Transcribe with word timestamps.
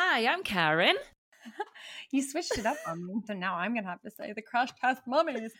Hi, 0.00 0.28
I'm 0.28 0.44
Karen. 0.44 0.94
you 2.12 2.22
switched 2.22 2.56
it 2.56 2.64
up 2.64 2.76
on 2.86 3.04
me, 3.04 3.20
so 3.26 3.34
now 3.34 3.56
I'm 3.56 3.74
gonna 3.74 3.88
have 3.88 4.00
to 4.02 4.12
say 4.12 4.32
the 4.32 4.40
crash 4.40 4.68
test 4.80 5.02
mummies. 5.08 5.50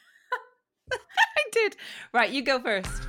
I 0.92 1.42
did. 1.50 1.74
Right, 2.14 2.30
you 2.30 2.42
go 2.42 2.60
first. 2.60 3.02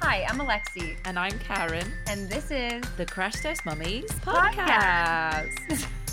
Hi, 0.00 0.24
I'm 0.26 0.38
Alexi, 0.38 0.96
And 1.04 1.18
I'm 1.18 1.38
Karen, 1.38 1.92
and 2.08 2.30
this 2.30 2.50
is 2.50 2.82
the 2.96 3.04
Crash 3.04 3.34
Test 3.42 3.66
Mummies 3.66 4.10
Podcast. 4.22 5.50
podcast. 5.68 5.86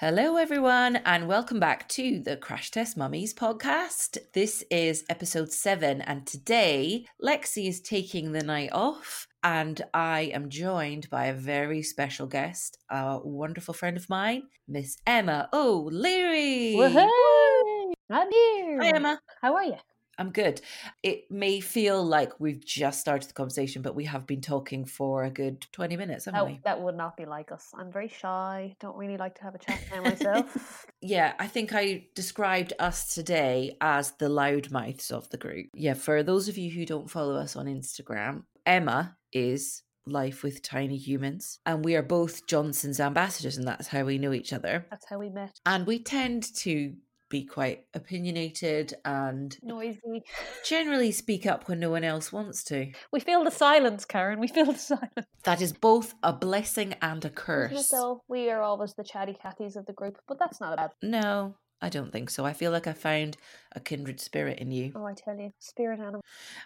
Hello, 0.00 0.36
everyone, 0.36 0.96
and 1.04 1.28
welcome 1.28 1.60
back 1.60 1.86
to 1.90 2.20
the 2.20 2.34
Crash 2.34 2.70
Test 2.70 2.96
Mummies 2.96 3.34
podcast. 3.34 4.16
This 4.32 4.64
is 4.70 5.04
episode 5.10 5.52
seven, 5.52 6.00
and 6.00 6.26
today 6.26 7.04
Lexi 7.22 7.68
is 7.68 7.82
taking 7.82 8.32
the 8.32 8.42
night 8.42 8.70
off, 8.72 9.28
and 9.44 9.82
I 9.92 10.32
am 10.32 10.48
joined 10.48 11.10
by 11.10 11.26
a 11.26 11.34
very 11.34 11.82
special 11.82 12.26
guest, 12.26 12.78
a 12.90 13.20
wonderful 13.22 13.74
friend 13.74 13.98
of 13.98 14.08
mine, 14.08 14.44
Miss 14.66 14.96
Emma 15.06 15.50
O'Leary. 15.52 16.76
Woohoo! 16.78 17.92
I'm 18.08 18.32
here. 18.32 18.78
Hi, 18.80 18.92
Emma. 18.96 19.20
How 19.42 19.54
are 19.54 19.64
you? 19.64 19.76
I'm 20.20 20.30
good. 20.30 20.60
It 21.02 21.30
may 21.30 21.60
feel 21.60 22.04
like 22.04 22.38
we've 22.38 22.62
just 22.64 23.00
started 23.00 23.30
the 23.30 23.32
conversation, 23.32 23.80
but 23.80 23.94
we 23.94 24.04
have 24.04 24.26
been 24.26 24.42
talking 24.42 24.84
for 24.84 25.24
a 25.24 25.30
good 25.30 25.66
20 25.72 25.96
minutes, 25.96 26.26
haven't 26.26 26.38
That, 26.38 26.46
we? 26.46 26.60
that 26.64 26.80
would 26.82 26.94
not 26.94 27.16
be 27.16 27.24
like 27.24 27.50
us. 27.50 27.70
I'm 27.74 27.90
very 27.90 28.08
shy. 28.08 28.76
Don't 28.80 28.96
really 28.98 29.16
like 29.16 29.34
to 29.36 29.42
have 29.44 29.54
a 29.54 29.58
chat 29.58 29.80
by 29.90 30.00
myself. 30.10 30.84
Yeah, 31.00 31.32
I 31.38 31.46
think 31.46 31.72
I 31.74 32.04
described 32.14 32.74
us 32.78 33.14
today 33.14 33.76
as 33.80 34.12
the 34.12 34.28
loudmouths 34.28 35.10
of 35.10 35.30
the 35.30 35.38
group. 35.38 35.68
Yeah, 35.74 35.94
for 35.94 36.22
those 36.22 36.48
of 36.48 36.58
you 36.58 36.70
who 36.70 36.84
don't 36.84 37.10
follow 37.10 37.34
us 37.36 37.56
on 37.56 37.64
Instagram, 37.64 38.42
Emma 38.66 39.16
is 39.32 39.82
Life 40.06 40.42
with 40.42 40.60
Tiny 40.60 40.98
Humans, 40.98 41.60
and 41.64 41.82
we 41.82 41.96
are 41.96 42.02
both 42.02 42.46
Johnson's 42.46 43.00
ambassadors, 43.00 43.56
and 43.56 43.66
that's 43.66 43.88
how 43.88 44.04
we 44.04 44.18
know 44.18 44.34
each 44.34 44.52
other. 44.52 44.86
That's 44.90 45.06
how 45.08 45.18
we 45.18 45.30
met. 45.30 45.58
And 45.64 45.86
we 45.86 45.98
tend 46.02 46.54
to 46.56 46.94
be 47.30 47.44
quite 47.44 47.86
opinionated 47.94 48.92
and 49.04 49.56
Noisy. 49.62 50.22
generally 50.66 51.12
speak 51.12 51.46
up 51.46 51.68
when 51.68 51.80
no 51.80 51.88
one 51.90 52.04
else 52.04 52.30
wants 52.32 52.62
to. 52.64 52.92
We 53.10 53.20
feel 53.20 53.44
the 53.44 53.50
silence, 53.50 54.04
Karen. 54.04 54.40
We 54.40 54.48
feel 54.48 54.66
the 54.66 54.74
silence. 54.78 55.26
That 55.44 55.62
is 55.62 55.72
both 55.72 56.14
a 56.22 56.32
blessing 56.34 56.94
and 57.00 57.24
a 57.24 57.30
curse. 57.30 57.88
though? 57.88 58.22
We 58.28 58.50
are 58.50 58.60
always 58.60 58.92
the 58.94 59.04
chatty 59.04 59.36
catties 59.42 59.76
of 59.76 59.86
the 59.86 59.94
group, 59.94 60.18
but 60.28 60.38
that's 60.38 60.60
not 60.60 60.74
a 60.74 60.76
bad. 60.76 60.90
No, 61.02 61.54
I 61.80 61.88
don't 61.88 62.12
think 62.12 62.28
so. 62.28 62.44
I 62.44 62.52
feel 62.52 62.72
like 62.72 62.86
I 62.86 62.92
found 62.92 63.36
a 63.72 63.80
kindred 63.80 64.20
spirit 64.20 64.58
in 64.58 64.70
you. 64.70 64.92
Oh, 64.94 65.06
I 65.06 65.14
tell 65.14 65.36
you, 65.36 65.52
spirit 65.60 66.00
animal. 66.00 66.20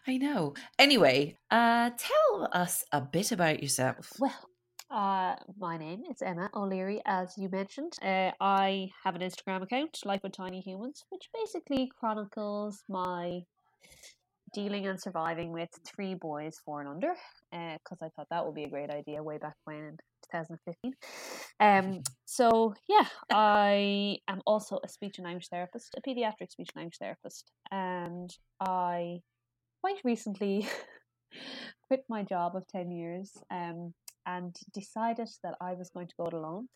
I 0.07 0.17
know. 0.17 0.55
Anyway, 0.79 1.37
uh 1.51 1.91
tell 1.97 2.48
us 2.53 2.85
a 2.91 3.01
bit 3.01 3.31
about 3.31 3.62
yourself. 3.62 4.12
Well, 4.19 4.51
uh, 4.90 5.34
my 5.58 5.77
name 5.77 6.02
is 6.10 6.22
Emma 6.22 6.50
O'Leary, 6.54 7.00
as 7.06 7.34
you 7.36 7.48
mentioned. 7.48 7.94
Uh, 8.02 8.30
I 8.40 8.90
have 9.02 9.14
an 9.14 9.22
Instagram 9.22 9.62
account, 9.62 9.98
Life 10.04 10.20
with 10.22 10.32
Tiny 10.32 10.60
Humans, 10.60 11.04
which 11.10 11.28
basically 11.32 11.90
chronicles 11.98 12.82
my 12.88 13.42
dealing 14.52 14.86
and 14.86 15.00
surviving 15.00 15.52
with 15.52 15.68
three 15.84 16.14
boys, 16.14 16.60
four 16.64 16.80
and 16.80 16.88
under, 16.88 17.14
because 17.50 17.98
I 18.02 18.08
thought 18.10 18.28
that 18.30 18.44
would 18.44 18.55
be 18.55 18.64
a 18.64 18.70
great 18.70 18.90
idea 18.90 19.22
way 19.22 19.38
back 19.38 19.56
when 19.64 19.77
in 19.77 19.96
2015. 20.32 20.94
Um, 21.60 22.02
so 22.24 22.74
yeah, 22.88 23.06
I 23.32 24.18
am 24.28 24.42
also 24.46 24.78
a 24.84 24.88
speech 24.88 25.18
and 25.18 25.24
language 25.24 25.48
therapist, 25.50 25.96
a 25.96 26.08
pediatric 26.08 26.50
speech 26.50 26.70
and 26.74 26.82
language 26.82 26.98
therapist, 27.00 27.50
and 27.70 28.30
I 28.60 29.18
quite 29.80 29.98
recently 30.05 30.68
quit 31.89 32.05
my 32.08 32.23
job 32.23 32.55
of 32.55 32.67
10 32.68 32.92
years 32.92 33.33
um, 33.50 33.92
and 34.27 34.55
decided 34.73 35.29
that 35.42 35.55
I 35.61 35.74
was 35.74 35.90
going 35.90 36.08
to 36.08 36.14
go 36.18 36.27
it 36.27 36.35
alone. 36.35 36.68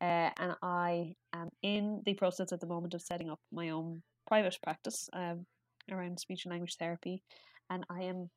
Uh, 0.00 0.30
and 0.38 0.54
I 0.62 1.14
am 1.34 1.48
in 1.62 2.02
the 2.04 2.14
process 2.14 2.52
at 2.52 2.60
the 2.60 2.66
moment 2.66 2.94
of 2.94 3.02
setting 3.02 3.30
up 3.30 3.40
my 3.52 3.70
own 3.70 4.02
private 4.26 4.56
practice 4.62 5.08
um, 5.12 5.46
around 5.90 6.18
speech 6.18 6.44
and 6.44 6.52
language 6.52 6.76
therapy. 6.78 7.22
And 7.70 7.84
I 7.90 8.02
am 8.02 8.30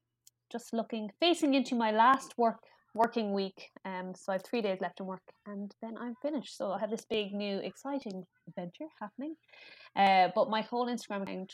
just 0.51 0.73
looking, 0.73 1.09
facing 1.19 1.53
into 1.53 1.75
my 1.75 1.91
last 1.91 2.33
work 2.37 2.59
working 2.93 3.31
week. 3.31 3.69
Um, 3.85 4.13
so 4.15 4.31
I 4.31 4.35
have 4.35 4.43
three 4.43 4.61
days 4.61 4.79
left 4.81 4.99
in 4.99 5.05
work 5.05 5.21
and 5.45 5.71
then 5.81 5.95
I'm 5.99 6.15
finished. 6.21 6.57
So 6.57 6.71
I 6.71 6.79
have 6.79 6.89
this 6.89 7.05
big 7.09 7.31
new 7.31 7.59
exciting 7.59 8.23
adventure 8.47 8.87
happening. 8.99 9.35
Uh, 9.95 10.29
but 10.33 10.49
my 10.49 10.61
whole 10.61 10.87
Instagram 10.87 11.23
account 11.23 11.53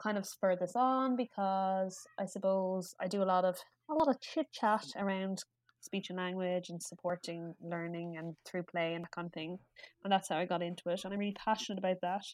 kind 0.00 0.16
of 0.16 0.26
spurred 0.26 0.60
this 0.60 0.76
on 0.76 1.16
because 1.16 1.98
I 2.20 2.26
suppose 2.26 2.94
I 3.00 3.08
do 3.08 3.22
a 3.22 3.24
lot 3.24 3.44
of 3.44 3.56
a 3.90 3.94
lot 3.94 4.08
of 4.08 4.20
chit 4.20 4.46
chat 4.52 4.84
around 4.96 5.42
speech 5.80 6.10
and 6.10 6.18
language 6.18 6.68
and 6.68 6.82
supporting 6.82 7.54
learning 7.62 8.16
and 8.18 8.34
through 8.44 8.64
play 8.64 8.94
and 8.94 9.04
that 9.04 9.10
kind 9.12 9.26
of 9.26 9.32
thing. 9.32 9.58
And 10.04 10.12
that's 10.12 10.28
how 10.28 10.36
I 10.36 10.44
got 10.44 10.62
into 10.62 10.88
it. 10.90 11.00
And 11.04 11.12
I'm 11.12 11.18
really 11.18 11.36
passionate 11.44 11.78
about 11.78 11.98
that. 12.02 12.24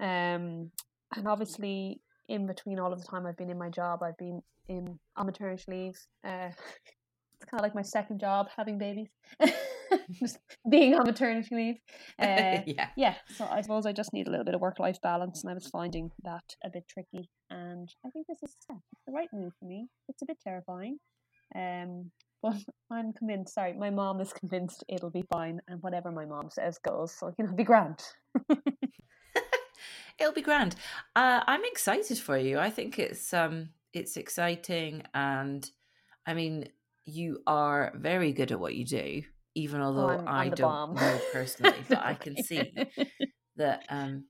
Um, 0.00 0.70
and 1.14 1.28
obviously, 1.28 2.00
in 2.28 2.46
between 2.46 2.78
all 2.78 2.92
of 2.92 3.00
the 3.00 3.06
time 3.06 3.26
I've 3.26 3.36
been 3.36 3.50
in 3.50 3.58
my 3.58 3.68
job, 3.68 4.02
I've 4.02 4.16
been 4.16 4.42
in 4.68 4.98
on 5.16 5.26
maternity 5.26 5.64
leave. 5.68 5.94
Uh, 6.24 6.50
it's 7.42 7.50
kind 7.50 7.60
of 7.60 7.62
like 7.62 7.74
my 7.74 7.82
second 7.82 8.20
job, 8.20 8.48
having 8.56 8.78
babies, 8.78 9.08
just 10.12 10.38
being 10.70 10.94
on 10.94 11.04
maternity 11.04 11.54
leave. 11.54 11.76
Uh, 12.18 12.62
yeah. 12.66 12.88
yeah, 12.96 13.14
so 13.36 13.44
I 13.50 13.62
suppose 13.62 13.84
I 13.84 13.92
just 13.92 14.12
need 14.12 14.28
a 14.28 14.30
little 14.30 14.44
bit 14.44 14.54
of 14.54 14.60
work 14.60 14.78
life 14.78 15.00
balance, 15.02 15.42
and 15.42 15.50
I 15.50 15.54
was 15.54 15.66
finding 15.66 16.10
that 16.22 16.44
a 16.64 16.70
bit 16.70 16.84
tricky. 16.88 17.28
And 17.50 17.88
I 18.06 18.10
think 18.10 18.26
this 18.28 18.42
is 18.44 18.54
the 18.68 19.12
right 19.12 19.28
move 19.32 19.52
for 19.58 19.64
me. 19.64 19.88
It's 20.08 20.22
a 20.22 20.26
bit 20.26 20.38
terrifying, 20.44 20.98
um, 21.56 22.12
but 22.42 22.56
I'm 22.90 23.12
convinced. 23.12 23.54
Sorry, 23.54 23.72
my 23.74 23.90
mom 23.90 24.20
is 24.20 24.32
convinced 24.32 24.84
it'll 24.88 25.10
be 25.10 25.24
fine, 25.32 25.60
and 25.68 25.82
whatever 25.82 26.10
my 26.10 26.24
mom 26.24 26.50
says 26.50 26.78
goes. 26.78 27.12
So 27.12 27.32
you 27.38 27.46
know, 27.46 27.52
be 27.54 27.64
grand. 27.64 28.00
It'll 30.18 30.32
be 30.34 30.42
grand. 30.42 30.76
Uh, 31.16 31.40
I'm 31.46 31.64
excited 31.64 32.18
for 32.18 32.36
you. 32.36 32.58
I 32.58 32.70
think 32.70 32.98
it's 32.98 33.32
um 33.34 33.70
it's 33.92 34.16
exciting 34.16 35.02
and 35.14 35.68
I 36.26 36.34
mean 36.34 36.68
you 37.06 37.40
are 37.46 37.92
very 37.96 38.32
good 38.32 38.52
at 38.52 38.60
what 38.60 38.74
you 38.74 38.84
do, 38.84 39.22
even 39.54 39.80
although 39.80 40.10
Oh, 40.10 40.18
I'm- 40.18 40.28
I 40.28 40.48
don't 40.50 40.60
bomb. 40.60 40.94
know 40.94 41.18
personally, 41.32 41.84
but 41.88 41.98
I 41.98 42.14
can 42.14 42.36
see 42.36 42.72
that 43.56 43.84
um 43.88 44.26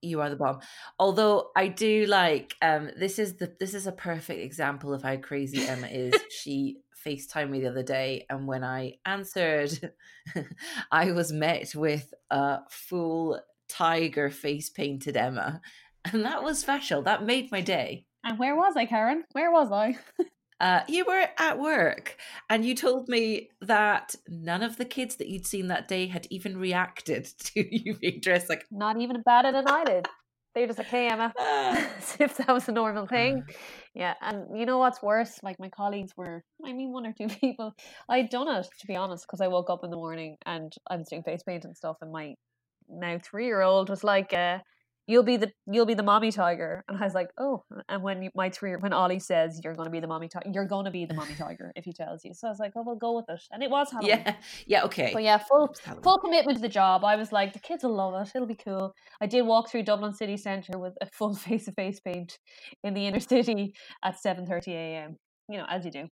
you 0.00 0.20
are 0.20 0.30
the 0.30 0.36
bomb. 0.36 0.60
Although 0.98 1.50
I 1.56 1.68
do 1.68 2.06
like 2.06 2.54
um 2.62 2.90
this 2.96 3.18
is 3.18 3.36
the 3.36 3.54
this 3.60 3.74
is 3.74 3.86
a 3.86 3.92
perfect 3.92 4.40
example 4.40 4.94
of 4.94 5.02
how 5.02 5.16
crazy 5.16 5.58
Emma 5.66 5.88
is. 5.88 6.14
she 6.30 6.78
FaceTimed 7.08 7.50
me 7.50 7.60
the 7.60 7.70
other 7.70 7.82
day 7.82 8.26
and 8.28 8.46
when 8.46 8.62
I 8.62 8.94
answered 9.06 9.92
I 10.92 11.12
was 11.12 11.32
met 11.32 11.74
with 11.74 12.12
a 12.30 12.60
full 12.70 13.40
tiger 13.68 14.30
face 14.30 14.70
painted 14.70 15.16
Emma. 15.16 15.60
And 16.10 16.24
that 16.24 16.42
was 16.42 16.58
special. 16.58 17.02
That 17.02 17.24
made 17.24 17.50
my 17.50 17.60
day. 17.60 18.06
And 18.24 18.38
where 18.38 18.56
was 18.56 18.76
I, 18.76 18.86
Karen? 18.86 19.24
Where 19.32 19.50
was 19.50 19.70
I? 19.72 19.98
Uh, 20.60 20.80
you 20.88 21.04
were 21.06 21.24
at 21.38 21.56
work 21.60 22.16
and 22.50 22.64
you 22.64 22.74
told 22.74 23.08
me 23.08 23.48
that 23.60 24.16
none 24.26 24.60
of 24.60 24.76
the 24.76 24.84
kids 24.84 25.14
that 25.14 25.28
you'd 25.28 25.46
seen 25.46 25.68
that 25.68 25.86
day 25.86 26.08
had 26.08 26.26
even 26.30 26.58
reacted 26.58 27.24
to 27.38 27.64
you 27.70 27.94
being 27.94 28.18
dressed 28.20 28.48
like 28.48 28.64
Not 28.68 29.00
even 29.00 29.22
batted 29.22 29.54
an 29.54 29.68
eyelid. 29.68 30.08
They 30.56 30.62
were 30.62 30.66
just 30.66 30.80
like, 30.80 30.88
"Hey, 30.88 31.06
Emma," 31.06 31.32
"Ah." 31.38 31.88
as 31.98 32.16
if 32.18 32.38
that 32.38 32.48
was 32.48 32.68
a 32.68 32.72
normal 32.72 33.06
thing. 33.06 33.44
Yeah, 33.98 34.14
and 34.20 34.56
you 34.56 34.64
know 34.64 34.78
what's 34.78 35.02
worse? 35.02 35.40
Like 35.42 35.58
my 35.58 35.70
colleagues 35.70 36.12
were, 36.16 36.44
I 36.64 36.72
mean, 36.72 36.92
one 36.92 37.04
or 37.04 37.12
two 37.12 37.26
people. 37.40 37.74
I'd 38.08 38.30
done 38.30 38.46
it 38.46 38.68
to 38.78 38.86
be 38.86 38.94
honest, 38.94 39.26
because 39.26 39.40
I 39.40 39.48
woke 39.48 39.70
up 39.70 39.82
in 39.82 39.90
the 39.90 39.96
morning 39.96 40.36
and 40.46 40.72
I 40.88 40.94
was 40.96 41.08
doing 41.08 41.24
face 41.24 41.42
paint 41.42 41.64
and 41.64 41.76
stuff, 41.76 41.96
and 42.00 42.12
my 42.12 42.36
now 42.88 43.18
three 43.18 43.46
year 43.46 43.60
old 43.60 43.90
was 43.90 44.04
like, 44.04 44.32
uh, 44.32 44.60
"You'll 45.08 45.24
be 45.24 45.36
the 45.36 45.50
you'll 45.66 45.86
be 45.86 45.94
the 45.94 46.02
mommy 46.04 46.30
tiger," 46.30 46.84
and 46.88 46.96
I 46.98 47.04
was 47.04 47.14
like, 47.14 47.30
"Oh." 47.38 47.64
And 47.88 48.02
when 48.02 48.30
my 48.36 48.50
three 48.50 48.76
when 48.76 48.92
Ollie 48.92 49.18
says 49.18 49.60
you're 49.64 49.74
going 49.74 49.86
to 49.86 49.90
be 49.90 49.98
the 50.00 50.06
mommy 50.06 50.28
tiger, 50.28 50.48
you're 50.52 50.66
going 50.66 50.84
to 50.84 50.90
be 50.92 51.04
the 51.06 51.14
mommy 51.14 51.34
tiger 51.38 51.72
if 51.74 51.84
he 51.84 51.92
tells 51.92 52.24
you. 52.24 52.34
So 52.34 52.46
I 52.46 52.50
was 52.50 52.60
like, 52.60 52.72
"Oh, 52.76 52.82
we'll 52.84 52.96
go 52.96 53.16
with 53.16 53.24
it," 53.28 53.42
and 53.50 53.62
it 53.62 53.70
was 53.70 53.90
Halloween. 53.90 54.10
yeah, 54.24 54.34
yeah, 54.66 54.84
okay. 54.84 55.10
But 55.12 55.22
yeah, 55.24 55.38
full 55.38 55.74
full 56.02 56.18
commitment 56.18 56.58
to 56.58 56.62
the 56.62 56.68
job. 56.68 57.04
I 57.04 57.16
was 57.16 57.32
like, 57.32 57.54
the 57.54 57.58
kids 57.58 57.82
will 57.82 57.94
love 57.96 58.14
it. 58.22 58.30
It'll 58.34 58.46
be 58.46 58.54
cool. 58.54 58.94
I 59.20 59.26
did 59.26 59.42
walk 59.42 59.70
through 59.70 59.82
Dublin 59.84 60.12
city 60.14 60.36
centre 60.36 60.78
with 60.78 60.94
a 61.00 61.06
full 61.06 61.34
face 61.34 61.66
of 61.66 61.74
face 61.74 61.98
paint 61.98 62.38
in 62.84 62.94
the 62.94 63.06
inner 63.06 63.20
city 63.20 63.74
at 64.04 64.20
seven 64.20 64.46
thirty 64.46 64.72
a.m. 64.74 65.16
You 65.48 65.56
know, 65.58 65.66
as 65.68 65.84
you 65.84 65.90
do. 65.90 66.08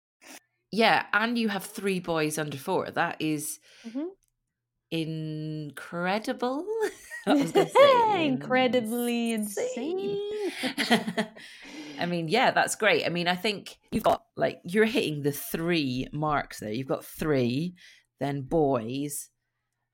Yeah, 0.71 1.05
and 1.13 1.37
you 1.37 1.49
have 1.49 1.63
three 1.65 1.99
boys 1.99 2.37
under 2.39 2.57
four. 2.57 2.89
That 2.89 3.17
is 3.19 3.59
Mhm. 3.87 4.05
Incredible. 5.01 6.65
I 7.25 7.33
was 7.33 7.51
gonna 7.51 7.69
say 7.69 8.25
Incredibly 8.25 9.31
insane. 9.33 10.17
I 11.99 12.05
mean, 12.05 12.27
yeah, 12.27 12.51
that's 12.51 12.75
great. 12.75 13.05
I 13.05 13.09
mean, 13.09 13.27
I 13.27 13.35
think 13.35 13.77
you've 13.91 14.03
got 14.03 14.23
like 14.35 14.59
you're 14.65 14.85
hitting 14.85 15.21
the 15.23 15.31
three 15.31 16.07
marks 16.11 16.59
there. 16.59 16.71
You've 16.71 16.87
got 16.87 17.05
three, 17.05 17.75
then 18.19 18.41
boys, 18.41 19.29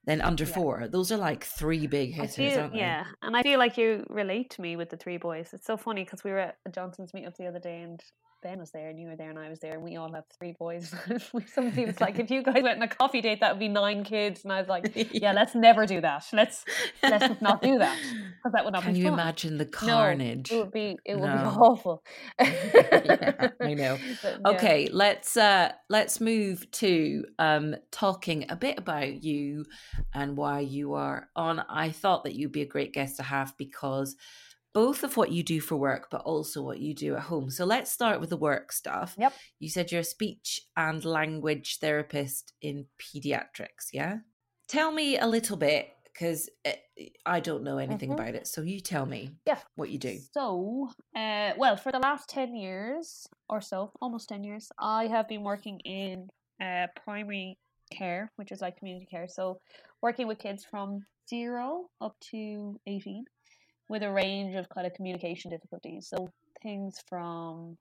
then 0.06 0.22
under 0.22 0.46
Yeah. 0.46 0.54
four. 0.54 0.88
Those 0.88 1.12
are 1.12 1.18
like 1.18 1.44
three 1.44 1.88
big 1.88 2.13
hitters, 2.13 2.36
feel, 2.36 2.60
aren't 2.60 2.74
they? 2.74 2.80
yeah, 2.80 3.06
and 3.22 3.36
I 3.38 3.44
feel 3.44 3.60
like 3.60 3.78
you 3.78 4.06
relate 4.10 4.50
to 4.52 4.62
me 4.62 4.75
with 4.75 4.90
the 4.90 4.98
three 4.98 5.18
boys. 5.18 5.50
It's 5.54 5.66
so 5.68 5.78
funny 5.78 6.04
because 6.04 6.24
we 6.24 6.31
were 6.31 6.40
at 6.40 6.57
a 6.66 6.69
Johnson's 6.72 7.12
meetup 7.12 7.36
the 7.38 7.48
other 7.48 7.60
day, 7.60 7.81
and 7.81 8.02
Ben 8.42 8.60
was 8.60 8.72
there, 8.72 8.90
and 8.90 9.00
you 9.00 9.08
were 9.08 9.16
there, 9.16 9.30
and 9.30 9.40
I 9.40 9.50
was 9.50 9.60
there, 9.60 9.74
and 9.74 9.84
we 9.84 9.96
all 9.98 10.12
have 10.14 10.26
three 10.38 10.54
boys. 10.58 10.94
Somebody 11.54 11.86
was 11.86 12.00
like, 12.00 12.20
"If 12.20 12.32
you 12.32 12.44
guys 12.44 12.62
went 12.64 12.78
on 12.78 12.84
a 12.84 12.88
coffee 12.88 13.22
date, 13.22 13.42
that 13.42 13.54
would 13.54 13.60
be 13.60 13.68
nine 13.68 14.04
kids," 14.04 14.44
and 14.44 14.54
I 14.54 14.60
was 14.60 14.70
like, 14.70 14.92
"Yeah, 14.96 15.34
let's 15.34 15.56
never 15.56 15.86
do 15.86 16.02
that. 16.02 16.26
Let's 16.34 16.64
let's 17.04 17.42
not 17.42 17.62
do 17.62 17.78
that 17.80 17.98
because 18.38 18.54
that 18.54 18.64
would 18.66 18.74
not 18.74 18.84
Can 18.84 18.96
you 18.96 19.04
fun." 19.06 19.14
imagine 19.14 19.58
the 19.58 19.66
No, 19.82 19.98
carnage? 19.98 20.52
it 20.52 20.56
would 20.56 20.72
be 20.72 20.98
it 21.06 21.16
would 21.16 21.32
be 21.32 21.38
awful. 21.46 22.04
Yeah, 22.42 23.50
I 23.62 23.74
know. 23.74 24.00
But, 24.22 24.34
yeah. 24.46 24.52
Okay, 24.52 24.90
let's 24.92 25.38
uh 25.38 25.72
let's 25.90 26.22
move 26.22 26.70
to 26.72 27.26
um 27.40 27.76
talking 27.92 28.46
a 28.50 28.56
bit 28.56 28.78
about 28.78 29.24
you 29.24 29.66
and 30.14 30.38
why 30.38 30.60
you 30.62 30.94
are 30.94 31.30
on. 31.36 31.60
I 31.70 31.92
thought 31.92 32.24
that 32.24 32.36
you'd 32.36 32.52
be 32.52 32.62
a 32.62 32.66
great 32.68 32.94
guest 32.94 33.18
to 33.18 33.24
have 33.24 33.56
because 33.58 34.16
both 34.74 35.04
of 35.04 35.18
what 35.18 35.31
you 35.31 35.44
do 35.44 35.60
for 35.60 35.75
work 35.77 36.07
but 36.12 36.21
also 36.21 36.62
what 36.62 36.80
you 36.80 36.94
do 36.94 37.16
at 37.16 37.24
home. 37.24 37.50
So 37.50 37.66
let's 37.66 37.92
start 37.92 38.19
with 38.19 38.30
the 38.30 38.38
work 38.38 38.71
stuff. 38.71 39.16
Yep. 39.18 39.33
You 39.60 39.69
said 39.69 39.92
you're 39.92 40.01
a 40.01 40.04
speech 40.04 40.62
and 40.77 41.04
language 41.04 41.80
therapist 41.80 42.54
in 42.62 42.86
pediatrics, 43.00 43.89
yeah? 43.94 44.18
Tell 44.68 44.92
me 44.92 45.18
a 45.18 45.25
little 45.27 45.57
bit 45.57 45.89
because 46.06 46.50
I 47.25 47.39
don't 47.39 47.63
know 47.63 47.77
anything 47.77 48.10
Mhm. 48.10 48.13
about 48.13 48.36
it. 48.36 48.45
So 48.48 48.62
you 48.62 48.81
tell 48.81 49.06
me 49.06 49.38
Yeah. 49.48 49.60
what 49.75 49.89
you 49.89 49.98
do. 49.98 50.18
So, 50.33 50.89
uh, 51.16 51.54
well, 51.57 51.77
for 51.77 51.92
the 51.92 52.00
last 52.00 52.30
10 52.30 52.56
years 52.56 53.27
or 53.48 53.62
so, 53.62 53.92
almost 54.01 54.27
10 54.30 54.44
years, 54.44 54.71
I 54.77 55.07
have 55.07 55.27
been 55.27 55.44
working 55.44 55.80
in 55.81 56.30
uh, 56.62 56.88
primary 57.06 57.57
care, 57.89 58.31
which 58.36 58.51
is 58.51 58.60
like 58.60 58.75
community 58.77 59.06
care. 59.06 59.30
So, 59.30 59.62
working 60.01 60.27
with 60.27 60.39
kids 60.39 60.66
from 60.66 61.06
zero 61.30 61.89
up 62.01 62.19
to 62.31 62.77
18 62.86 63.24
with 63.90 64.04
a 64.04 64.12
range 64.12 64.56
of 64.56 64.70
kind 64.70 64.88
of 64.88 64.94
communication 64.94 65.52
difficulties. 65.52 66.08
So, 66.08 66.30
things 66.62 66.98
from 67.08 67.78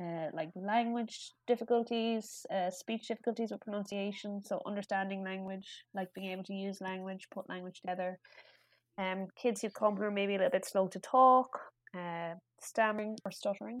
uh, 0.00 0.28
like 0.32 0.50
language 0.54 1.32
difficulties, 1.46 2.46
uh, 2.54 2.70
speech 2.70 3.08
difficulties 3.08 3.50
with 3.50 3.60
pronunciation, 3.60 4.42
so 4.44 4.60
understanding 4.66 5.24
language, 5.24 5.84
like 5.94 6.08
being 6.14 6.30
able 6.30 6.44
to 6.44 6.54
use 6.54 6.80
language, 6.80 7.26
put 7.32 7.48
language 7.48 7.80
together. 7.80 8.18
Um, 8.98 9.26
kids 9.40 9.62
who 9.62 9.70
come 9.70 9.96
who 9.96 10.02
are 10.02 10.10
maybe 10.10 10.34
a 10.34 10.38
little 10.38 10.50
bit 10.50 10.64
slow 10.64 10.88
to 10.88 10.98
talk, 11.00 11.48
uh, 11.96 12.34
stammering 12.60 13.16
or 13.24 13.30
stuttering, 13.30 13.80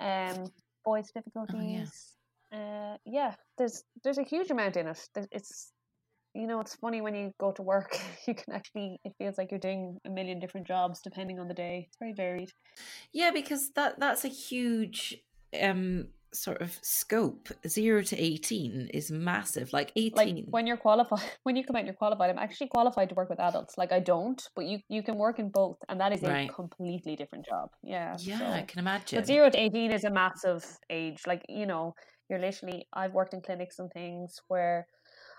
um, 0.00 0.46
voice 0.84 1.10
difficulties. 1.14 2.16
uh, 2.52 2.96
yeah, 3.04 3.34
there's 3.58 3.82
there's 4.02 4.18
a 4.18 4.24
huge 4.24 4.50
amount 4.50 4.76
in 4.76 4.88
it. 4.88 5.08
It's 5.32 5.72
you 6.40 6.46
know 6.46 6.60
it's 6.60 6.74
funny 6.76 7.00
when 7.00 7.14
you 7.14 7.32
go 7.38 7.52
to 7.52 7.62
work, 7.62 7.98
you 8.26 8.34
can 8.34 8.52
actually 8.52 9.00
it 9.04 9.12
feels 9.18 9.36
like 9.38 9.50
you're 9.50 9.60
doing 9.68 9.98
a 10.06 10.10
million 10.10 10.38
different 10.40 10.66
jobs 10.66 11.00
depending 11.02 11.38
on 11.40 11.48
the 11.48 11.54
day. 11.54 11.86
It's 11.88 11.98
very 11.98 12.12
varied. 12.12 12.50
Yeah, 13.12 13.30
because 13.32 13.70
that 13.76 13.98
that's 13.98 14.24
a 14.24 14.28
huge 14.28 15.16
um 15.62 16.08
sort 16.34 16.60
of 16.60 16.76
scope. 16.82 17.48
Zero 17.66 18.02
to 18.02 18.16
eighteen 18.28 18.90
is 18.92 19.10
massive. 19.10 19.72
Like 19.72 19.92
like 19.96 20.28
eighteen. 20.28 20.46
when 20.50 20.66
you're 20.66 20.76
qualified 20.88 21.22
when 21.44 21.56
you 21.56 21.64
come 21.64 21.76
out 21.76 21.84
you're 21.86 21.94
qualified 22.04 22.28
i'm 22.30 22.38
actually 22.46 22.68
qualified 22.68 23.08
to 23.08 23.14
work 23.14 23.30
with 23.30 23.40
adults 23.40 23.78
like 23.78 23.92
i 23.92 24.00
don't 24.00 24.40
but 24.56 24.64
you 24.66 24.76
you 24.88 25.02
can 25.02 25.16
work 25.16 25.38
in 25.38 25.48
both 25.48 25.78
and 25.88 26.00
that 26.00 26.12
is 26.12 26.20
Right. 26.22 26.50
a 26.50 26.52
completely 26.52 27.14
different 27.16 27.46
job 27.46 27.70
yeah 27.82 28.16
yeah, 28.20 28.52
I 28.60 28.62
can 28.62 28.78
imagine. 28.80 29.18
but 29.18 29.26
zero 29.26 29.48
to 29.50 29.58
18 29.58 29.92
is 29.92 30.04
a 30.04 30.10
massive 30.10 30.62
age 30.90 31.20
like 31.26 31.42
you 31.48 31.66
know 31.66 31.94
you're 32.28 32.38
literally 32.46 32.86
i've 32.92 33.12
worked 33.12 33.32
in 33.34 33.40
clinics 33.40 33.78
and 33.78 33.90
things 33.92 34.28
where 34.48 34.86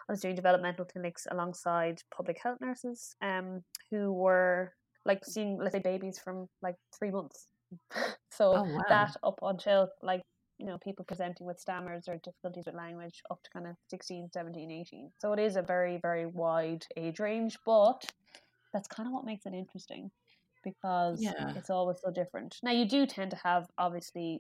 i 0.09 0.13
was 0.13 0.21
doing 0.21 0.35
developmental 0.35 0.85
clinics 0.85 1.27
alongside 1.31 2.01
public 2.15 2.37
health 2.41 2.57
nurses 2.61 3.15
um 3.21 3.61
who 3.91 4.11
were 4.13 4.73
like 5.05 5.23
seeing 5.25 5.57
let's 5.57 5.73
say 5.73 5.79
babies 5.79 6.19
from 6.19 6.47
like 6.61 6.75
three 6.97 7.11
months 7.11 7.47
so 8.31 8.53
Oh, 8.53 8.63
wow. 8.63 8.83
that 8.89 9.15
up 9.23 9.39
until 9.41 9.89
like 10.01 10.21
you 10.57 10.65
know 10.65 10.77
people 10.83 11.05
presenting 11.05 11.45
with 11.45 11.59
stammers 11.59 12.07
or 12.07 12.17
difficulties 12.23 12.65
with 12.65 12.75
language 12.75 13.21
up 13.29 13.41
to 13.43 13.49
kind 13.51 13.67
of 13.67 13.75
16 13.89 14.29
17 14.31 14.71
18 14.71 15.11
so 15.17 15.33
it 15.33 15.39
is 15.39 15.55
a 15.55 15.61
very 15.61 15.99
very 16.01 16.25
wide 16.25 16.83
age 16.95 17.19
range 17.19 17.57
but 17.65 18.03
that's 18.73 18.87
kind 18.87 19.07
of 19.07 19.13
what 19.13 19.25
makes 19.25 19.45
it 19.45 19.53
interesting 19.53 20.09
because 20.63 21.21
Yeah. 21.21 21.53
it's 21.55 21.69
always 21.69 21.97
so 22.03 22.11
different 22.11 22.57
now 22.63 22.71
you 22.71 22.85
do 22.87 23.05
tend 23.05 23.31
to 23.31 23.37
have 23.43 23.67
obviously 23.77 24.39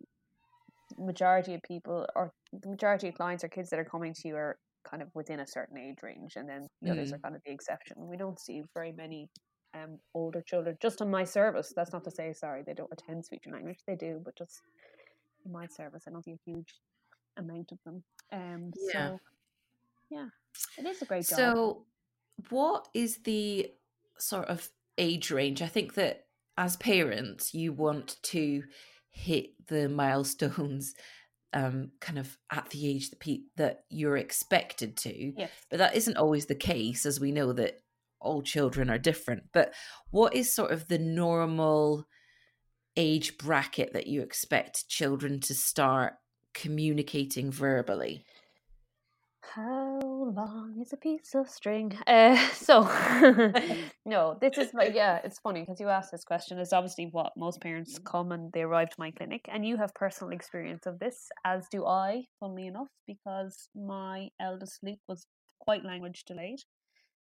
majority 0.97 1.53
of 1.53 1.61
people 1.63 2.05
or 2.15 2.33
the 2.53 2.69
majority 2.69 3.07
of 3.09 3.15
clients 3.15 3.43
or 3.43 3.49
kids 3.49 3.69
that 3.69 3.79
are 3.79 3.85
coming 3.85 4.13
to 4.13 4.27
you 4.27 4.35
are 4.35 4.57
kind 4.89 5.01
of 5.01 5.09
within 5.13 5.39
a 5.41 5.47
certain 5.47 5.77
age 5.77 5.97
range 6.03 6.35
and 6.35 6.47
then 6.47 6.67
the 6.81 6.91
others 6.91 7.11
are 7.13 7.19
kind 7.19 7.35
of 7.35 7.41
the 7.45 7.51
exception. 7.51 7.95
We 8.07 8.17
don't 8.17 8.39
see 8.39 8.63
very 8.73 8.91
many 8.91 9.29
um, 9.73 9.99
older 10.13 10.41
children. 10.41 10.77
Just 10.81 11.01
on 11.01 11.09
my 11.09 11.23
service 11.23 11.73
that's 11.75 11.93
not 11.93 12.03
to 12.05 12.11
say 12.11 12.33
sorry 12.33 12.63
they 12.65 12.73
don't 12.73 12.91
attend 12.91 13.25
speech 13.25 13.43
and 13.45 13.53
language. 13.53 13.79
They 13.85 13.95
do 13.95 14.21
but 14.23 14.35
just 14.37 14.61
in 15.45 15.51
my 15.51 15.67
service 15.67 16.03
i 16.07 16.11
don't 16.11 16.23
see 16.25 16.31
a 16.31 16.39
huge 16.51 16.73
amount 17.37 17.71
of 17.71 17.77
them. 17.85 18.03
Um 18.31 18.71
Yeah. 18.93 19.09
so 19.09 19.19
yeah 20.09 20.27
it 20.77 20.85
is 20.85 21.01
a 21.01 21.05
great 21.05 21.27
job. 21.27 21.37
So, 21.37 21.85
what 22.49 22.87
is 22.93 23.17
the 23.23 23.71
sort 24.17 24.47
of 24.47 24.69
age 24.97 25.31
range? 25.31 25.61
I 25.61 25.67
think 25.67 25.95
that 25.95 26.25
as 26.57 26.75
parents, 26.77 27.53
you 27.53 27.73
want 27.73 28.17
to 28.23 28.63
hit 29.09 29.67
the 29.67 29.89
milestones 29.89 30.93
um, 31.53 31.91
kind 32.01 32.19
of 32.19 32.37
at 32.51 32.69
the 32.69 32.87
age 32.87 33.09
that 33.09 33.19
pe- 33.19 33.45
that 33.55 33.83
you're 33.89 34.17
expected 34.17 34.97
to, 34.97 35.33
yes 35.37 35.51
but 35.69 35.79
that 35.79 35.95
isn't 35.95 36.17
always 36.17 36.45
the 36.45 36.55
case, 36.55 37.05
as 37.05 37.19
we 37.19 37.31
know 37.31 37.53
that 37.53 37.79
all 38.19 38.41
children 38.41 38.89
are 38.89 38.97
different. 38.97 39.43
But 39.53 39.73
what 40.11 40.35
is 40.35 40.53
sort 40.53 40.71
of 40.71 40.87
the 40.87 40.99
normal 40.99 42.07
age 42.95 43.37
bracket 43.37 43.93
that 43.93 44.07
you 44.07 44.21
expect 44.21 44.89
children 44.89 45.39
to 45.41 45.53
start 45.53 46.13
communicating 46.53 47.51
verbally? 47.51 48.25
How 49.57 49.97
long 50.35 50.75
is 50.79 50.93
a 50.93 50.97
piece 50.97 51.33
of 51.33 51.49
string? 51.49 51.97
Uh, 52.05 52.37
so, 52.53 52.83
no, 54.05 54.37
this 54.39 54.55
is 54.55 54.69
my, 54.71 54.91
yeah, 54.93 55.19
it's 55.23 55.39
funny 55.39 55.61
because 55.61 55.79
you 55.79 55.89
asked 55.89 56.11
this 56.11 56.23
question. 56.23 56.59
It's 56.59 56.73
obviously 56.73 57.09
what 57.11 57.33
most 57.35 57.59
parents 57.59 57.97
come 58.05 58.31
and 58.31 58.53
they 58.53 58.61
arrive 58.61 58.91
to 58.91 58.95
my 58.99 59.09
clinic, 59.09 59.45
and 59.51 59.65
you 59.65 59.77
have 59.77 59.95
personal 59.95 60.31
experience 60.31 60.85
of 60.85 60.99
this, 60.99 61.29
as 61.43 61.65
do 61.71 61.87
I, 61.87 62.25
funnily 62.39 62.67
enough, 62.67 62.89
because 63.07 63.69
my 63.75 64.29
eldest 64.39 64.77
Luke 64.83 64.99
was 65.07 65.25
quite 65.59 65.83
language 65.83 66.25
delayed, 66.27 66.59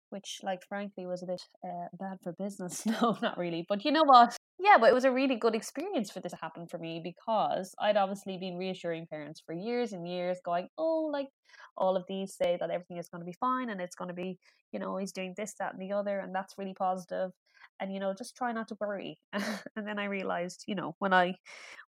which, 0.10 0.40
like, 0.44 0.62
frankly, 0.70 1.06
was 1.06 1.24
a 1.24 1.26
bit 1.26 1.42
uh, 1.62 1.88
bad 2.00 2.20
for 2.24 2.32
business. 2.32 2.86
No, 3.02 3.18
not 3.22 3.38
really. 3.38 3.66
But 3.68 3.84
you 3.84 3.92
know 3.92 4.06
what? 4.06 4.38
Yeah, 4.60 4.78
but 4.80 4.90
it 4.90 4.94
was 4.94 5.04
a 5.04 5.12
really 5.12 5.36
good 5.36 5.56
experience 5.56 6.12
for 6.12 6.20
this 6.20 6.32
to 6.32 6.38
happen 6.38 6.68
for 6.68 6.78
me 6.78 7.02
because 7.04 7.74
I'd 7.80 7.98
obviously 7.98 8.38
been 8.38 8.58
reassuring 8.58 9.08
parents 9.08 9.42
for 9.46 9.54
years 9.54 9.94
and 9.94 10.08
years, 10.08 10.38
going, 10.46 10.70
oh, 10.78 11.10
like, 11.12 11.28
all 11.76 11.98
of 11.98 12.06
these 12.08 12.36
say 12.36 12.58
that 12.60 12.70
everything 12.70 12.98
is 12.98 13.10
going 13.10 13.22
to 13.22 13.26
be 13.26 13.36
fine 13.40 13.70
and 13.70 13.82
it's 13.82 13.96
going 13.96 14.10
to 14.10 14.14
be, 14.14 14.38
you 14.72 14.80
know, 14.80 14.98
he's 14.98 15.12
doing 15.12 15.34
this, 15.36 15.56
that, 15.60 15.74
and 15.74 15.82
the 15.82 15.94
other, 15.94 16.20
and 16.20 16.34
that's 16.34 16.54
really 16.58 16.76
positive. 16.76 17.32
And 17.80 17.92
you 17.92 18.00
know, 18.00 18.14
just 18.14 18.36
try 18.38 18.52
not 18.52 18.68
to 18.70 18.78
worry. 18.80 19.18
and 19.34 19.88
then 19.88 19.98
I 20.00 20.06
realized, 20.06 20.64
you 20.68 20.76
know, 20.76 20.96
when 21.00 21.14
I, 21.14 21.36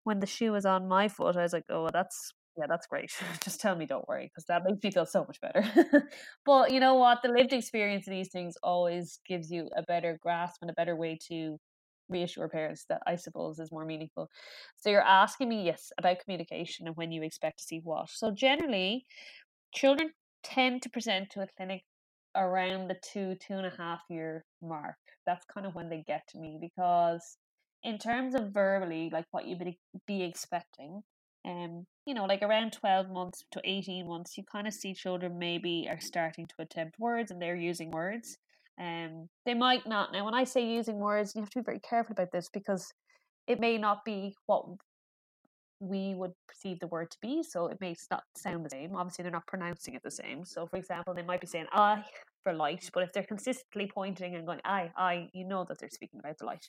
when 0.04 0.20
the 0.20 0.26
shoe 0.26 0.52
was 0.54 0.66
on 0.66 0.88
my 0.88 1.08
foot, 1.08 1.38
I 1.38 1.44
was 1.44 1.54
like, 1.54 1.66
oh, 1.70 1.90
that's 1.94 2.34
yeah, 2.58 2.66
that's 2.68 2.88
great. 2.88 3.12
just 3.44 3.60
tell 3.62 3.76
me, 3.76 3.86
don't 3.86 4.08
worry, 4.08 4.26
because 4.34 4.46
that 4.46 4.64
makes 4.66 4.84
me 4.84 4.92
feel 4.92 5.06
so 5.06 5.26
much 5.26 5.40
better. 5.42 6.10
but 6.46 6.72
you 6.72 6.80
know 6.80 6.96
what? 6.96 7.22
The 7.22 7.30
lived 7.30 7.54
experience 7.54 8.08
of 8.08 8.12
these 8.12 8.30
things 8.32 8.56
always 8.64 9.20
gives 9.28 9.52
you 9.52 9.70
a 9.78 9.84
better 9.84 10.18
grasp 10.22 10.58
and 10.62 10.72
a 10.72 10.74
better 10.74 10.96
way 10.96 11.20
to 11.30 11.60
reassure 12.10 12.48
parents 12.50 12.86
that 12.90 13.02
I 13.08 13.16
suppose 13.16 13.60
is 13.60 13.72
more 13.72 13.86
meaningful. 13.86 14.30
So 14.78 14.90
you're 14.90 15.02
asking 15.02 15.50
me, 15.50 15.66
yes, 15.66 15.92
about 15.98 16.20
communication 16.20 16.88
and 16.88 16.96
when 16.96 17.12
you 17.12 17.24
expect 17.24 17.60
to 17.60 17.64
see 17.64 17.82
what. 17.84 18.10
So 18.10 18.32
generally, 18.32 19.06
children 19.74 20.12
tend 20.44 20.82
to 20.84 20.90
present 20.90 21.30
to 21.32 21.42
a 21.42 21.48
clinic 21.58 21.84
around 22.36 22.90
the 22.90 22.96
two 23.02 23.36
two 23.36 23.54
and 23.54 23.66
a 23.66 23.74
half 23.78 24.02
year 24.10 24.44
mark 24.62 24.96
that's 25.26 25.46
kind 25.46 25.66
of 25.66 25.74
when 25.74 25.90
they 25.90 26.04
get 26.06 26.28
to 26.28 26.38
me 26.38 26.58
because 26.60 27.38
in 27.84 27.98
terms 27.98 28.36
of 28.36 28.52
verbally 28.52 29.10
like 29.12 29.26
what 29.32 29.46
you 29.46 29.56
would 29.58 29.74
be 30.06 30.24
expecting 30.24 31.02
um 31.46 31.86
you 32.06 32.14
know 32.14 32.26
like 32.26 32.42
around 32.42 32.74
12 32.74 33.10
months 33.10 33.44
to 33.52 33.62
18 33.64 34.08
months 34.08 34.38
you 34.38 34.44
kind 34.52 34.68
of 34.68 34.74
see 34.74 34.94
children 34.94 35.40
maybe 35.40 35.88
are 35.90 36.00
starting 36.00 36.46
to 36.46 36.56
attempt 36.60 37.00
words 37.00 37.32
and 37.32 37.42
they're 37.42 37.56
using 37.56 37.92
words 37.92 38.38
um 38.80 39.30
they 39.46 39.54
might 39.54 39.88
not 39.88 40.12
now 40.12 40.26
when 40.26 40.34
i 40.34 40.44
say 40.44 40.66
using 40.66 40.98
words 40.98 41.34
you 41.34 41.42
have 41.42 41.50
to 41.50 41.60
be 41.60 41.66
very 41.66 41.80
careful 41.80 42.14
about 42.14 42.32
this 42.32 42.50
because 42.54 42.92
it 43.48 43.60
may 43.60 43.78
not 43.78 44.04
be 44.04 44.36
what 44.48 44.66
we 45.80 46.16
would 46.16 46.32
perceive 46.48 46.80
the 46.80 46.88
word 46.88 47.12
to 47.12 47.18
be. 47.22 47.44
So 47.44 47.68
it 47.68 47.78
may 47.82 47.96
not 48.10 48.24
sound 48.36 48.66
the 48.66 48.70
same. 48.70 48.96
Obviously, 48.96 49.24
they're 49.24 49.32
not 49.32 49.48
pronouncing 49.48 49.94
it 49.94 50.04
the 50.04 50.12
same. 50.12 50.46
So, 50.46 50.68
for 50.68 50.78
example, 50.78 51.14
they 51.14 51.24
might 51.24 51.42
be 51.42 51.48
saying 51.48 51.68
I 51.72 52.04
for 52.44 52.54
light, 52.54 52.90
but 52.94 53.04
if 53.04 53.12
they're 53.12 53.24
consistently 53.24 53.90
pointing 53.94 54.36
and 54.36 54.46
going 54.46 54.62
I, 54.64 54.92
I, 54.96 55.30
you 55.34 55.46
know 55.46 55.66
that 55.68 55.80
they're 55.80 55.90
speaking 55.90 56.20
about 56.20 56.38
the 56.38 56.46
light. 56.46 56.68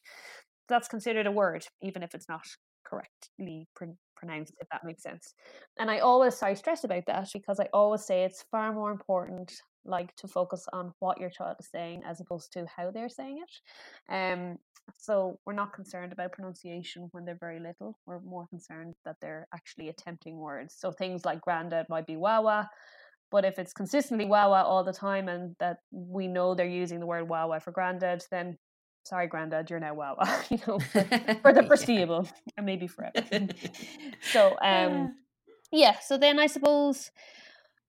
That's 0.69 0.89
considered 0.89 1.27
a 1.27 1.31
word, 1.31 1.65
even 1.83 2.03
if 2.03 2.15
it's 2.15 2.29
not 2.29 2.45
correctly 2.85 3.69
pr- 3.77 3.85
pronounced, 4.17 4.55
if 4.61 4.69
that 4.71 4.85
makes 4.85 5.03
sense. 5.03 5.35
And 5.79 5.91
I 5.91 6.01
always, 6.01 6.43
I 6.43 6.55
stress 6.55 6.83
about 6.83 7.05
that 7.07 7.29
because 7.33 7.61
I 7.61 7.69
always 7.73 8.05
say 8.05 8.25
it's 8.25 8.45
far 8.51 8.73
more 8.73 8.91
important 8.91 9.53
like 9.87 10.15
to 10.17 10.29
focus 10.29 10.67
on 10.73 10.93
what 10.99 11.21
your 11.21 11.31
child 11.31 11.57
is 11.61 11.69
saying 11.71 12.03
as 12.05 12.21
opposed 12.21 12.53
to 12.53 12.67
how 12.75 12.91
they're 12.91 13.09
saying 13.09 13.43
it. 13.43 14.13
Um, 14.13 14.59
so 14.99 15.39
we're 15.45 15.53
not 15.53 15.73
concerned 15.73 16.13
about 16.13 16.33
pronunciation 16.33 17.09
when 17.13 17.25
they're 17.25 17.39
very 17.39 17.59
little. 17.59 17.99
We're 18.07 18.21
more 18.21 18.47
concerned 18.47 18.95
that 19.05 19.17
they're 19.21 19.49
actually 19.55 19.89
attempting 19.89 20.39
words. 20.39 20.75
So 20.79 20.93
things 20.93 21.25
like 21.25 21.41
granddad 21.41 21.87
might 21.89 22.07
be 22.07 22.17
wawa, 22.17 22.71
but 23.31 23.45
if 23.45 23.59
it's 23.59 23.73
consistently 23.73 24.27
wawa 24.27 24.63
all 24.63 24.85
the 24.85 24.93
time 24.93 25.29
and 25.29 25.57
that 25.59 25.79
we 25.91 26.29
know 26.29 26.55
they're 26.55 26.67
using 26.67 27.01
the 27.01 27.07
word 27.07 27.29
wawa 27.29 27.61
for 27.61 27.73
granddad, 27.73 28.25
then 28.31 28.59
sorry, 29.05 29.27
granddad, 29.27 29.71
you're 29.71 29.81
now 29.81 29.95
wawa, 29.95 30.45
you 30.51 30.59
know, 30.67 30.79
for, 30.79 31.03
for 31.43 31.53
the 31.53 31.63
foreseeable 31.67 32.25
yeah. 32.25 32.53
and 32.57 32.67
maybe 32.67 32.87
forever. 32.87 33.23
so 34.33 34.57
um 34.63 35.17
yeah, 35.73 35.99
so 35.99 36.17
then 36.17 36.39
I 36.39 36.47
suppose 36.47 37.11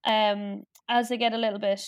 um 0.06 0.64
as 0.90 1.10
they 1.10 1.18
get 1.18 1.34
a 1.34 1.38
little 1.38 1.60
bit 1.60 1.82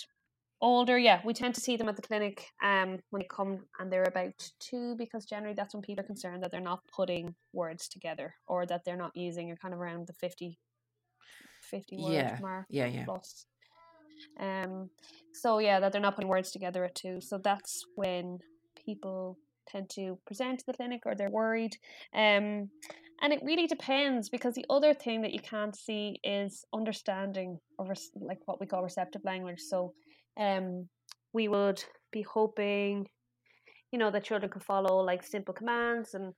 older, 0.62 0.98
yeah, 0.98 1.22
we 1.24 1.34
tend 1.34 1.56
to 1.56 1.62
see 1.62 1.78
them 1.78 1.90
at 1.90 1.96
the 1.96 2.02
clinic 2.02 2.46
um 2.64 3.00
when 3.10 3.22
they 3.22 3.28
come 3.30 3.60
and 3.80 3.92
they're 3.92 4.04
about 4.04 4.34
two 4.60 4.96
because 4.98 5.26
generally 5.26 5.56
that's 5.56 5.74
when 5.74 5.82
people 5.82 6.04
are 6.04 6.08
concerned 6.08 6.44
that 6.44 6.52
they're 6.52 6.62
not 6.62 6.82
putting 6.94 7.36
words 7.54 7.88
together 7.88 8.34
or 8.48 8.66
that 8.66 8.84
they're 8.86 8.98
not 8.98 9.16
using 9.16 9.52
a 9.52 9.56
kind 9.56 9.74
of 9.74 9.80
around 9.80 10.08
the 10.08 10.14
50 10.14 10.58
50 11.62 11.98
word 11.98 12.14
yeah. 12.14 12.38
mark 12.42 12.66
Yeah, 12.70 12.86
yeah. 12.88 13.06
plus. 13.06 13.46
Um 14.40 14.90
so 15.34 15.60
yeah, 15.60 15.80
that 15.80 15.92
they're 15.92 16.02
not 16.02 16.16
putting 16.16 16.30
words 16.30 16.52
together 16.52 16.84
at 16.84 16.96
two. 16.96 17.22
So 17.22 17.38
that's 17.38 17.84
when 17.96 18.40
people 18.86 19.38
tend 19.68 19.90
to 19.92 20.18
present 20.26 20.60
to 20.60 20.66
the 20.66 20.74
clinic 20.74 21.04
or 21.06 21.16
they're 21.16 21.30
worried. 21.30 21.78
Um 22.14 22.70
and 23.22 23.34
it 23.34 23.42
really 23.44 23.68
depends 23.68 24.30
because 24.30 24.56
the 24.56 24.66
other 24.70 24.94
thing 24.94 25.22
that 25.22 25.34
you 25.34 25.40
can't 25.40 25.76
see 25.76 26.20
is 26.24 26.66
understanding 26.74 27.58
or 27.78 27.94
like 28.16 28.40
what 28.46 28.60
we 28.60 28.68
call 28.68 28.84
receptive 28.84 29.24
language. 29.26 29.60
So 29.60 29.94
um 30.40 30.88
we 31.34 31.48
would 31.48 31.84
be 32.12 32.24
hoping 32.24 33.08
you 33.92 34.00
know 34.00 34.12
that 34.12 34.24
children 34.24 34.52
can 34.52 34.62
follow 34.62 35.04
like 35.04 35.24
simple 35.24 35.54
commands 35.54 36.14
and 36.14 36.34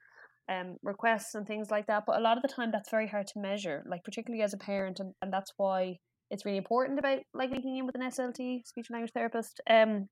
um, 0.50 0.78
requests 0.84 1.36
and 1.36 1.48
things 1.48 1.72
like 1.72 1.88
that. 1.88 2.04
But 2.06 2.18
a 2.18 2.22
lot 2.22 2.38
of 2.38 2.42
the 2.42 2.54
time, 2.54 2.72
that's 2.72 2.90
very 2.90 3.08
hard 3.08 3.28
to 3.28 3.40
measure, 3.40 3.84
like 3.88 4.04
particularly 4.04 4.44
as 4.44 4.54
a 4.54 4.58
parent, 4.58 5.00
and, 5.00 5.14
and 5.22 5.32
that's 5.32 5.52
why 5.58 5.98
it's 6.30 6.46
really 6.46 6.58
important 6.58 7.00
about 7.00 7.20
like 7.34 7.52
linking 7.52 7.78
in 7.78 7.86
with 7.86 7.96
an 7.96 8.02
SLT, 8.02 8.66
speech 8.66 8.88
and 8.90 8.96
language 8.96 9.12
therapist, 9.14 9.62
um, 9.70 10.08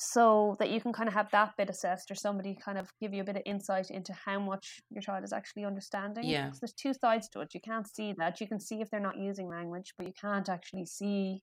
so 0.00 0.54
that 0.60 0.70
you 0.70 0.80
can 0.80 0.92
kind 0.92 1.08
of 1.08 1.14
have 1.14 1.28
that 1.32 1.56
bit 1.58 1.68
assessed, 1.68 2.08
or 2.08 2.14
somebody 2.14 2.54
kind 2.54 2.78
of 2.78 2.88
give 3.00 3.12
you 3.12 3.20
a 3.22 3.24
bit 3.24 3.34
of 3.36 3.42
insight 3.44 3.90
into 3.90 4.12
how 4.12 4.38
much 4.38 4.80
your 4.90 5.02
child 5.02 5.24
is 5.24 5.32
actually 5.32 5.64
understanding. 5.64 6.22
Yeah. 6.24 6.44
Because 6.44 6.60
there's 6.60 6.72
two 6.72 6.94
sides 6.94 7.28
to 7.30 7.40
it. 7.40 7.52
You 7.52 7.60
can't 7.60 7.88
see 7.88 8.14
that. 8.18 8.40
You 8.40 8.46
can 8.46 8.60
see 8.60 8.80
if 8.80 8.88
they're 8.90 9.00
not 9.00 9.18
using 9.18 9.48
language, 9.48 9.94
but 9.98 10.06
you 10.06 10.12
can't 10.20 10.48
actually 10.48 10.86
see 10.86 11.42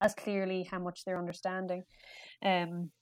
as 0.00 0.14
clearly 0.14 0.62
how 0.70 0.78
much 0.78 1.04
they're 1.04 1.18
understanding. 1.18 1.82
Um, 2.44 2.92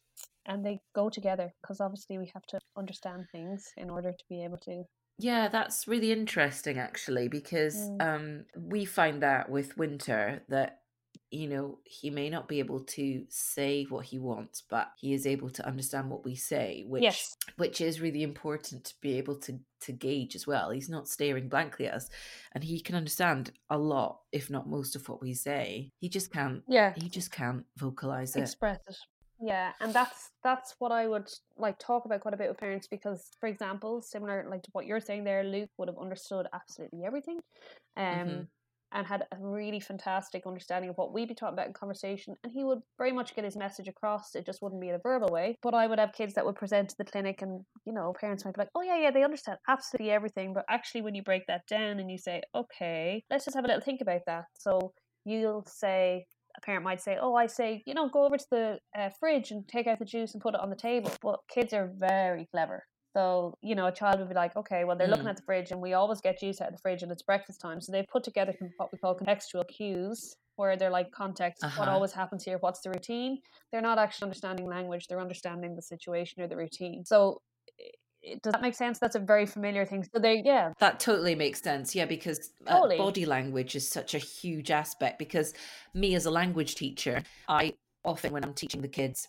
and 0.46 0.64
they 0.64 0.80
go 0.94 1.10
together 1.10 1.52
because 1.60 1.78
obviously 1.82 2.16
we 2.16 2.30
have 2.32 2.46
to 2.46 2.58
understand 2.78 3.26
things 3.30 3.66
in 3.76 3.90
order 3.90 4.12
to 4.12 4.24
be 4.30 4.44
able 4.44 4.58
to 4.58 4.84
Yeah, 5.18 5.48
that's 5.48 5.86
really 5.86 6.10
interesting 6.10 6.78
actually 6.78 7.28
because 7.28 7.76
Mm. 7.76 8.00
um 8.08 8.44
we 8.58 8.86
find 8.86 9.22
that 9.22 9.50
with 9.50 9.76
Winter 9.76 10.42
that 10.48 10.80
you 11.30 11.49
know 11.49 11.78
he 11.85 12.09
may 12.09 12.30
not 12.30 12.47
be 12.47 12.61
able 12.61 12.80
to 12.80 13.25
say 13.28 13.85
what 13.88 14.04
he 14.04 14.18
wants 14.18 14.62
but 14.71 14.92
he 14.97 15.12
is 15.12 15.26
able 15.26 15.50
to 15.50 15.66
understand 15.66 16.09
what 16.09 16.25
we 16.25 16.37
say 16.37 16.85
which 16.87 17.02
Yes. 17.02 17.37
which 17.56 17.80
is 17.80 18.00
really 18.00 18.23
important 18.23 18.85
to 18.85 18.95
be 19.00 19.18
able 19.18 19.37
to 19.40 19.59
to 19.78 19.92
gauge 19.92 20.35
as 20.35 20.47
well. 20.47 20.71
He's 20.71 20.88
not 20.88 21.06
staring 21.09 21.49
blankly 21.49 21.87
at 21.87 21.95
us 21.95 22.09
and 22.52 22.64
he 22.64 22.80
can 22.80 22.95
understand 22.95 23.52
a 23.68 23.76
lot 23.76 24.21
if 24.33 24.49
not 24.50 24.68
most 24.68 24.97
of 24.97 25.09
what 25.09 25.21
we 25.21 25.35
say. 25.35 25.92
He 25.99 26.09
just 26.09 26.33
can't 26.33 26.62
yeah. 26.68 26.92
he 26.97 27.09
just 27.09 27.30
can't 27.30 27.64
vocalize 27.76 28.37
it. 28.37 28.40
Express 28.40 28.80
it. 28.88 28.97
Yeah 29.40 29.73
and 29.80 29.92
that's 29.92 30.30
that's 30.42 30.75
what 30.78 30.92
i 30.92 31.06
would 31.06 31.28
like 31.59 31.78
talk 31.78 32.06
about 32.06 32.21
quite 32.21 32.33
a 32.33 32.38
bit 32.38 32.49
with 32.49 32.56
parents 32.56 32.87
because 32.87 33.28
for 33.38 33.49
example 33.49 34.00
similar 34.00 34.47
like 34.49 34.62
to 34.62 34.71
what 34.73 34.87
you're 34.87 34.99
saying 34.99 35.25
there 35.25 35.45
luke 35.45 35.68
would 35.76 35.88
have 35.88 35.99
understood 35.99 36.47
absolutely 36.54 37.04
everything. 37.04 37.40
Um 37.97 38.04
Mhm. 38.04 38.47
And 38.96 39.06
had 39.06 39.24
a 39.30 39.36
really 39.38 39.78
fantastic 39.78 40.46
understanding 40.46 40.88
of 40.88 40.96
what 40.96 41.12
we'd 41.12 41.28
be 41.28 41.34
talking 41.34 41.52
about 41.52 41.66
in 41.66 41.74
conversation 41.74 42.34
and 42.42 42.52
he 42.52 42.64
would 42.64 42.80
very 42.96 43.12
much 43.12 43.36
get 43.36 43.44
his 43.44 43.56
message 43.56 43.88
across. 43.88 44.34
It 44.34 44.46
just 44.46 44.62
wouldn't 44.62 44.80
be 44.80 44.88
in 44.88 44.94
a 44.94 44.98
verbal 44.98 45.28
way. 45.28 45.58
But 45.62 45.74
i 45.74 45.86
would 45.86 45.98
have 45.98 46.14
kids 46.14 46.32
that 46.34 46.46
would 46.46 46.56
present 46.56 46.88
to 46.88 46.96
the 46.96 47.04
clinic 47.04 47.42
and 47.42 47.60
you 47.84 47.92
know 47.92 48.14
parents 48.18 48.44
might 48.44 48.54
be 48.54 48.62
like 48.62 48.70
oh 48.74 48.82
yeah 48.82 48.98
yeah 48.98 49.10
they 49.10 49.22
understand 49.22 49.58
absolutely 49.68 50.10
everything. 50.10 50.54
But 50.54 50.64
actually 50.70 51.02
when 51.02 51.14
you 51.14 51.22
break 51.22 51.46
that 51.46 51.66
down 51.68 52.00
and 52.00 52.10
you 52.10 52.16
say 52.16 52.42
okay 52.54 53.22
let's 53.30 53.44
just 53.44 53.54
have 53.54 53.64
a 53.64 53.68
little 53.68 53.82
think 53.82 54.00
about 54.00 54.22
that. 54.26 54.46
So 54.58 54.92
you'll 55.26 55.66
say 55.66 56.24
a 56.56 56.60
parent 56.62 56.84
might 56.84 57.02
say, 57.02 57.18
"Oh, 57.20 57.34
I 57.34 57.48
say, 57.48 57.82
you 57.84 57.92
know, 57.92 58.08
go 58.08 58.24
over 58.24 58.38
to 58.38 58.46
the 58.50 58.78
uh, 58.98 59.10
fridge 59.20 59.50
and 59.50 59.68
take 59.68 59.86
out 59.86 59.98
the 59.98 60.06
juice 60.06 60.32
and 60.32 60.42
put 60.42 60.54
it 60.54 60.60
on 60.60 60.70
the 60.70 60.76
table." 60.76 61.12
But 61.20 61.40
kids 61.50 61.74
are 61.74 61.90
very 61.94 62.46
clever, 62.50 62.84
so 63.16 63.54
you 63.62 63.75
know, 63.75 63.87
a 63.87 63.92
child 64.00 64.18
would 64.20 64.28
be 64.28 64.35
like, 64.44 64.54
"Okay, 64.56 64.85
well, 64.85 64.96
they're 64.99 65.08
looking 65.14 65.26
Mm. 65.26 65.30
at 65.30 65.37
the 65.37 65.42
fridge, 65.49 65.70
and 65.73 65.80
we 65.87 65.94
always 65.94 66.20
get 66.20 66.38
juice 66.40 66.61
out 66.61 66.68
of 66.68 66.75
the 66.76 66.80
fridge, 66.82 67.02
and 67.02 67.11
it's 67.12 67.23
breakfast 67.23 67.61
time." 67.66 67.80
So 67.80 67.92
they've 67.92 68.06
put 68.16 68.25
together 68.25 68.52
what 68.78 68.90
we 68.92 68.99
call 68.99 69.16
contextual 69.16 69.66
cues, 69.76 70.37
where 70.56 70.76
they're 70.76 70.90
like 70.99 71.11
context. 71.12 71.62
What 71.64 71.88
Uh-huh. 71.88 71.96
always 71.96 72.12
happens 72.12 72.44
here? 72.44 72.58
What's 72.58 72.80
the 72.82 72.90
routine? 72.90 73.32
They're 73.70 73.80
not 73.90 73.99
actually 73.99 74.26
understanding 74.26 74.66
language; 74.76 75.06
they're 75.08 75.20
understanding 75.28 75.75
the 75.76 75.82
situation 75.82 76.42
or 76.42 76.49
the 76.49 76.56
routine. 76.64 77.04
So. 77.06 77.40
Does 78.42 78.52
that 78.54 78.62
make 78.62 78.75
sense? 78.75 78.99
That's 78.99 79.14
a 79.14 79.20
very 79.20 79.46
familiar 79.46 79.85
thing. 79.87 80.02
So 80.12 80.18
they, 80.20 80.42
yeah, 80.44 80.73
That 80.80 80.99
totally 80.99 81.35
makes 81.37 81.62
sense. 81.62 81.94
Yeah, 81.94 82.06
because 82.06 82.50
uh, 82.66 82.88
body 82.88 83.25
language 83.25 83.76
is 83.76 83.88
such 83.88 84.14
a 84.14 84.18
huge 84.18 84.70
aspect. 84.73 85.18
Because 85.18 85.54
me 85.94 86.14
as 86.16 86.26
a 86.26 86.30
language 86.30 86.75
teacher, 86.75 87.23
I 87.49 87.75
often, 88.04 88.32
when 88.32 88.44
I'm 88.44 88.54
teaching 88.54 88.82
the 88.82 88.88
kids 88.88 89.28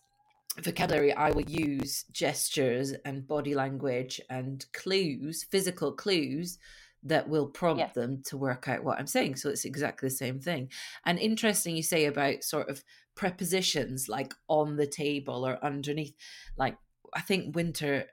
vocabulary, 0.59 1.13
I 1.13 1.31
will 1.31 1.49
use 1.49 2.05
gestures 2.11 2.93
and 3.05 3.27
body 3.27 3.53
language 3.53 4.19
and 4.29 4.65
clues, 4.73 5.43
physical 5.43 5.91
clues 5.91 6.57
that 7.03 7.29
will 7.29 7.47
prompt 7.47 7.79
Yeah. 7.79 7.91
them 7.93 8.23
to 8.23 8.37
work 8.37 8.67
out 8.67 8.83
what 8.83 8.99
I'm 8.99 9.07
saying. 9.07 9.35
So 9.35 9.49
it's 9.49 9.65
exactly 9.65 10.09
the 10.09 10.15
same 10.15 10.39
thing. 10.39 10.71
And 11.05 11.19
interesting 11.19 11.75
you 11.75 11.83
say 11.83 12.05
about 12.05 12.43
sort 12.43 12.69
of 12.69 12.83
prepositions 13.15 14.09
like 14.09 14.33
on 14.47 14.77
the 14.77 14.87
table 14.87 15.45
or 15.45 15.63
underneath. 15.63 16.15
Like, 16.57 16.77
I 17.13 17.21
think 17.21 17.55
Winter 17.55 18.05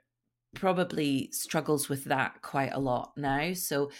probably 0.53 1.29
struggles 1.31 1.89
with 1.89 2.05
that 2.05 2.41
quite 2.41 2.71
a 2.73 2.79
lot 2.79 3.13
now. 3.17 3.53
So 3.53 3.91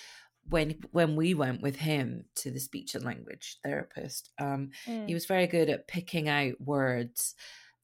when 0.47 0.79
when 0.91 1.15
we 1.15 1.33
went 1.33 1.61
with 1.61 1.77
him 1.77 2.25
to 2.35 2.51
the 2.51 2.59
speech 2.59 2.93
and 2.93 3.03
language 3.03 3.57
therapist, 3.63 4.29
um, 4.39 4.69
Mm. 4.85 5.07
he 5.07 5.13
was 5.15 5.25
very 5.25 5.47
good 5.47 5.69
at 5.69 5.87
picking 5.87 6.29
out 6.29 6.61
words 6.61 7.35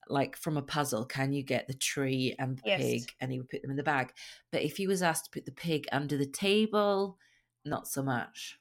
like 0.08 0.36
from 0.36 0.58
a 0.58 0.62
puzzle. 0.62 1.06
Can 1.06 1.34
you 1.34 1.44
get 1.44 1.68
the 1.68 1.74
tree 1.74 2.36
and 2.40 2.58
the 2.58 2.64
Yes. 2.66 2.82
pig? 2.82 3.14
And 3.20 3.32
he 3.32 3.40
would 3.40 3.50
put 3.50 3.62
them 3.62 3.72
in 3.72 3.78
the 3.78 3.84
bag. 3.84 4.14
But 4.52 4.64
if 4.64 4.78
he 4.78 4.88
was 4.88 5.02
asked 5.02 5.26
to 5.26 5.32
put 5.32 5.46
the 5.46 5.52
pig 5.52 5.88
under 5.92 6.18
the 6.18 6.26
table, 6.26 7.18
not 7.66 7.88
so 7.88 8.02
much. 8.02 8.58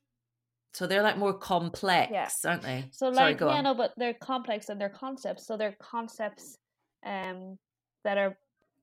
So 0.75 0.87
they're 0.87 1.03
like 1.03 1.19
more 1.19 1.35
complex, 1.35 2.45
aren't 2.45 2.63
they? 2.63 2.85
So 2.93 3.13
Sorry, 3.13 3.31
like 3.31 3.39
go 3.39 3.49
yeah, 3.49 3.59
on. 3.59 3.65
no, 3.65 3.75
but 3.75 3.93
they're 3.97 4.15
complex 4.15 4.69
and 4.69 4.81
they're 4.81 4.89
concepts. 4.89 5.47
So 5.47 5.57
they're 5.57 5.77
concepts 5.81 6.57
um 7.05 7.59
that 8.05 8.19
are 8.19 8.37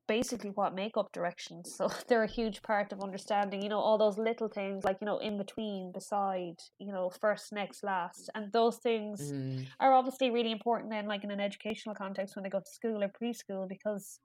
basically 0.07 0.51
what 0.51 0.73
make 0.75 0.97
up 0.97 1.11
directions. 1.11 1.73
So 1.75 1.89
they're 2.07 2.23
a 2.23 2.27
huge 2.27 2.61
part 2.61 2.91
of 2.93 3.01
understanding, 3.01 3.61
you 3.61 3.69
know, 3.69 3.79
all 3.79 3.97
those 3.97 4.17
little 4.17 4.47
things 4.47 4.83
like, 4.83 4.97
you 5.01 5.05
know, 5.05 5.17
in 5.19 5.37
between, 5.37 5.91
beside, 5.91 6.55
you 6.79 6.91
know, 6.91 7.09
first, 7.21 7.51
next, 7.53 7.83
last. 7.83 8.29
And 8.35 8.51
those 8.51 8.77
things 8.77 9.33
Mm, 9.33 9.65
are 9.79 9.93
obviously 9.93 10.29
really 10.31 10.51
important 10.51 10.89
then 10.91 11.07
like 11.07 11.23
in 11.23 11.31
an 11.31 11.39
educational 11.39 11.95
context 11.95 12.35
when 12.35 12.43
they 12.43 12.49
go 12.49 12.59
to 12.59 12.69
school 12.71 13.03
or 13.03 13.09
preschool 13.09 13.67
because 13.67 14.19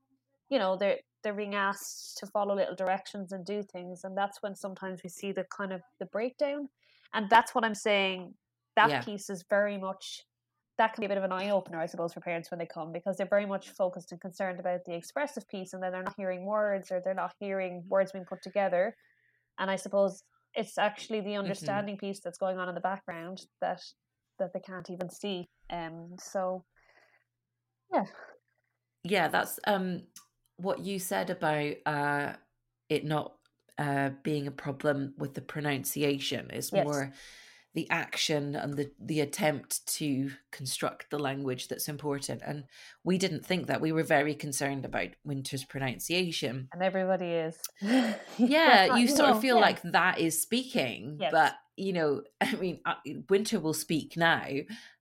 you 0.51 0.59
know 0.59 0.77
they're 0.77 0.99
they're 1.23 1.35
being 1.35 1.55
asked 1.55 2.19
to 2.19 2.27
follow 2.27 2.55
little 2.55 2.75
directions 2.75 3.33
and 3.33 3.45
do 3.45 3.63
things 3.63 4.05
and 4.05 4.17
that's 4.17 4.43
when 4.43 4.55
sometimes 4.55 5.03
we 5.03 5.11
see 5.11 5.33
the 5.33 5.45
kind 5.57 5.73
of 5.73 5.81
the 5.99 6.07
breakdown 6.07 6.69
and 7.15 7.29
that's 7.31 7.55
what 7.55 7.65
i'm 7.65 7.75
saying 7.75 8.35
that 8.77 8.89
Yeah. 8.89 9.05
piece 9.05 9.31
is 9.31 9.45
very 9.49 9.79
much 9.79 10.23
that 10.79 10.95
can 10.95 11.03
be 11.03 11.07
a 11.07 11.09
bit 11.09 11.19
of 11.19 11.25
an 11.25 11.33
eye 11.33 11.51
opener 11.51 11.81
i 11.81 11.87
suppose 11.87 12.13
for 12.13 12.21
parents 12.21 12.51
when 12.51 12.59
they 12.59 12.67
come 12.67 12.93
because 12.93 13.17
they're 13.17 13.27
very 13.27 13.47
much 13.47 13.71
focused 13.71 14.13
and 14.13 14.21
concerned 14.21 14.61
about 14.61 14.81
the 14.87 14.95
expressive 14.95 15.47
piece 15.49 15.73
and 15.73 15.83
then 15.83 15.93
they're 15.93 16.03
not 16.03 16.15
hearing 16.17 16.45
words 16.45 16.91
or 16.91 17.01
they're 17.05 17.15
not 17.15 17.33
hearing 17.39 17.83
words 17.89 18.13
being 18.13 18.25
put 18.25 18.43
together 18.43 18.95
and 19.59 19.71
i 19.71 19.77
suppose 19.77 20.23
it's 20.55 20.77
actually 20.79 21.21
the 21.21 21.37
understanding 21.37 21.97
piece 21.97 22.21
that's 22.21 22.39
going 22.39 22.59
on 22.59 22.69
in 22.69 22.75
the 22.75 22.81
background 22.81 23.43
that 23.61 23.81
that 24.39 24.53
they 24.53 24.61
can't 24.61 24.91
even 24.91 25.09
see 25.09 25.49
um 25.71 26.11
so 26.19 26.65
yeah 27.93 28.05
yeah, 29.05 29.29
that's 29.29 29.59
um 29.67 30.03
what 30.57 30.81
you 30.81 30.99
said 30.99 31.31
about 31.31 31.73
uh 31.87 32.33
it 32.89 33.05
not 33.05 33.35
uh 33.79 34.11
being 34.23 34.47
a 34.47 34.53
problem 34.53 35.15
with 35.19 35.35
the 35.35 35.41
pronunciation. 35.41 36.51
is 36.51 36.73
Yes. 36.73 36.85
more 36.85 37.13
the 37.75 37.89
action 37.91 38.55
and 38.55 38.75
the 38.77 38.91
the 39.01 39.21
attempt 39.21 39.87
to 39.87 40.31
construct 40.51 41.11
the 41.11 41.19
language 41.19 41.69
that's 41.69 41.89
important. 41.89 42.43
And 42.45 42.65
we 43.05 43.17
didn't 43.19 43.47
think 43.47 43.67
that. 43.67 43.81
We 43.81 43.93
were 43.93 44.03
very 44.03 44.35
concerned 44.35 44.85
about 44.85 45.09
Winter's 45.25 45.65
pronunciation. 45.65 46.69
and 46.73 46.83
everybody 46.83 47.27
is 47.29 47.59
Yeah, 48.39 48.97
you 48.97 49.09
sort 49.09 49.31
of 49.31 49.41
feel 49.41 49.57
yeah. 49.57 49.63
like 49.63 49.83
that 49.83 50.19
is 50.19 50.41
speaking, 50.43 51.17
Yes. 51.21 51.33
but 51.33 51.55
you 51.77 51.93
know, 51.95 52.23
I 52.41 52.55
mean, 52.57 52.81
uh, 52.85 52.95
Winter 53.31 53.59
will 53.59 53.75
speak 53.75 54.17
now, 54.17 54.45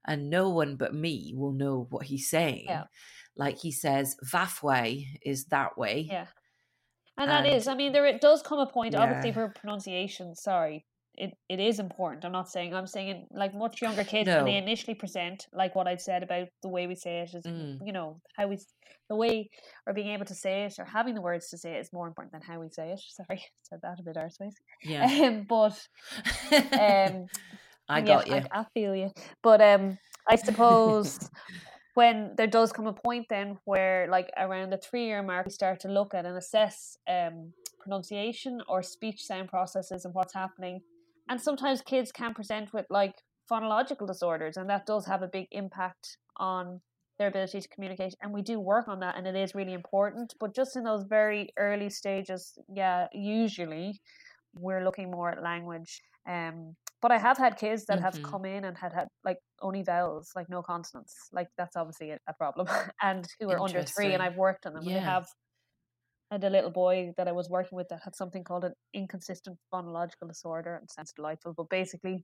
and 0.07 0.29
no 0.29 0.49
one 0.49 0.77
but 0.77 0.93
me 0.95 1.33
will 1.35 1.51
know 1.53 1.87
what 1.89 2.05
he's 2.05 2.29
saying. 2.29 2.65
Yeah. 2.67 2.85
Like 3.35 3.57
he 3.59 3.71
says, 3.71 4.15
vafway 4.25 5.07
is 5.25 5.45
that 5.45 5.77
way. 5.77 6.07
Yeah. 6.09 6.27
And 7.17 7.29
that 7.29 7.45
is, 7.45 7.67
And- 7.67 7.73
I 7.73 7.77
mean, 7.77 7.91
there 7.91 8.05
it 8.05 8.21
does 8.21 8.41
come 8.41 8.59
a 8.59 8.65
point, 8.65 8.95
obviously, 8.95 9.29
Yeah. 9.29 9.33
for 9.35 9.49
pronunciation. 9.49 10.35
Sorry, 10.35 10.85
it, 11.21 11.37
it 11.49 11.59
is 11.59 11.77
important. 11.79 12.25
I'm 12.25 12.31
not 12.31 12.49
saying, 12.49 12.73
I'm 12.73 12.87
saying, 12.87 13.09
in, 13.09 13.27
like 13.31 13.53
much 13.53 13.79
younger 13.79 14.03
kids 14.03 14.27
when 14.27 14.45
they 14.45 14.57
initially 14.57 14.95
present, 14.95 15.45
like 15.53 15.75
what 15.75 15.87
I'd 15.87 16.01
said 16.01 16.23
about 16.23 16.47
the 16.63 16.67
way 16.67 16.87
we 16.87 16.95
say 16.95 17.19
it 17.19 17.35
is, 17.35 17.45
Mm. 17.45 17.77
you 17.85 17.93
know, 17.93 18.19
how 18.35 18.47
we, 18.47 18.57
the 19.07 19.15
way 19.15 19.49
or 19.85 19.93
being 19.93 20.09
able 20.15 20.25
to 20.25 20.33
say 20.33 20.63
it 20.63 20.73
or 20.79 20.85
having 20.85 21.13
the 21.13 21.21
words 21.21 21.49
to 21.49 21.59
say 21.59 21.73
it 21.73 21.81
is 21.81 21.93
more 21.93 22.07
important 22.07 22.31
than 22.31 22.41
how 22.41 22.59
we 22.59 22.69
say 22.69 22.91
it. 22.91 23.01
Sorry, 23.17 23.39
I 23.39 23.61
said 23.61 23.79
that 23.83 23.99
a 23.99 24.03
bit 24.03 24.15
arseways. 24.15 24.55
Yeah. 24.83 25.07
Um, 25.27 25.45
but 25.47 25.77
um, 26.51 27.27
I 27.89 27.99
yeah, 27.99 28.01
got 28.01 28.27
you. 28.27 28.35
I, 28.35 28.61
I 28.61 28.65
feel 28.73 28.95
you. 28.95 29.11
But 29.43 29.61
um, 29.61 29.99
I 30.27 30.37
suppose 30.37 31.29
when 31.93 32.33
there 32.35 32.47
does 32.47 32.71
come 32.73 32.87
a 32.87 32.93
point 32.93 33.27
then 33.29 33.59
where, 33.65 34.07
like, 34.09 34.31
around 34.37 34.71
the 34.71 34.77
three 34.77 35.05
year 35.05 35.21
mark, 35.21 35.45
we 35.45 35.51
start 35.51 35.81
to 35.81 35.87
look 35.87 36.15
at 36.15 36.25
and 36.25 36.37
assess 36.37 36.97
um, 37.07 37.53
pronunciation 37.79 38.61
or 38.67 38.81
speech 38.81 39.23
sound 39.23 39.49
processes 39.49 40.05
and 40.05 40.13
what's 40.15 40.33
happening. 40.33 40.81
And 41.29 41.41
sometimes 41.41 41.81
kids 41.81 42.11
can 42.11 42.33
present 42.33 42.73
with 42.73 42.85
like 42.89 43.13
phonological 43.49 44.07
disorders, 44.07 44.57
and 44.57 44.69
that 44.69 44.85
does 44.85 45.05
have 45.07 45.21
a 45.21 45.27
big 45.27 45.47
impact 45.51 46.17
on 46.37 46.81
their 47.17 47.27
ability 47.27 47.61
to 47.61 47.67
communicate. 47.69 48.15
And 48.21 48.33
we 48.33 48.41
do 48.41 48.59
work 48.59 48.87
on 48.87 48.99
that, 48.99 49.15
and 49.17 49.27
it 49.27 49.35
is 49.35 49.55
really 49.55 49.73
important. 49.73 50.33
But 50.39 50.55
just 50.55 50.75
in 50.75 50.83
those 50.83 51.03
very 51.03 51.49
early 51.57 51.89
stages, 51.89 52.57
yeah, 52.67 53.07
usually 53.13 53.99
we're 54.53 54.83
looking 54.83 55.11
more 55.11 55.31
at 55.31 55.41
language. 55.43 56.01
Um, 56.27 56.75
but 57.01 57.11
I 57.11 57.17
have 57.17 57.37
had 57.37 57.57
kids 57.57 57.85
that 57.85 57.99
have 57.99 58.15
Mhm. 58.15 58.23
come 58.23 58.45
in 58.45 58.63
and 58.63 58.77
had 58.77 58.93
had 58.93 59.07
like 59.23 59.37
only 59.61 59.81
vowels, 59.83 60.31
like 60.35 60.49
no 60.49 60.61
consonants. 60.61 61.15
Like 61.31 61.47
that's 61.57 61.75
obviously 61.75 62.11
a, 62.11 62.19
a 62.27 62.33
problem, 62.33 62.67
and 63.01 63.27
who 63.39 63.49
are 63.49 63.61
under 63.61 63.83
three, 63.83 64.13
and 64.13 64.21
I've 64.21 64.35
worked 64.37 64.65
on 64.65 64.73
them. 64.73 64.87
and 64.87 64.95
They 64.95 65.01
Yeah. 65.01 65.01
have 65.01 65.25
had 66.31 66.43
a 66.45 66.49
little 66.49 66.71
boy 66.71 67.13
that 67.17 67.27
I 67.27 67.33
was 67.33 67.49
working 67.49 67.75
with 67.75 67.89
that 67.89 68.01
had 68.03 68.15
something 68.15 68.43
called 68.43 68.63
an 68.63 68.73
inconsistent 68.93 69.57
phonological 69.71 70.27
disorder. 70.27 70.77
and 70.77 70.89
sounds 70.89 71.11
delightful, 71.13 71.53
but 71.53 71.69
basically, 71.69 72.23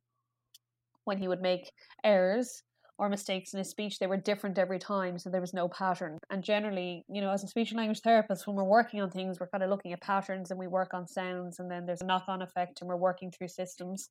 when 1.03 1.17
he 1.17 1.27
would 1.27 1.41
make 1.41 1.71
errors 2.03 2.63
or 2.97 3.09
mistakes 3.09 3.53
in 3.53 3.59
his 3.59 3.69
speech, 3.69 3.99
they 3.99 4.07
were 4.07 4.17
different 4.17 4.57
every 4.57 4.79
time, 4.79 5.19
so 5.19 5.29
there 5.29 5.41
was 5.41 5.53
no 5.53 5.67
pattern. 5.67 6.17
And 6.29 6.43
generally, 6.43 7.03
you 7.09 7.21
know, 7.21 7.31
as 7.31 7.43
a 7.43 7.47
speech 7.47 7.71
and 7.71 7.77
language 7.77 8.01
therapist, 8.01 8.47
when 8.47 8.55
we're 8.55 8.63
working 8.63 9.01
on 9.01 9.11
things, 9.11 9.39
we're 9.39 9.49
kind 9.49 9.63
of 9.63 9.69
looking 9.69 9.93
at 9.93 10.01
patterns 10.01 10.51
and 10.51 10.59
we 10.59 10.67
work 10.67 10.93
on 10.93 11.07
sounds, 11.07 11.59
and 11.59 11.69
then 11.69 11.85
there's 11.85 12.01
a 12.01 12.05
knock 12.05 12.25
on 12.27 12.41
effect, 12.41 12.81
and 12.81 12.89
we're 12.89 12.95
working 12.97 13.31
through 13.31 13.49
systems. 13.49 14.09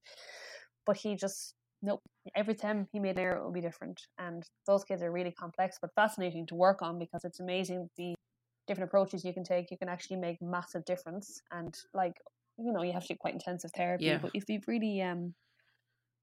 But 0.84 0.96
he 0.98 1.16
just 1.16 1.54
nope. 1.82 2.00
Every 2.34 2.54
time 2.54 2.86
he 2.92 3.00
made 3.00 3.16
an 3.16 3.24
error, 3.24 3.38
it 3.38 3.44
would 3.44 3.54
be 3.54 3.60
different. 3.60 4.00
And 4.18 4.42
those 4.66 4.84
kids 4.84 5.02
are 5.02 5.12
really 5.12 5.32
complex, 5.32 5.78
but 5.80 5.90
fascinating 5.94 6.46
to 6.48 6.54
work 6.54 6.82
on 6.82 6.98
because 6.98 7.24
it's 7.24 7.40
amazing 7.40 7.88
the 7.96 8.14
different 8.66 8.88
approaches 8.90 9.24
you 9.24 9.32
can 9.32 9.44
take. 9.44 9.70
You 9.70 9.78
can 9.78 9.88
actually 9.88 10.16
make 10.16 10.40
massive 10.42 10.84
difference. 10.84 11.40
And 11.50 11.76
like, 11.94 12.20
you 12.58 12.72
know, 12.72 12.82
you 12.82 12.92
have 12.92 13.06
to 13.06 13.14
do 13.14 13.18
quite 13.18 13.34
intensive 13.34 13.70
therapy. 13.76 14.06
Yeah. 14.06 14.18
But 14.18 14.32
if 14.34 14.48
you've 14.48 14.66
really 14.66 15.02
um 15.02 15.34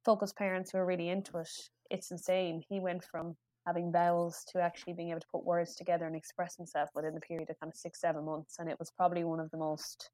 focused 0.05 0.35
parents 0.35 0.71
who 0.71 0.77
are 0.77 0.85
really 0.85 1.09
into 1.09 1.38
it, 1.38 1.50
it's 1.89 2.12
insane. 2.12 2.63
He 2.67 2.79
went 2.79 3.03
from 3.03 3.35
having 3.65 3.91
vowels 3.91 4.43
to 4.51 4.59
actually 4.59 4.93
being 4.93 5.12
able 5.12 5.21
to 5.21 5.27
put 5.31 5.45
words 5.45 5.75
together 5.75 6.05
and 6.05 6.15
express 6.15 6.57
himself 6.57 6.89
within 6.93 7.13
the 7.13 7.21
period 7.21 7.50
of 7.50 7.59
kind 7.59 7.71
of 7.71 7.77
six, 7.77 8.01
seven 8.01 8.25
months. 8.25 8.57
And 8.59 8.69
it 8.69 8.77
was 8.77 8.91
probably 8.91 9.23
one 9.23 9.39
of 9.39 9.50
the 9.51 9.57
most 9.57 10.09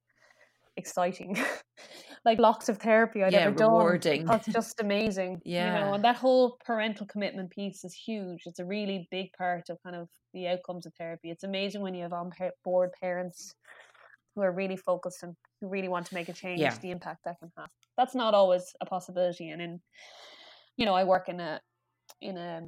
exciting 0.80 1.38
like 2.26 2.38
blocks 2.38 2.70
of 2.70 2.80
therapy 2.80 3.24
I'd 3.24 3.36
Yeah, 3.36 3.36
ever 3.36 3.52
done. 3.52 4.00
rewarding. 4.08 4.30
That's 4.30 4.48
just 4.50 4.80
amazing. 4.82 5.42
You 5.58 5.72
Yeah. 5.72 5.72
know, 5.72 5.94
and 5.94 6.04
that 6.06 6.16
whole 6.18 6.58
parental 6.66 7.06
commitment 7.08 7.52
piece 7.52 7.84
is 7.86 7.94
huge. 7.94 8.44
It's 8.46 8.60
a 8.60 8.66
really 8.66 9.08
big 9.12 9.34
part 9.38 9.70
of 9.70 9.78
kind 9.84 9.96
of 9.96 10.10
the 10.34 10.48
outcomes 10.48 10.86
of 10.86 10.94
therapy. 10.96 11.32
It's 11.32 11.44
amazing 11.44 11.82
when 11.82 11.94
you 11.96 12.04
have 12.04 12.14
on 12.14 12.32
board 12.64 12.92
parents 13.02 13.56
who 14.36 14.42
are 14.42 14.52
really 14.54 14.78
focused 14.78 15.24
and 15.24 15.36
who 15.62 15.68
really 15.70 15.90
want 15.90 16.06
to 16.08 16.14
make 16.16 16.30
a 16.30 16.34
change, 16.34 16.62
Yeah. 16.62 16.80
the 16.80 16.92
impact 16.92 17.22
that 17.26 17.40
can 17.40 17.52
have. 17.58 17.70
That's 17.98 18.16
not 18.16 18.34
always 18.34 18.74
a 18.82 18.86
possibility. 18.86 19.50
And 19.50 19.62
in, 19.62 19.82
you 20.78 20.86
know, 20.86 20.94
I 20.96 21.04
work 21.04 21.30
in 21.30 21.40
a 21.40 21.62
in 22.22 22.38
a, 22.38 22.62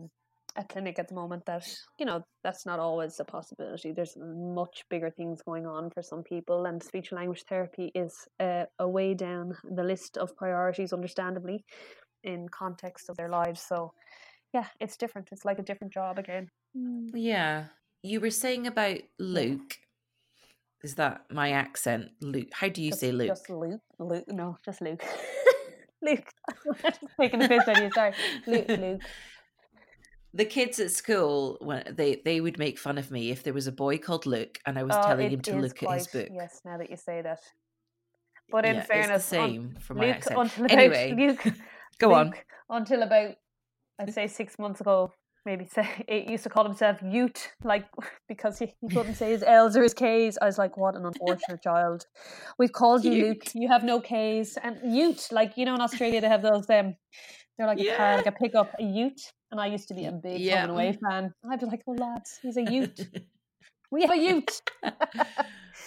a 0.57 0.63
clinic 0.63 0.99
at 0.99 1.07
the 1.07 1.15
moment 1.15 1.45
that 1.45 1.67
you 1.99 2.05
know 2.05 2.23
that's 2.43 2.65
not 2.65 2.79
always 2.79 3.19
a 3.19 3.25
possibility. 3.25 3.91
There's 3.91 4.17
much 4.17 4.83
bigger 4.89 5.09
things 5.09 5.41
going 5.41 5.65
on 5.65 5.89
for 5.89 6.01
some 6.01 6.23
people, 6.23 6.65
and 6.65 6.81
speech 6.81 7.11
and 7.11 7.19
language 7.19 7.43
therapy 7.47 7.91
is 7.95 8.13
uh, 8.39 8.65
a 8.79 8.87
way 8.87 9.13
down 9.13 9.55
the 9.63 9.83
list 9.83 10.17
of 10.17 10.35
priorities, 10.35 10.93
understandably, 10.93 11.63
in 12.23 12.47
context 12.49 13.09
of 13.09 13.17
their 13.17 13.29
lives. 13.29 13.61
So, 13.61 13.93
yeah, 14.53 14.65
it's 14.79 14.97
different. 14.97 15.29
It's 15.31 15.45
like 15.45 15.59
a 15.59 15.63
different 15.63 15.93
job 15.93 16.19
again. 16.19 16.49
Yeah. 17.13 17.65
You 18.03 18.19
were 18.19 18.31
saying 18.31 18.67
about 18.67 18.99
Luke. 19.19 19.77
Is 20.83 20.95
that 20.95 21.25
my 21.29 21.51
accent? 21.51 22.09
Luke. 22.21 22.49
How 22.51 22.69
do 22.69 22.81
you 22.81 22.89
just, 22.89 23.01
say 23.01 23.11
Luke? 23.11 23.27
Just 23.27 23.49
Luke. 23.49 23.81
Luke. 23.99 24.25
No, 24.27 24.57
just 24.65 24.81
Luke. 24.81 25.03
Luke. 26.01 26.27
I'm 26.67 26.75
just 26.81 26.99
taking 27.19 27.43
a 27.43 27.47
piss 27.47 27.67
out 27.67 27.77
of 27.77 27.83
you. 27.83 27.91
Sorry, 27.93 28.13
Luke. 28.47 28.67
Luke. 28.69 29.01
The 30.33 30.45
kids 30.45 30.79
at 30.79 30.91
school 30.91 31.57
when 31.59 31.83
they 31.95 32.21
they 32.23 32.39
would 32.39 32.57
make 32.57 32.79
fun 32.79 32.97
of 32.97 33.11
me 33.11 33.31
if 33.31 33.43
there 33.43 33.53
was 33.53 33.67
a 33.67 33.71
boy 33.71 33.97
called 33.97 34.25
Luke 34.25 34.59
and 34.65 34.79
I 34.79 34.83
was 34.83 34.95
Oh, 34.95 35.01
telling 35.01 35.29
him 35.29 35.41
to 35.41 35.55
look 35.57 35.83
at 35.83 35.89
his 35.89 36.07
book. 36.07 36.29
Yes, 36.33 36.61
now 36.63 36.77
that 36.77 36.89
you 36.89 36.97
say 36.97 37.21
that. 37.21 37.39
But 38.51 38.65
in 38.65 38.75
Yeah, 38.75 38.83
fairness, 38.83 39.21
it's 39.23 39.29
the 39.29 39.39
un- 39.41 39.49
same 39.49 39.75
from 39.79 39.97
my 39.97 40.07
Luke 40.07 40.15
accent. 40.17 40.37
until 40.39 40.65
about 40.65 40.79
Anyway, 40.79 41.15
Luke, 41.17 41.53
Go 41.99 42.13
on. 42.13 42.25
Luke, 42.27 42.45
until 42.69 43.03
about 43.03 43.35
I'd 43.99 44.13
say 44.13 44.27
six 44.27 44.57
months 44.57 44.81
ago, 44.81 45.11
maybe 45.45 45.65
say 45.65 45.87
it 46.07 46.29
used 46.29 46.43
to 46.43 46.49
call 46.49 46.63
himself 46.63 46.97
Ute, 47.03 47.51
like 47.63 47.85
because 48.27 48.57
he, 48.59 48.73
he 48.81 48.89
couldn't 48.89 49.15
say 49.15 49.31
his 49.31 49.43
L's 49.43 49.75
or 49.77 49.83
his 49.83 49.93
K's. 49.93 50.37
I 50.41 50.45
was 50.45 50.57
like, 50.57 50.77
what 50.77 50.95
an 50.95 51.05
unfortunate 51.05 51.61
child. 51.61 52.05
We've 52.57 52.71
called 52.71 53.05
you 53.05 53.11
Luke. 53.11 53.53
You 53.53 53.67
have 53.67 53.83
no 53.83 53.99
K's. 53.99 54.57
And 54.63 54.77
Ute, 54.95 55.27
like 55.31 55.57
you 55.57 55.65
know, 55.65 55.75
in 55.75 55.81
Australia 55.81 56.21
they 56.21 56.29
have 56.29 56.41
those 56.41 56.69
um, 56.69 56.95
they're 57.61 57.67
like 57.67 57.79
a 57.79 57.95
car, 57.95 58.11
Yeah. 58.11 58.15
like 58.15 58.25
a 58.25 58.31
pickup, 58.31 58.73
a 58.79 58.83
Ute. 58.83 59.21
And 59.51 59.61
I 59.61 59.67
used 59.67 59.87
to 59.89 59.93
be 59.93 60.05
a 60.05 60.11
big 60.11 60.41
Yeah. 60.41 60.61
home 60.61 60.71
away 60.71 60.93
mm. 60.93 60.99
fan. 60.99 61.33
I'd 61.49 61.59
be 61.59 61.65
like, 61.67 61.83
oh 61.87 61.91
lads, 61.91 62.39
he's 62.41 62.57
a 62.57 62.63
Ute. 62.63 63.07
we 63.91 64.01
have 64.01 64.11
a 64.11 64.17
Ute. 64.17 64.61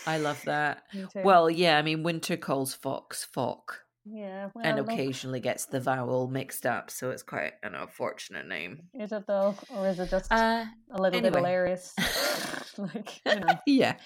I 0.06 0.18
love 0.18 0.40
that. 0.44 0.84
Well, 1.24 1.50
yeah, 1.50 1.78
I 1.78 1.82
mean, 1.82 2.02
Winter 2.02 2.36
calls 2.36 2.74
Fox 2.74 3.24
Fock 3.24 3.83
yeah, 4.04 4.50
well, 4.54 4.64
and 4.64 4.76
look. 4.78 4.90
occasionally 4.90 5.40
gets 5.40 5.66
the 5.66 5.80
vowel 5.80 6.28
mixed 6.28 6.66
up, 6.66 6.90
so 6.90 7.10
it's 7.10 7.22
quite 7.22 7.52
an 7.62 7.74
unfortunate 7.74 8.46
name. 8.46 8.82
Is 8.94 9.12
it 9.12 9.26
though, 9.26 9.54
or 9.70 9.88
is 9.88 9.98
it 9.98 10.10
just 10.10 10.30
Uh, 10.32 10.64
a 10.90 11.00
little 11.00 11.20
bit 11.20 11.34
hilarious? 11.34 11.94
like, 12.78 13.20
you 13.24 13.40
know. 13.40 13.46
yeah, 13.66 13.96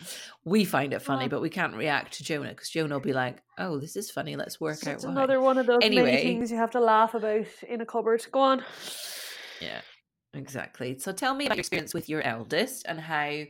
we 0.44 0.64
find 0.64 0.92
it 0.92 1.00
funny, 1.02 1.22
Well- 1.22 1.28
but 1.30 1.40
we 1.42 1.50
can't 1.50 1.74
react 1.74 2.14
to 2.14 2.24
Jonah 2.24 2.50
because 2.50 2.68
Jonah 2.70 2.94
will 2.94 3.00
be 3.00 3.12
like, 3.12 3.42
"Oh, 3.58 3.78
this 3.78 3.96
is 3.96 4.10
funny. 4.10 4.36
Let's 4.36 4.60
work 4.60 4.86
out 4.86 4.94
It's 4.94 5.04
why." 5.04 5.10
another 5.12 5.40
one 5.40 5.58
of 5.58 5.66
those 5.66 5.80
many 5.80 5.98
Anyway. 5.98 6.22
things 6.22 6.50
you 6.50 6.58
have 6.58 6.70
to 6.72 6.80
laugh 6.80 7.14
about 7.14 7.46
in 7.68 7.80
a 7.80 7.86
cupboard. 7.86 8.24
Go 8.30 8.40
on. 8.40 8.62
Yeah, 9.60 9.80
exactly. 10.34 10.98
So 10.98 11.12
tell 11.12 11.34
me 11.34 11.46
about 11.46 11.56
your 11.56 11.60
experience 11.60 11.92
with 11.94 12.08
your 12.08 12.22
eldest 12.22 12.86
and 12.86 13.00
how 13.00 13.44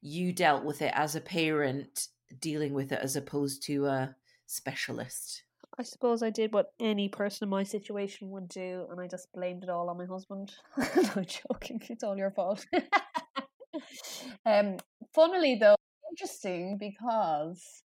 you 0.00 0.32
dealt 0.32 0.64
with 0.64 0.82
it 0.82 0.92
as 0.96 1.14
a 1.14 1.20
parent, 1.20 2.08
dealing 2.40 2.74
with 2.74 2.90
it 2.90 2.98
as 3.00 3.14
opposed 3.16 3.62
to 3.66 3.86
a 3.86 4.16
specialist. 4.46 5.43
I 5.78 5.82
suppose 5.82 6.22
I 6.22 6.30
did 6.30 6.52
what 6.52 6.72
any 6.78 7.08
person 7.08 7.46
in 7.46 7.50
my 7.50 7.64
situation 7.64 8.30
would 8.30 8.48
do, 8.48 8.86
and 8.90 9.00
I 9.00 9.08
just 9.08 9.32
blamed 9.32 9.64
it 9.64 9.70
all 9.70 9.90
on 9.90 9.98
my 9.98 10.04
husband. 10.04 10.52
no 11.16 11.22
joking, 11.22 11.82
it's 11.88 12.04
all 12.04 12.16
your 12.16 12.30
fault. 12.30 12.64
um, 14.46 14.76
funnily 15.14 15.56
though, 15.60 15.76
interesting 16.10 16.78
because 16.78 17.82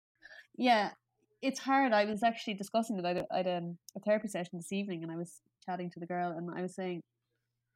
yeah, 0.56 0.90
it's 1.40 1.60
hard. 1.60 1.92
I 1.92 2.04
was 2.04 2.22
actually 2.22 2.54
discussing 2.54 2.98
it. 2.98 3.04
I 3.04 3.14
had, 3.14 3.26
I 3.32 3.56
um, 3.56 3.78
a 3.96 4.00
therapy 4.00 4.28
session 4.28 4.58
this 4.58 4.72
evening, 4.72 5.02
and 5.02 5.10
I 5.10 5.16
was 5.16 5.40
chatting 5.64 5.90
to 5.92 6.00
the 6.00 6.06
girl, 6.06 6.34
and 6.36 6.50
I 6.54 6.62
was 6.62 6.74
saying 6.74 7.00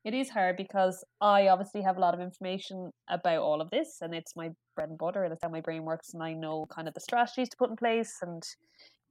it 0.05 0.15
is 0.15 0.29
hard 0.29 0.57
because 0.57 1.05
I 1.21 1.49
obviously 1.49 1.81
have 1.83 1.97
a 1.97 2.01
lot 2.01 2.13
of 2.13 2.21
information 2.21 2.91
about 3.09 3.39
all 3.39 3.61
of 3.61 3.71
this, 3.71 3.99
and 4.03 4.15
it's 4.15 4.35
my 4.37 4.51
bread 4.75 4.91
and 4.91 4.99
butter. 4.99 5.29
That's 5.29 5.43
how 5.43 5.49
my 5.49 5.61
brain 5.61 5.85
works, 5.85 6.13
and 6.13 6.23
I 6.23 6.33
know 6.33 6.67
kind 6.67 6.89
of 6.89 6.95
the 6.95 7.01
strategies 7.01 7.49
to 7.51 7.57
put 7.57 7.71
in 7.71 7.77
place, 7.77 8.19
and 8.21 8.43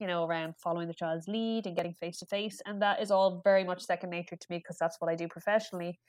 you 0.02 0.08
know, 0.08 0.26
around 0.26 0.56
following 0.58 0.88
the 0.88 0.94
child's 0.96 1.28
lead 1.28 1.68
and 1.68 1.76
getting 1.76 1.94
face 1.94 2.18
to 2.18 2.26
face, 2.26 2.60
and 2.66 2.82
that 2.82 3.00
is 3.02 3.12
all 3.12 3.40
very 3.44 3.64
much 3.64 3.84
second 3.84 4.10
nature 4.10 4.36
to 4.36 4.48
me 4.50 4.58
because 4.58 4.78
that's 4.78 5.00
what 5.00 5.12
I 5.12 5.16
do 5.16 5.28
professionally. 5.28 6.00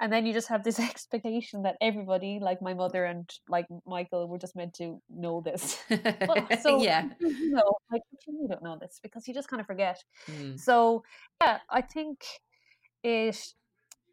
And 0.00 0.12
then 0.12 0.26
you 0.26 0.32
just 0.32 0.48
have 0.48 0.62
this 0.62 0.78
expectation 0.90 1.62
that 1.62 1.76
everybody, 1.80 2.38
like 2.40 2.60
my 2.60 2.74
mother 2.74 3.06
and 3.06 3.28
like 3.48 3.66
Michael, 3.86 4.28
were 4.28 4.38
just 4.38 4.54
meant 4.54 4.74
to 4.74 5.00
know 5.10 5.40
this. 5.40 5.78
Well, 5.90 6.46
so 6.60 6.82
yeah. 6.82 7.08
you 7.20 7.50
know, 7.50 7.72
like 7.90 8.02
you 8.26 8.48
don't 8.48 8.62
know 8.62 8.76
this 8.78 9.00
because 9.02 9.26
you 9.26 9.32
just 9.32 9.48
kind 9.48 9.60
of 9.60 9.66
forget. 9.66 10.02
Mm. 10.30 10.60
So 10.60 11.02
yeah, 11.40 11.58
I 11.70 11.80
think 11.80 12.24
it. 13.02 13.54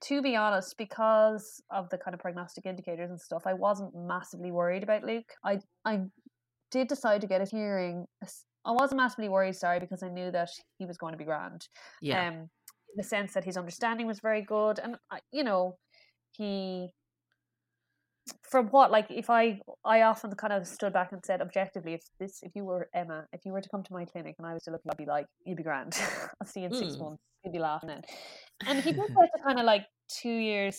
To 0.03 0.21
be 0.21 0.35
honest, 0.35 0.77
because 0.77 1.63
of 1.71 1.89
the 1.89 1.97
kind 1.97 2.13
of 2.13 2.19
prognostic 2.19 2.65
indicators 2.65 3.09
and 3.09 3.19
stuff, 3.19 3.47
I 3.47 3.53
wasn't 3.53 3.95
massively 3.95 4.51
worried 4.51 4.83
about 4.83 5.03
Luke. 5.03 5.31
I 5.43 5.59
I 5.83 6.01
did 6.69 6.87
decide 6.87 7.21
to 7.21 7.27
get 7.27 7.41
a 7.41 7.45
hearing 7.45 8.05
I 8.65 8.71
wasn't 8.71 8.97
massively 8.97 9.29
worried, 9.29 9.55
sorry, 9.55 9.79
because 9.79 10.01
I 10.03 10.09
knew 10.09 10.31
that 10.31 10.49
he 10.79 10.85
was 10.85 10.97
going 10.97 11.13
to 11.13 11.17
be 11.17 11.23
grand. 11.25 11.67
Yeah. 12.01 12.27
Um, 12.27 12.33
in 12.35 12.97
the 12.97 13.03
sense 13.03 13.33
that 13.33 13.43
his 13.43 13.57
understanding 13.57 14.07
was 14.07 14.19
very 14.19 14.41
good, 14.41 14.79
and 14.79 14.95
I- 15.11 15.19
you 15.31 15.43
know, 15.43 15.77
he 16.31 16.91
from 18.49 18.67
what 18.69 18.89
like 18.89 19.05
if 19.11 19.29
I 19.29 19.59
I 19.83 20.01
often 20.01 20.31
kind 20.33 20.51
of 20.51 20.65
stood 20.67 20.91
back 20.93 21.11
and 21.11 21.23
said 21.23 21.41
objectively 21.41 21.93
if 21.93 22.01
this 22.19 22.39
if 22.41 22.53
you 22.55 22.63
were 22.65 22.89
Emma 22.91 23.25
if 23.33 23.41
you 23.45 23.51
were 23.51 23.61
to 23.61 23.69
come 23.69 23.83
to 23.83 23.93
my 23.93 24.03
clinic 24.03 24.33
and 24.39 24.47
I 24.47 24.53
was 24.55 24.63
to 24.63 24.71
look 24.71 24.81
I'd 24.89 24.97
be 24.97 25.05
like 25.05 25.27
you'd 25.45 25.57
be 25.57 25.63
grand 25.63 25.93
I'll 26.41 26.47
see 26.47 26.61
you 26.61 26.65
in 26.67 26.73
six 26.73 26.93
Mm. 26.95 27.01
months 27.01 27.21
you'd 27.43 27.53
be 27.53 27.59
laughing 27.59 27.89
then 27.89 28.01
and 28.65 28.79
he 28.83 28.93
did 28.93 28.97
get 29.15 29.29
to 29.35 29.43
kind 29.45 29.59
of 29.59 29.65
like 29.65 29.85
two 30.09 30.33
years 30.33 30.75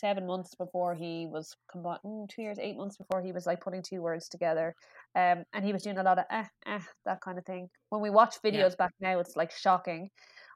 seven 0.00 0.26
months 0.26 0.54
before 0.54 0.94
he 0.94 1.26
was 1.30 1.54
combined 1.70 2.30
two 2.30 2.42
years 2.42 2.58
eight 2.60 2.76
months 2.76 2.96
before 2.96 3.22
he 3.22 3.32
was 3.32 3.46
like 3.46 3.60
putting 3.60 3.82
two 3.82 4.00
words 4.02 4.28
together 4.28 4.74
um 5.16 5.44
and 5.52 5.64
he 5.64 5.72
was 5.72 5.82
doing 5.82 5.98
a 5.98 6.02
lot 6.02 6.18
of 6.18 6.24
eh 6.30 6.44
eh 6.66 6.80
that 7.04 7.20
kind 7.20 7.38
of 7.38 7.44
thing 7.44 7.68
when 7.90 8.00
we 8.00 8.10
watch 8.10 8.36
Yeah. 8.44 8.50
videos 8.50 8.76
back 8.76 8.92
now 9.00 9.18
it's 9.20 9.36
like 9.36 9.50
shocking 9.50 10.08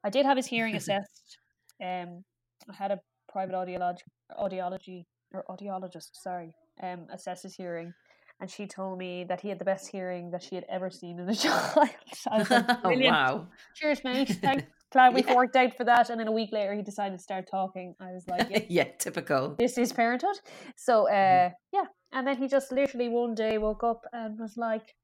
I 0.04 0.10
did 0.10 0.26
have 0.26 0.36
his 0.36 0.46
hearing 0.46 0.76
assessed 0.80 1.38
um 1.82 2.24
I 2.70 2.74
had 2.74 2.90
a 2.92 3.00
private 3.28 3.54
audiolog 3.54 3.96
audiology 4.38 5.04
or 5.32 5.44
audiologist, 5.50 6.10
sorry, 6.14 6.54
um, 6.82 7.06
assess 7.12 7.42
his 7.42 7.54
hearing, 7.56 7.92
and 8.40 8.48
she 8.50 8.66
told 8.66 8.98
me 8.98 9.24
that 9.24 9.40
he 9.40 9.48
had 9.48 9.58
the 9.58 9.64
best 9.64 9.88
hearing 9.90 10.30
that 10.30 10.42
she 10.42 10.54
had 10.54 10.64
ever 10.68 10.90
seen 10.90 11.18
in 11.18 11.28
a 11.28 11.34
child. 11.44 11.88
I 12.30 12.38
was 12.38 12.50
like, 12.50 12.64
oh, 12.84 12.90
wow. 13.00 13.48
Cheers, 13.74 14.04
mate. 14.04 14.28
Thanks. 14.42 14.64
We 14.94 15.22
Yeah. 15.22 15.34
worked 15.34 15.56
out 15.56 15.76
for 15.76 15.84
that. 15.84 16.10
And 16.10 16.18
then 16.20 16.28
a 16.28 16.32
week 16.32 16.50
later, 16.52 16.74
he 16.74 16.82
decided 16.82 17.16
to 17.16 17.22
start 17.22 17.46
talking. 17.50 17.94
I 18.00 18.12
was 18.12 18.26
like, 18.28 18.48
yeah, 18.50 18.60
yeah, 18.68 18.84
typical. 18.98 19.54
this 19.58 19.76
is 19.78 19.92
parenthood. 19.92 20.38
So, 20.76 21.08
uh, 21.08 21.12
Mm-hmm. 21.12 21.54
yeah. 21.72 21.84
And 22.12 22.26
then 22.26 22.36
he 22.38 22.46
just 22.48 22.70
literally 22.72 23.08
one 23.08 23.34
day 23.34 23.58
woke 23.58 23.82
up 23.82 24.02
and 24.12 24.38
was 24.38 24.56
like, 24.56 24.94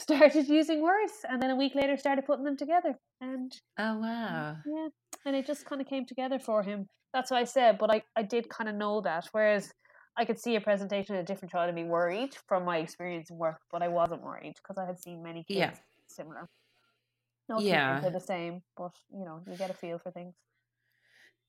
started 0.00 0.48
using 0.48 0.82
words, 0.82 1.12
and 1.28 1.40
then 1.40 1.50
a 1.50 1.56
week 1.56 1.74
later 1.76 1.96
started 1.96 2.26
putting 2.26 2.44
them 2.44 2.56
together. 2.56 2.98
And 3.20 3.52
Oh, 3.78 3.98
wow. 3.98 4.56
yeah, 4.66 4.88
and 5.24 5.36
it 5.36 5.46
just 5.46 5.64
kind 5.64 5.80
of 5.80 5.86
came 5.86 6.04
together 6.06 6.38
for 6.40 6.62
him. 6.64 6.86
That's 7.12 7.30
what 7.30 7.38
I 7.40 7.44
said, 7.44 7.78
but 7.78 7.90
I, 7.94 8.02
I 8.16 8.22
did 8.24 8.48
kind 8.48 8.68
of 8.68 8.74
know 8.74 9.00
that. 9.02 9.28
Whereas 9.30 9.72
I 10.16 10.24
could 10.24 10.38
see 10.38 10.56
a 10.56 10.60
presentation 10.60 11.14
of 11.14 11.20
a 11.20 11.24
different 11.24 11.52
child 11.52 11.68
and 11.68 11.76
be 11.76 11.84
worried 11.84 12.36
from 12.48 12.64
my 12.64 12.78
experience 12.78 13.30
in 13.30 13.36
work, 13.36 13.60
but 13.70 13.82
I 13.82 13.88
wasn't 13.88 14.22
worried 14.22 14.54
because 14.56 14.76
I 14.82 14.86
had 14.86 14.98
seen 14.98 15.22
many 15.22 15.44
kids 15.44 15.58
Yeah. 15.58 15.74
similar. 16.08 16.48
No 17.48 17.58
two 17.58 17.66
Yeah. 17.66 18.06
are 18.06 18.10
the 18.10 18.20
same, 18.20 18.62
but 18.76 18.92
you 19.12 19.24
know, 19.24 19.42
you 19.46 19.56
get 19.56 19.70
a 19.70 19.74
feel 19.74 19.98
for 19.98 20.10
things. 20.10 20.34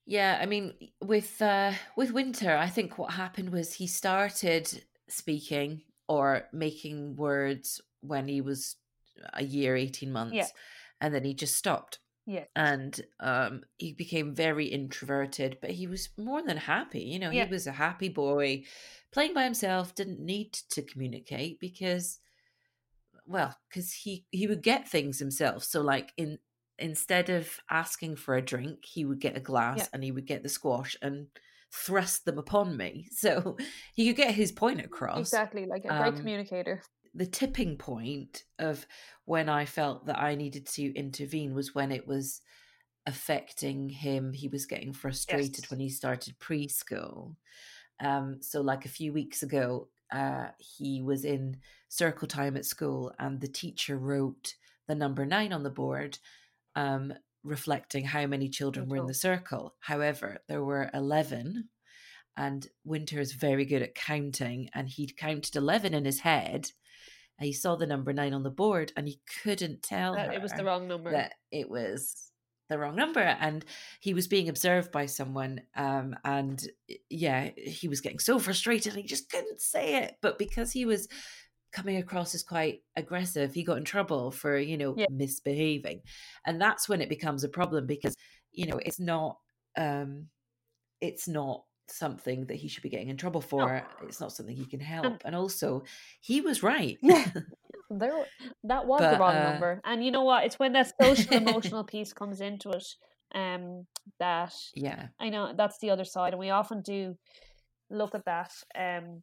Yeah, 0.05 0.37
I 0.39 0.45
mean, 0.45 0.73
with 1.01 1.41
uh, 1.41 1.71
with 1.97 2.11
Winter, 2.11 2.55
I 2.55 2.67
think 2.67 2.97
what 2.97 3.13
happened 3.13 3.49
was 3.51 3.73
he 3.73 3.87
started 3.87 4.83
speaking 5.07 5.81
or 6.07 6.47
making 6.53 7.15
words 7.15 7.81
when 8.01 8.27
he 8.27 8.41
was 8.41 8.75
a 9.33 9.43
year, 9.43 9.75
eighteen 9.75 10.11
months, 10.11 10.51
and 11.01 11.13
then 11.13 11.23
he 11.23 11.33
just 11.33 11.55
stopped. 11.55 11.99
Yeah. 12.27 12.45
and 12.55 12.99
um, 13.19 13.61
he 13.77 13.93
became 13.93 14.33
very 14.33 14.65
introverted, 14.65 15.59
but 15.61 15.69
he 15.69 15.85
was 15.85 16.09
more 16.17 16.41
than 16.41 16.57
happy. 16.57 17.01
You 17.01 17.19
know, 17.19 17.29
Yeah. 17.29 17.45
he 17.45 17.51
was 17.51 17.67
a 17.67 17.71
happy 17.71 18.09
boy, 18.09 18.63
playing 19.11 19.35
by 19.35 19.43
himself. 19.43 19.93
Didn't 19.93 20.19
need 20.19 20.53
to 20.71 20.81
communicate 20.81 21.59
because, 21.59 22.17
well, 23.25 23.55
because 23.69 23.91
he 23.93 24.25
he 24.31 24.47
would 24.47 24.61
get 24.63 24.87
things 24.87 25.19
himself. 25.19 25.63
So, 25.63 25.81
like 25.81 26.11
in 26.17 26.39
instead 26.77 27.29
of 27.29 27.59
asking 27.69 28.17
for 28.17 28.35
a 28.35 28.41
drink, 28.41 28.85
he 28.85 29.05
would 29.05 29.19
get 29.19 29.37
a 29.37 29.39
glass 29.39 29.79
Yeah. 29.79 29.87
and 29.93 30.03
he 30.03 30.11
would 30.11 30.25
get 30.27 30.43
the 30.43 30.49
squash 30.49 30.95
and 31.01 31.27
thrust 31.73 32.25
them 32.25 32.37
upon 32.37 32.77
me. 32.77 33.07
So 33.11 33.57
he 33.95 34.07
could 34.07 34.17
get 34.17 34.35
his 34.35 34.51
point 34.51 34.81
across 34.81 35.17
Exactly, 35.19 35.65
like 35.65 35.85
a 35.85 35.93
great 35.93 36.15
Um, 36.15 36.15
communicator. 36.17 36.81
the 37.13 37.25
tipping 37.25 37.77
point 37.77 38.43
of 38.59 38.85
when 39.25 39.47
I 39.49 39.65
felt 39.65 40.05
that 40.07 40.19
I 40.19 40.35
needed 40.35 40.67
to 40.67 40.93
intervene 40.95 41.53
was 41.55 41.73
when 41.73 41.91
it 41.91 42.05
was 42.07 42.41
affecting 43.05 43.89
him. 43.89 44.33
He 44.33 44.47
was 44.47 44.65
getting 44.65 44.93
frustrated 44.93 45.63
Yes. 45.63 45.71
when 45.71 45.79
he 45.79 45.89
started 45.89 46.39
preschool. 46.39 47.35
Um, 47.99 48.41
so, 48.41 48.61
like 48.61 48.85
a 48.85 48.89
few 48.89 49.13
weeks 49.13 49.43
ago, 49.43 49.89
uh, 50.11 50.47
he 50.59 51.01
was 51.01 51.25
in 51.25 51.57
circle 51.89 52.27
time 52.27 52.55
at 52.57 52.65
school, 52.65 53.13
and 53.19 53.39
the 53.41 53.47
teacher 53.47 53.97
wrote 53.97 54.55
the 54.87 54.95
number 54.95 55.25
nine 55.25 55.51
on 55.53 55.63
the 55.63 55.69
board, 55.69 56.17
um, 56.75 57.13
reflecting 57.43 58.05
how 58.05 58.25
many 58.27 58.49
children 58.49 58.87
were 58.89 58.97
in 58.97 59.05
the 59.07 59.13
circle. 59.13 59.75
However, 59.79 60.39
there 60.47 60.63
were 60.63 60.89
11 60.93 61.69
and 62.37 62.67
Winter 62.83 63.19
is 63.19 63.31
very 63.33 63.65
good 63.65 63.81
at 63.81 63.95
counting, 63.95 64.69
and 64.73 64.89
he'd 64.89 65.15
counted 65.17 65.55
eleven 65.55 65.93
in 65.93 66.03
his 66.05 66.19
head. 66.19 66.71
And 67.39 67.45
he 67.47 67.53
saw 67.53 67.75
the 67.75 67.87
number 67.87 68.13
nine 68.13 68.33
on 68.33 68.43
the 68.43 68.49
board, 68.49 68.91
and 68.97 69.07
he 69.07 69.21
couldn't 69.43 69.83
tell 69.83 70.15
That 70.15 70.27
her 70.27 70.33
it 70.33 70.41
was 70.41 70.51
the 70.51 70.65
wrong 70.65 70.87
number. 70.87 71.11
that 71.11 71.35
it 71.51 71.69
was 71.69 72.31
the 72.69 72.77
wrong 72.77 72.95
number, 72.95 73.19
and 73.21 73.63
he 73.99 74.13
was 74.13 74.27
being 74.27 74.49
observed 74.49 74.91
by 74.91 75.05
someone. 75.05 75.61
Um, 75.75 76.15
and 76.23 76.61
yeah, 77.09 77.49
he 77.57 77.87
was 77.87 78.01
getting 78.01 78.19
so 78.19 78.39
frustrated, 78.39 78.93
he 78.93 79.03
just 79.03 79.29
couldn't 79.29 79.61
say 79.61 80.03
it. 80.03 80.17
But 80.21 80.37
because 80.39 80.71
he 80.71 80.85
was 80.85 81.07
coming 81.71 81.97
across 81.97 82.33
as 82.33 82.43
quite 82.43 82.83
aggressive, 82.95 83.53
he 83.53 83.63
got 83.63 83.77
in 83.77 83.83
trouble 83.83 84.31
for 84.31 84.57
you 84.57 84.77
know 84.77 84.95
Yeah. 84.97 85.07
misbehaving, 85.09 86.01
and 86.45 86.59
that's 86.61 86.87
when 86.89 87.01
it 87.01 87.09
becomes 87.09 87.43
a 87.43 87.49
problem 87.49 87.85
because 87.85 88.15
you 88.51 88.65
know 88.67 88.77
it's 88.77 88.99
not 88.99 89.39
um 89.77 90.27
it's 91.01 91.27
not 91.27 91.65
something 91.87 92.45
that 92.47 92.55
he 92.55 92.67
should 92.67 92.81
be 92.81 92.89
getting 92.89 93.09
in 93.09 93.17
trouble 93.17 93.41
for. 93.41 93.85
It's 94.07 94.19
not 94.19 94.31
something 94.31 94.55
he 94.55 94.65
can 94.65 94.79
help. 94.79 95.21
And 95.23 95.35
also, 95.35 95.83
he 96.19 96.41
was 96.41 96.63
right. 96.63 96.97
Yeah. 97.01 97.29
There, 97.89 98.25
that 98.63 98.85
was 98.87 99.01
the 99.01 99.17
wrong 99.17 99.35
uh, 99.35 99.51
number, 99.51 99.81
and 99.85 100.03
you 100.03 100.11
know 100.11 100.23
what? 100.23 100.45
It's 100.45 100.57
when 100.59 100.73
that 100.73 100.91
social 100.99 101.33
emotional 101.37 101.83
piece 101.83 102.13
comes 102.13 102.41
into 102.41 102.71
it, 102.71 102.85
um, 103.33 103.85
that 104.19 104.53
yeah. 104.73 105.07
I 105.19 105.29
know 105.29 105.53
that's 105.55 105.77
the 105.79 105.89
other 105.91 106.05
side, 106.05 106.33
and 106.33 106.39
we 106.39 106.49
often 106.49 106.81
do 106.81 107.15
look 107.89 108.15
at 108.15 108.25
that 108.25 108.51
um, 108.77 109.21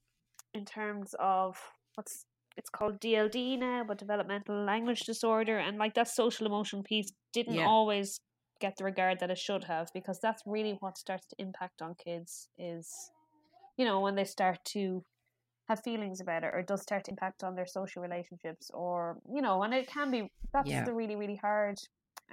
in 0.54 0.64
terms 0.64 1.14
of 1.18 1.56
what's 1.94 2.24
it's 2.56 2.70
called 2.70 3.00
DLD 3.00 3.58
now, 3.58 3.82
but 3.86 3.98
developmental 3.98 4.64
language 4.64 5.00
disorder, 5.00 5.58
and 5.58 5.78
like 5.78 5.94
that 5.94 6.08
social 6.08 6.46
emotional 6.46 6.82
piece 6.82 7.10
didn't 7.32 7.54
Yeah. 7.56 7.66
always 7.66 8.20
get 8.60 8.76
the 8.76 8.84
regard 8.84 9.18
that 9.18 9.30
it 9.30 9.38
should 9.38 9.64
have 9.64 9.88
because 9.92 10.20
that's 10.20 10.42
really 10.46 10.76
what 10.80 10.96
starts 10.96 11.26
to 11.26 11.34
impact 11.40 11.82
on 11.82 11.96
kids 11.96 12.48
is 12.56 13.10
you 13.76 13.84
know 13.84 13.98
when 14.00 14.14
they 14.14 14.24
start 14.24 14.58
to 14.64 15.02
have 15.68 15.82
feelings 15.82 16.20
about 16.20 16.44
it 16.44 16.48
or 16.54 16.58
it 16.60 16.66
does 16.66 16.82
start 16.82 17.04
to 17.04 17.10
impact 17.10 17.42
on 17.44 17.54
their 17.54 17.66
social 17.66 18.02
relationships 18.02 18.70
or 18.74 19.20
you 19.32 19.42
know 19.42 19.62
and 19.62 19.74
it 19.74 19.86
can 19.86 20.10
be 20.10 20.30
that's 20.52 20.70
Yeah. 20.70 20.82
the 20.82 20.92
really 20.94 21.16
really 21.16 21.36
hard 21.36 21.78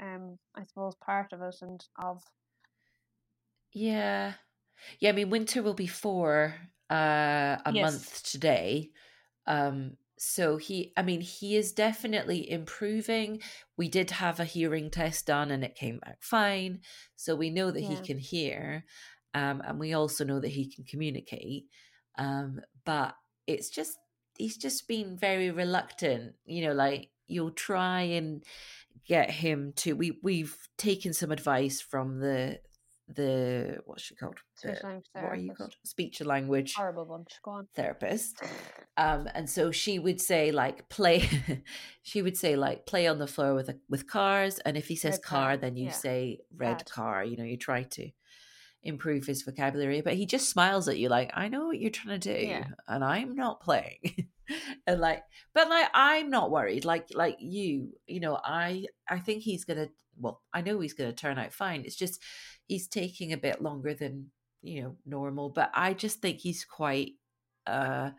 um 0.01 0.37
i 0.55 0.63
suppose 0.65 0.95
part 0.95 1.31
of 1.33 1.41
it 1.41 1.55
and 1.61 1.87
of 1.99 2.23
Yeah. 3.71 4.35
Yeah, 4.99 5.09
I 5.11 5.13
mean 5.13 5.29
winter 5.29 5.63
will 5.63 5.73
be 5.73 5.87
four 5.87 6.55
uh 6.89 7.57
a 7.65 7.71
Yes. 7.71 8.11
month 8.11 8.23
today. 8.23 8.91
Um 9.47 9.97
so 10.19 10.57
he 10.57 10.93
I 10.97 11.03
mean 11.03 11.21
he 11.21 11.57
is 11.57 11.73
definitely 11.73 12.49
improving. 12.51 13.41
We 13.77 13.89
did 13.89 14.11
have 14.11 14.39
a 14.39 14.45
hearing 14.45 14.91
test 14.91 15.27
done 15.27 15.51
and 15.51 15.63
it 15.63 15.75
came 15.75 15.99
back 15.99 16.23
fine. 16.23 16.81
So 17.15 17.35
we 17.35 17.49
know 17.51 17.71
that 17.71 17.81
he 17.81 17.99
can 18.01 18.19
hear. 18.19 18.85
Um 19.33 19.61
and 19.65 19.79
we 19.79 19.93
also 19.93 20.25
know 20.25 20.39
that 20.41 20.49
he 20.49 20.71
can 20.73 20.85
communicate. 20.85 21.69
Um 22.17 22.61
but 22.85 23.15
it's 23.47 23.69
just 23.69 23.97
he's 24.37 24.57
just 24.57 24.87
been 24.87 25.17
very 25.17 25.51
reluctant, 25.51 26.33
you 26.45 26.65
know, 26.65 26.73
like 26.73 27.09
you'll 27.27 27.51
try 27.51 28.01
and 28.01 28.43
get 29.05 29.29
him 29.29 29.73
to 29.77 29.93
we 29.93 30.19
we've 30.23 30.57
taken 30.77 31.13
some 31.13 31.31
advice 31.31 31.81
from 31.81 32.19
the 32.19 32.59
the 33.15 33.79
what's 33.85 34.03
she 34.03 34.13
called? 34.15 34.37
Speech 34.55 34.77
The- 34.81 34.85
language 34.85 35.05
what 35.13 35.23
are 35.23 35.35
you 35.35 35.41
therapist. 35.47 35.57
called? 35.57 35.75
Speech 35.83 36.19
and 36.21 36.27
language 36.27 36.73
horrible 36.75 37.05
bunch 37.05 37.33
go 37.43 37.51
on 37.51 37.67
therapist. 37.75 38.41
Um, 38.97 39.27
and 39.33 39.49
so 39.49 39.71
she 39.71 39.97
would 39.97 40.21
say 40.21 40.51
like 40.51 40.89
play 40.89 41.27
she 42.03 42.21
would 42.21 42.37
say 42.37 42.55
like 42.55 42.85
play 42.85 43.07
on 43.07 43.17
the 43.17 43.25
floor 43.27 43.55
with 43.55 43.69
a, 43.69 43.77
with 43.89 44.07
cars 44.07 44.59
and 44.59 44.77
if 44.77 44.87
he 44.87 44.95
says 44.95 45.15
Red 45.15 45.23
car, 45.23 45.57
then 45.57 45.75
you 45.75 45.85
yeah. 45.85 45.91
say 45.91 46.39
red 46.55 46.77
Bad. 46.79 46.89
car 46.91 47.23
you 47.23 47.35
know 47.37 47.43
you 47.43 47.57
try 47.57 47.83
to 47.83 48.09
improve 48.83 49.25
his 49.25 49.41
vocabulary 49.41 50.01
but 50.01 50.13
he 50.13 50.25
just 50.25 50.49
smiles 50.49 50.87
at 50.87 50.97
you 50.97 51.09
like 51.09 51.29
i 51.33 51.47
know 51.49 51.67
what 51.67 51.79
you're 51.79 51.89
trying 51.91 52.17
to 52.19 52.33
do 52.39 52.47
Yeah. 52.47 52.63
and 52.87 53.03
i'm 53.03 53.35
not 53.35 53.59
playing 53.61 54.27
and 54.87 55.01
like 55.01 55.21
but 55.53 55.69
like 55.69 55.87
i'm 55.93 56.29
not 56.29 56.49
worried 56.49 56.85
like 56.85 57.07
like 57.13 57.35
you 57.39 57.91
you 58.07 58.19
know 58.21 58.39
i 58.43 58.85
i 59.09 59.19
think 59.19 59.43
he's 59.43 59.65
gonna 59.65 59.89
well 60.17 60.41
i 60.53 60.61
know 60.61 60.79
he's 60.79 60.93
gonna 60.93 61.11
turn 61.13 61.37
out 61.37 61.51
fine 61.53 61.83
it's 61.85 61.95
just 61.97 62.21
he's 62.67 62.87
taking 62.87 63.33
a 63.33 63.37
bit 63.37 63.61
longer 63.61 63.93
than 63.93 64.27
you 64.61 64.81
know 64.81 64.95
normal 65.05 65.49
but 65.49 65.69
i 65.73 65.93
just 65.93 66.21
think 66.21 66.39
he's 66.39 66.63
quite 66.63 67.11
uh 67.67 68.11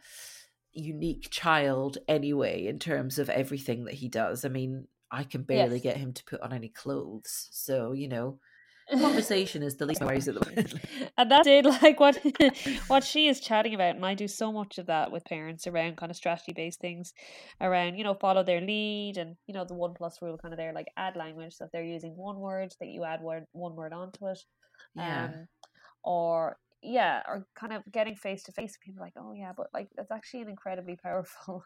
unique 0.73 1.29
child 1.31 1.99
anyway 2.07 2.67
in 2.67 2.79
terms 2.79 3.19
of 3.19 3.29
everything 3.29 3.85
that 3.85 3.95
he 3.95 4.09
does 4.09 4.45
i 4.45 4.49
mean 4.49 4.87
i 5.11 5.25
can 5.25 5.43
barely 5.43 5.77
Yes. 5.77 5.83
get 5.83 5.97
him 5.97 6.13
to 6.13 6.25
put 6.25 6.41
on 6.43 6.53
any 6.53 6.69
clothes 6.69 7.49
so 7.51 7.93
you 7.93 8.09
know 8.09 8.39
conversation 8.99 9.63
is 9.63 9.77
the 9.77 9.87
least 9.87 10.01
worries 10.01 10.29
at 10.29 10.35
the 10.35 10.45
moment. 10.49 10.75
and 11.19 11.31
that's 11.31 11.47
it 11.47 11.65
like 11.65 12.01
what 12.01 12.19
what 12.89 13.05
she 13.05 13.29
is 13.29 13.41
chatting 13.41 13.75
about 13.75 13.95
and 13.97 14.05
i 14.05 14.15
do 14.15 14.27
so 14.29 14.53
much 14.53 14.79
of 14.79 14.87
that 14.87 15.11
with 15.13 15.25
parents 15.25 15.67
around 15.67 15.97
kind 15.97 16.11
of 16.11 16.17
strategy 16.17 16.53
based 16.53 16.81
things 16.81 17.13
around 17.61 17.97
you 17.97 18.05
know 18.05 18.15
follow 18.15 18.43
their 18.43 18.61
lead 18.61 19.17
and 19.17 19.37
you 19.47 19.55
know 19.55 19.65
the 19.65 19.75
one 19.75 19.95
plus 19.95 20.21
rule 20.23 20.39
kind 20.39 20.55
of 20.55 20.59
there 20.59 20.73
like 20.73 20.87
add 20.97 21.17
language 21.17 21.53
so 21.55 21.65
if 21.65 21.71
they're 21.73 21.83
using 21.85 22.13
one 22.17 22.39
word 22.39 22.73
that 22.81 22.89
you 22.89 23.05
add 23.05 23.21
word 23.21 23.45
one 23.53 23.75
word 23.77 23.93
onto 23.93 24.27
it 24.27 24.39
Yeah. 24.95 25.25
um 25.25 25.47
or 26.05 26.57
yeah 26.83 27.23
or 27.29 27.47
kind 27.55 27.73
of 27.73 27.83
getting 27.93 28.15
face 28.17 28.43
to 28.45 28.53
face 28.53 28.77
people 28.83 29.03
like 29.03 29.13
oh 29.19 29.33
yeah 29.35 29.53
but 29.57 29.67
like 29.75 29.89
that's 29.97 30.11
actually 30.11 30.41
an 30.43 30.49
incredibly 30.49 30.97
powerful 31.03 31.63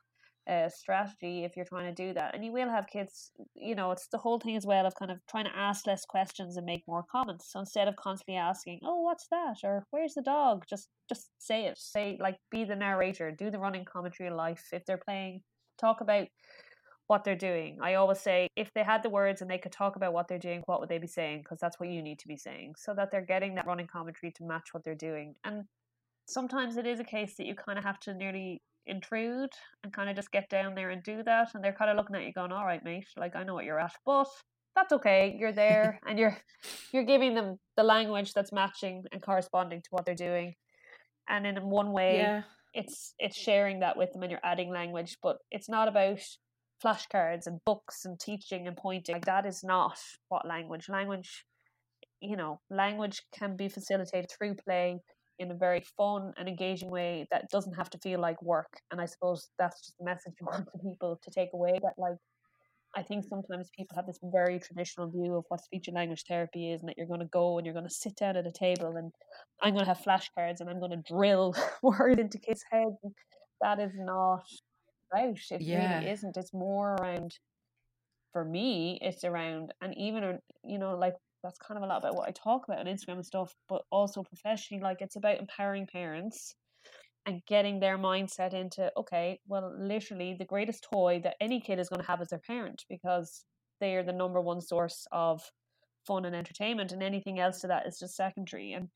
uh, 0.49 0.69
strategy 0.69 1.45
if 1.45 1.57
you're 1.57 1.65
trying 1.65 1.93
to 1.95 2.07
do 2.07 2.13
that. 2.15 2.35
And 2.35 2.45
you 2.45 2.53
will 2.53 2.69
have 2.69 2.87
kids 2.87 3.31
you 3.55 3.75
know 3.75 3.91
it's 3.91 4.09
the 4.09 4.19
whole 4.19 4.39
thing 4.39 4.57
as 4.57 4.67
well 4.67 4.87
of 4.87 4.95
kind 4.95 5.11
of 5.11 5.19
trying 5.29 5.45
to 5.45 5.57
ask 5.57 5.87
less 5.87 6.05
questions 6.05 6.57
and 6.57 6.67
make 6.67 6.83
more 6.87 7.05
comments. 7.11 7.51
So 7.53 7.61
instead 7.61 7.89
of 7.89 7.97
constantly 7.97 8.37
asking 8.37 8.81
oh 8.85 9.01
what's 9.01 9.27
that? 9.31 9.57
or 9.65 9.87
where's 9.91 10.15
the 10.15 10.23
dog? 10.23 10.65
just 10.69 10.89
just 11.09 11.29
say 11.39 11.67
it. 11.67 11.79
Say 11.79 12.19
like 12.21 12.37
be 12.51 12.65
the 12.65 12.77
narrator. 12.77 13.31
Do 13.31 13.51
the 13.51 13.59
running 13.59 13.85
commentary 13.85 14.29
of 14.29 14.37
life. 14.37 14.69
If 14.73 14.85
they're 14.87 14.99
playing 14.99 15.43
talk 15.79 16.01
about 16.01 16.29
what 17.07 17.25
they're 17.25 17.37
doing. 17.37 17.79
I 17.83 17.95
always 17.95 18.21
say 18.21 18.49
if 18.57 18.73
they 18.75 18.83
had 18.83 19.03
the 19.03 19.11
words 19.11 19.43
and 19.43 19.51
they 19.51 19.59
could 19.59 19.73
talk 19.73 19.97
about 19.97 20.15
what 20.15 20.27
they're 20.27 20.39
doing 20.39 20.63
what 20.67 20.81
would 20.81 20.89
they 20.89 20.99
be 20.99 21.07
saying? 21.07 21.41
Because 21.41 21.59
that's 21.61 21.79
what 21.79 21.91
you 21.91 22.03
need 22.03 22.19
to 22.21 22.29
be 22.29 22.37
saying 22.37 22.75
so 22.79 22.95
that 22.95 23.11
they're 23.11 23.21
getting 23.21 23.55
that 23.57 23.67
running 23.67 23.87
commentary 23.87 24.33
to 24.33 24.45
match 24.45 24.69
what 24.73 24.85
they're 24.85 24.95
doing. 24.95 25.35
And 25.45 25.65
sometimes 26.27 26.77
it 26.77 26.87
is 26.87 27.01
a 27.01 27.05
case 27.05 27.37
that 27.37 27.47
you 27.47 27.55
kind 27.55 27.79
of 27.79 27.85
have 27.85 28.01
to 28.01 28.15
nearly 28.15 28.63
intrude 28.87 29.51
and 29.83 29.93
kind 29.93 30.11
of 30.11 30.17
just 30.17 30.31
get 30.31 30.49
down 30.51 30.75
there 30.75 30.91
and 30.91 31.03
do 31.03 31.23
that 31.23 31.49
and 31.55 31.63
they're 31.65 31.73
kind 31.73 31.91
of 31.91 31.97
looking 31.97 32.17
at 32.17 32.23
you 32.23 32.33
going 32.33 32.53
all 32.53 32.65
right 32.65 32.85
mate 32.85 33.07
like 33.17 33.35
i 33.35 33.43
know 33.43 33.55
what 33.55 33.65
you're 33.65 33.81
at 33.81 33.93
but 34.05 34.27
that's 34.75 34.93
okay 34.93 35.37
you're 35.39 35.53
there 35.53 35.99
and 36.07 36.19
you're 36.19 36.37
you're 36.93 37.05
giving 37.05 37.35
them 37.35 37.57
the 37.77 37.83
language 37.83 38.33
that's 38.35 38.53
matching 38.53 39.03
and 39.13 39.23
corresponding 39.23 39.81
to 39.81 39.89
what 39.91 40.05
they're 40.05 40.15
doing 40.15 40.55
and 41.29 41.47
in 41.47 41.57
one 41.71 41.93
way 41.93 42.17
Yeah. 42.19 42.43
it's 42.75 43.15
it's 43.19 43.37
sharing 43.37 43.81
that 43.81 43.97
with 43.97 44.13
them 44.13 44.23
and 44.23 44.31
you're 44.31 44.41
adding 44.45 44.71
language 44.71 45.17
but 45.23 45.37
it's 45.51 45.69
not 45.69 45.89
about 45.89 46.21
flashcards 46.85 47.47
and 47.47 47.61
books 47.65 48.05
and 48.05 48.19
teaching 48.21 48.67
and 48.67 48.77
pointing 48.77 49.15
like 49.15 49.25
that 49.25 49.47
is 49.47 49.63
not 49.65 49.97
what 50.29 50.47
language 50.47 50.89
language 50.89 51.47
you 52.21 52.37
know 52.37 52.61
language 52.69 53.23
can 53.33 53.57
be 53.57 53.69
facilitated 53.69 54.31
through 54.31 54.55
play 54.55 54.99
in 55.39 55.51
a 55.51 55.55
very 55.55 55.83
fun 55.97 56.33
and 56.37 56.49
engaging 56.49 56.91
way 56.91 57.27
that 57.31 57.51
doesn't 57.51 57.75
have 57.75 57.91
to 57.91 57.99
feel 57.99 58.21
like 58.21 58.41
work 58.43 58.81
and 58.91 59.01
i 59.01 59.05
suppose 59.05 59.49
that's 59.59 59.81
just 59.87 59.99
the 59.99 60.05
message 60.05 60.35
you 60.41 60.47
want 60.47 60.69
for 60.73 60.79
people 60.79 61.19
to 61.23 61.31
take 61.31 61.51
away 61.53 61.73
that 61.83 61.95
like 61.99 62.17
I 62.97 63.03
think 63.03 63.25
sometimes 63.25 63.71
people 63.77 63.97
have 63.97 64.07
this 64.07 64.21
very 64.23 64.59
traditional 64.61 65.11
view 65.11 65.35
of 65.35 65.45
what 65.49 65.61
speech 65.65 65.89
and 65.89 65.97
language 65.97 66.25
therapy 66.29 66.71
is, 66.71 66.81
and 66.81 66.89
that 66.89 66.97
you're 66.97 67.09
going 67.09 67.21
to 67.21 67.27
go 67.27 67.59
and 67.59 67.67
you're 67.67 67.75
going 67.75 67.89
to 67.89 67.95
sit 67.95 68.15
down 68.17 68.37
at 68.37 68.47
a 68.47 68.53
table 68.53 68.97
and 68.97 69.11
I'm 69.63 69.75
going 69.75 69.85
to 69.85 69.93
have 69.93 69.99
flashcards 69.99 70.61
and 70.61 70.71
I'm 70.71 70.79
going 70.79 70.93
to 70.93 71.03
drill 71.13 71.57
words 71.83 72.21
into 72.21 72.39
kids' 72.39 72.65
heads. 72.71 72.95
That 73.61 73.81
is 73.81 73.93
not 73.97 74.45
out. 75.17 75.39
It 75.51 75.61
Yeah. 75.61 75.99
really 75.99 76.11
isn't. 76.11 76.37
It's 76.37 76.53
more 76.53 76.95
around, 76.95 77.37
for 78.33 78.45
me, 78.45 78.99
it's 79.03 79.25
around, 79.25 79.73
and 79.81 79.97
even, 79.97 80.39
you 80.63 80.79
know, 80.79 80.97
like 80.97 81.15
that's 81.45 81.59
kind 81.59 81.77
of 81.77 81.85
a 81.85 81.87
lot 81.87 81.99
about 81.99 82.17
what 82.17 82.29
I 82.29 82.33
talk 82.33 82.63
about 82.67 82.81
on 82.81 82.87
Instagram 82.87 83.17
and 83.17 83.27
stuff, 83.27 83.55
but 83.69 83.83
also 83.93 84.23
professionally, 84.23 84.83
like 84.83 85.03
it's 85.03 85.17
about 85.17 85.39
empowering 85.39 85.87
parents 85.87 86.55
and 87.27 87.43
getting 87.47 87.81
their 87.81 87.97
mindset 87.97 88.53
into 88.53 88.91
okay 88.97 89.41
well 89.49 89.75
literally 89.79 90.37
the 90.39 90.45
greatest 90.45 90.87
toy 90.93 91.21
that 91.23 91.37
any 91.41 91.61
kid 91.61 91.79
is 91.79 91.89
going 91.89 92.01
to 92.01 92.07
have 92.07 92.21
is 92.21 92.29
their 92.29 92.41
parent 92.47 92.85
because 92.89 93.45
they 93.81 93.95
are 93.97 94.03
the 94.03 94.13
number 94.13 94.41
one 94.41 94.61
source 94.61 95.07
of 95.11 95.43
fun 96.07 96.27
and 96.27 96.37
entertainment 96.37 96.93
and 96.93 97.03
anything 97.03 97.39
else 97.39 97.61
to 97.61 97.67
that 97.67 97.87
is 97.87 97.99
just 97.99 98.15
secondary 98.15 98.73
and 98.73 98.89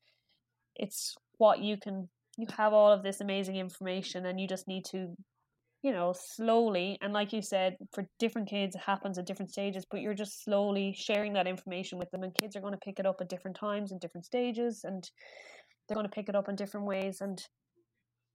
it's 0.75 1.15
what 1.37 1.59
you 1.59 1.75
can 1.75 2.07
you 2.37 2.45
have 2.55 2.71
all 2.71 2.91
of 2.91 3.03
this 3.03 3.19
amazing 3.19 3.55
information 3.55 4.25
and 4.25 4.39
you 4.39 4.47
just 4.47 4.67
need 4.67 4.85
to 4.85 5.07
you 5.81 5.91
know 5.91 6.13
slowly 6.13 6.97
and 7.01 7.13
like 7.13 7.31
you 7.31 7.41
said 7.41 7.75
for 7.93 8.05
different 8.19 8.49
kids 8.49 8.75
it 8.75 8.81
happens 8.81 9.17
at 9.17 9.25
different 9.25 9.51
stages 9.51 9.85
but 9.89 10.01
you're 10.01 10.13
just 10.13 10.43
slowly 10.43 10.93
sharing 10.97 11.33
that 11.33 11.47
information 11.47 11.97
with 11.97 12.09
them 12.11 12.23
and 12.23 12.35
kids 12.35 12.55
are 12.55 12.61
going 12.61 12.73
to 12.73 12.79
pick 12.79 12.99
it 12.99 13.05
up 13.05 13.17
at 13.21 13.29
different 13.29 13.55
times 13.55 13.91
and 13.91 14.01
different 14.01 14.25
stages 14.25 14.81
and 14.83 15.09
they're 15.87 15.95
going 15.95 16.07
to 16.07 16.11
pick 16.11 16.29
it 16.29 16.35
up 16.35 16.49
in 16.49 16.55
different 16.55 16.85
ways 16.85 17.21
and 17.21 17.41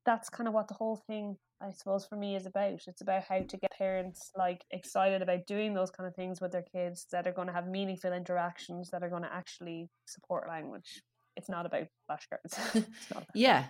that's 0.06 0.28
kind 0.28 0.48
of 0.48 0.54
what 0.54 0.68
the 0.68 0.74
whole 0.74 1.02
thing 1.06 1.36
i 1.62 1.70
suppose 1.70 2.04
for 2.06 2.16
me 2.16 2.36
is 2.36 2.46
about. 2.46 2.80
It's 2.86 3.00
about 3.00 3.24
how 3.28 3.38
to 3.38 3.56
get 3.56 3.70
parents 3.78 4.30
like 4.36 4.64
excited 4.70 5.22
about 5.22 5.46
doing 5.46 5.72
those 5.72 5.90
kind 5.90 6.06
of 6.06 6.14
things 6.14 6.40
with 6.40 6.52
their 6.52 6.64
kids 6.74 7.06
that 7.12 7.26
are 7.26 7.32
going 7.32 7.46
to 7.46 7.54
have 7.54 7.68
meaningful 7.68 8.12
interactions 8.12 8.90
that 8.90 9.02
are 9.02 9.08
going 9.08 9.22
to 9.22 9.32
actually 9.32 9.88
support 10.06 10.48
language 10.48 11.02
it's 11.36 11.48
not 11.48 11.66
about 11.66 11.86
flashcards 12.10 12.58
It's 12.74 13.10
not 13.10 13.22
about- 13.22 13.26
Yeah. 13.34 13.64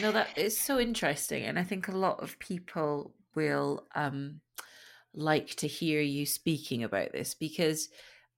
No, 0.00 0.12
that 0.12 0.36
is 0.36 0.58
so 0.58 0.78
interesting. 0.78 1.44
And 1.44 1.58
I 1.58 1.64
think 1.64 1.88
a 1.88 1.96
lot 1.96 2.22
of 2.22 2.38
people 2.38 3.14
will 3.34 3.86
um 3.94 4.40
like 5.14 5.54
to 5.56 5.66
hear 5.66 6.00
you 6.00 6.26
speaking 6.26 6.84
about 6.84 7.12
this 7.12 7.34
because 7.34 7.88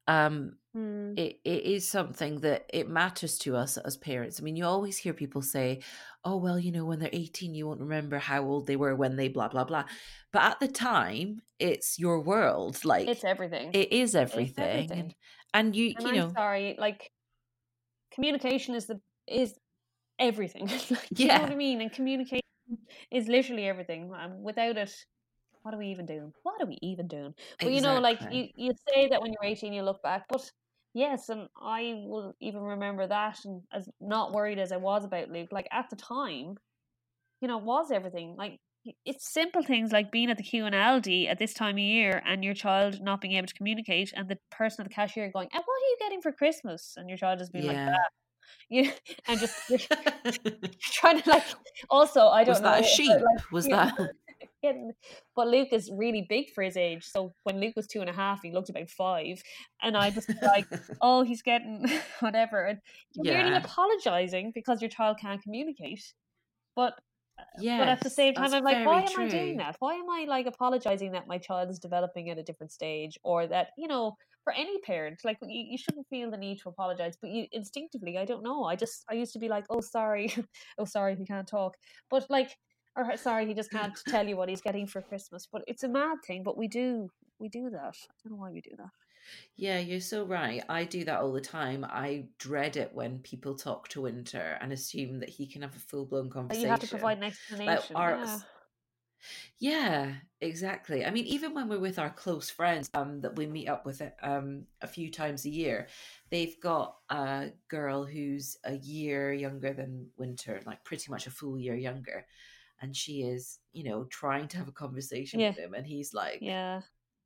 um 0.07 0.57
Mm, 0.77 1.19
it, 1.19 1.41
it 1.45 1.65
is 1.65 1.89
something 1.89 2.39
that 2.43 2.67
it 2.73 2.89
matters 2.89 3.39
to 3.39 3.57
us 3.57 3.77
as 3.77 3.97
parents. 3.97 4.39
I 4.39 4.45
mean, 4.45 4.55
you 4.55 4.65
always 4.65 4.97
hear 4.97 5.13
people 5.13 5.43
say, 5.43 5.81
oh, 6.25 6.37
well, 6.37 6.61
you 6.61 6.71
know, 6.71 6.85
when 6.85 7.01
they're 7.01 7.11
18, 7.13 7.57
you 7.57 7.67
won't 7.67 7.81
remember 7.81 8.19
how 8.19 8.45
old 8.45 8.69
they 8.69 8.77
were 8.77 8.95
when 8.95 9.17
they 9.17 9.27
blah, 9.27 9.49
blah, 9.49 9.65
blah. 9.65 9.85
But 10.33 10.43
at 10.43 10.61
the 10.61 10.69
time, 10.69 11.43
it's 11.59 11.99
your 11.99 12.21
world. 12.21 12.85
Like, 12.85 13.09
it's 13.09 13.25
everything 13.25 13.73
it 13.75 13.93
is 13.93 14.15
everything. 14.15 14.65
everything. 14.65 14.99
And, 15.01 15.15
and 15.55 15.75
you, 15.77 15.93
and 15.97 16.07
you 16.07 16.09
I'm 16.11 16.17
know, 16.19 16.33
sorry 16.35 16.77
like 16.79 17.11
communication 18.21 18.75
is 18.75 18.87
the 18.87 19.01
is 19.27 19.59
everything. 20.19 20.69
Like, 20.91 21.19
you 21.19 21.27
Yeah. 21.27 21.37
know 21.37 21.43
what 21.43 21.53
i 21.53 21.57
mean? 21.57 21.81
And 21.81 21.93
communication 21.93 22.43
is 23.11 23.29
literally 23.29 23.67
everything 23.67 24.13
um, 24.15 24.43
without 24.43 24.77
it 24.77 24.93
what 25.63 25.75
are 25.75 25.79
we 25.79 25.89
even 25.89 26.07
doing? 26.07 26.33
What 26.43 26.63
are 26.63 26.67
we 26.67 26.79
even 26.83 27.09
doing? 27.09 27.35
But 27.63 27.73
you 27.73 27.81
know 27.83 28.01
like 28.01 28.21
you 28.29 28.49
you 28.55 28.73
say 28.89 29.09
that 29.09 29.21
when 29.23 29.33
you're 29.33 29.51
18 29.53 29.73
you 29.73 29.83
look 29.83 30.03
back 30.03 30.25
but 30.29 30.51
yes 30.95 31.29
and 31.29 31.49
i 31.63 31.95
will 32.07 32.35
even 32.41 32.63
remember 32.63 33.07
that 33.07 33.39
and 33.45 33.63
as 33.73 33.89
not 34.01 34.33
worried 34.33 34.59
as 34.59 34.73
i 34.73 34.77
was 34.77 35.05
about 35.05 35.31
luke 35.31 35.51
like 35.53 35.69
at 35.71 35.89
the 35.91 35.97
time 35.97 36.57
you 37.41 37.49
know 37.49 37.59
it 37.59 37.65
was 37.65 37.91
everything 37.93 38.37
like 38.37 38.59
it's 39.05 39.31
simple 39.33 39.63
things 39.63 39.93
like 39.93 40.11
being 40.11 40.31
at 40.31 40.37
the 40.39 40.43
queue 40.43 40.65
and 40.67 40.75
Aldi 40.75 41.29
at 41.29 41.39
this 41.39 41.53
time 41.53 41.75
of 41.77 41.81
year 41.81 42.23
and 42.27 42.43
your 42.43 42.55
child 42.55 42.99
not 43.03 43.21
being 43.21 43.35
able 43.35 43.47
to 43.47 43.55
communicate 43.55 44.13
and 44.17 44.29
the 44.29 44.39
person 44.51 44.83
at 44.85 44.89
the 44.89 44.95
cashier 44.95 45.31
going, 45.33 45.49
and 45.53 45.63
what 45.65 45.75
are 45.75 45.89
you 45.91 45.97
getting 46.01 46.23
for 46.23 46.33
Christmas? 46.33 46.95
And 46.97 47.09
your 47.09 47.19
child 47.19 47.39
just 47.39 47.53
being 47.53 47.67
like 47.67 47.77
yeah. 47.77 47.89
Ah. 47.91 47.93
that. 47.97 48.11
You 48.69 48.91
and 49.29 49.39
just 49.39 49.55
trying 50.81 51.23
to 51.23 51.31
like 51.31 51.45
also 51.89 52.27
I 52.29 52.43
don't 52.45 52.55
Was 52.55 52.61
know 52.61 52.71
that 52.71 52.81
a 52.85 52.87
sheep? 52.87 53.11
like, 53.11 53.53
Was 53.53 53.67
that? 53.69 53.95
getting- 54.63 54.93
but 55.37 55.49
Luke 55.49 55.69
is 55.73 55.91
really 55.95 56.27
big 56.29 56.51
for 56.55 56.63
his 56.63 56.77
age. 56.77 57.05
So 57.05 57.33
when 57.45 57.61
Luke 57.61 57.75
was 57.77 57.87
two 57.87 58.01
and 58.01 58.11
a 58.11 58.13
half, 58.13 58.41
he 58.43 58.53
looked 58.53 58.69
about 58.71 58.91
five. 58.91 59.43
And 59.83 59.97
I 59.97 60.11
just 60.11 60.31
like, 60.43 60.67
oh, 61.01 61.23
he's 61.23 61.43
getting 61.43 61.87
whatever. 62.21 62.65
And 62.67 62.79
you're 63.15 63.35
merely 63.35 63.51
Yeah. 63.51 63.59
apologizing 63.59 64.53
because 64.55 64.83
your 64.83 64.91
child 64.91 65.19
can't 65.21 65.43
communicate. 65.43 66.03
But 66.77 66.95
yeah. 67.59 67.79
but 67.79 67.89
at 67.89 68.01
the 68.01 68.11
same 68.11 68.35
time, 68.35 68.53
I'm 68.53 68.65
like, 68.65 68.87
why 68.87 69.03
am 69.03 69.21
I 69.21 69.29
doing 69.29 69.57
that? 69.59 69.77
Why 69.79 69.95
am 69.95 70.09
I 70.11 70.25
like 70.29 70.47
apologizing 70.47 71.13
that 71.13 71.27
my 71.27 71.39
child 71.39 71.71
is 71.71 71.79
developing 71.79 72.31
at 72.31 72.39
a 72.39 72.43
different 72.43 72.73
stage, 72.73 73.19
or 73.23 73.47
that 73.47 73.69
you 73.77 73.89
know, 73.89 74.17
for 74.45 74.53
any 74.53 74.79
parent, 74.81 75.21
like 75.25 75.39
you, 75.43 75.65
you 75.71 75.79
shouldn't 75.79 76.07
feel 76.09 76.31
the 76.31 76.37
need 76.37 76.61
to 76.61 76.69
apologize, 76.69 77.17
but 77.21 77.31
you 77.31 77.47
instinctively, 77.53 78.19
I 78.19 78.25
don't 78.25 78.43
know. 78.43 78.65
I 78.65 78.77
just 78.77 79.05
I 79.11 79.15
used 79.15 79.33
to 79.35 79.39
be 79.39 79.49
like, 79.49 79.65
oh 79.71 79.81
sorry, 79.81 80.35
oh 80.79 80.85
sorry, 80.85 81.17
he 81.17 81.25
can't 81.25 81.49
talk, 81.49 81.77
but 82.11 82.29
like, 82.31 82.57
or 82.97 83.05
uh, 83.05 83.17
sorry, 83.17 83.47
he 83.47 83.55
just 83.55 83.71
can't 83.71 83.99
tell 84.09 84.27
you 84.27 84.37
what 84.37 84.49
he's 84.49 84.61
getting 84.61 84.87
for 84.87 85.03
Christmas. 85.03 85.47
But 85.51 85.63
it's 85.67 85.83
a 85.83 85.89
mad 85.89 86.19
thing, 86.27 86.43
but 86.43 86.57
we 86.57 86.69
do 86.69 87.09
we 87.39 87.49
do 87.49 87.71
that. 87.71 87.95
I 87.95 88.15
don't 88.23 88.33
know 88.33 88.37
why 88.37 88.51
we 88.51 88.61
do 88.61 88.73
that. 88.79 88.91
Yeah, 89.57 89.79
you're 89.79 90.01
so 90.01 90.25
right. 90.25 90.63
I 90.69 90.85
do 90.85 91.05
that 91.05 91.21
all 91.21 91.33
the 91.33 91.41
time. 91.41 91.85
I 91.89 92.27
dread 92.39 92.77
it 92.77 92.91
when 92.95 93.19
people 93.21 93.55
talk 93.55 93.89
to 93.89 94.03
Winter 94.03 94.57
and 94.61 94.73
assume 94.73 95.21
that 95.21 95.29
he 95.29 95.47
can 95.47 95.63
have 95.63 95.77
a 95.77 95.81
full 95.81 96.07
blown 96.07 96.31
conversation. 96.31 96.63
you 96.65 96.71
have 96.71 96.81
to 96.81 96.89
provide 96.89 97.19
an 97.19 97.25
explanation. 97.25 97.97
our- 97.97 98.17
yeah. 98.17 98.39
Yeah, 99.59 100.15
exactly. 100.41 101.05
I 101.05 101.11
mean, 101.11 101.27
even 101.27 101.53
when 101.53 101.69
we're 101.69 101.79
with 101.79 101.99
our 101.99 102.09
close 102.09 102.49
friends 102.49 102.89
um, 102.95 103.21
that 103.21 103.37
we 103.37 103.47
meet 103.47 103.69
up 103.69 103.85
with 103.85 104.01
um, 104.23 104.65
a 104.81 104.87
few 104.87 105.11
times 105.11 105.45
a 105.45 105.51
year, 105.51 105.89
they've 106.31 106.59
got 106.61 106.97
a 107.11 107.49
girl 107.69 108.05
who's 108.07 108.57
a 108.65 108.77
year 108.77 109.33
younger 109.33 109.75
than 109.75 110.09
Winter, 110.17 110.61
like 110.65 110.83
pretty 110.85 111.11
much 111.11 111.27
a 111.27 111.31
full 111.31 111.59
year 111.59 111.75
younger. 111.75 112.25
And 112.81 112.97
she 112.97 113.21
is, 113.25 113.59
you 113.75 113.85
know, 113.85 114.05
trying 114.05 114.49
to 114.49 114.57
have 114.57 114.69
a 114.69 114.73
conversation 114.73 115.39
Yeah. 115.39 115.49
with 115.51 115.59
him. 115.59 115.75
And 115.75 115.87
he's 115.87 116.15
like, 116.15 116.39
Yeah. 116.41 116.81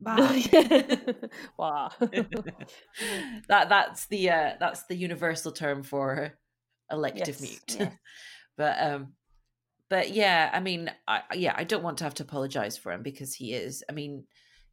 Wow. 1.59 1.91
that 3.49 3.69
that's 3.69 4.07
the 4.07 4.31
uh 4.31 4.53
that's 4.61 4.85
the 4.87 4.95
universal 4.97 5.53
term 5.53 5.83
for 5.83 6.33
elective 6.91 7.41
Yes, 7.41 7.41
mute 7.41 7.77
yes. 7.79 7.93
but 8.57 8.77
um 8.83 9.13
but 9.91 10.11
yeah 10.11 10.51
i 10.53 10.61
mean 10.61 10.91
i 11.09 11.23
yeah 11.35 11.55
i 11.57 11.65
don't 11.65 11.83
want 11.83 11.99
to 11.99 12.05
have 12.05 12.15
to 12.15 12.23
apologize 12.23 12.77
for 12.77 12.93
him 12.93 13.03
because 13.03 13.35
he 13.35 13.53
is 13.55 13.83
i 13.89 13.93
mean 13.93 14.25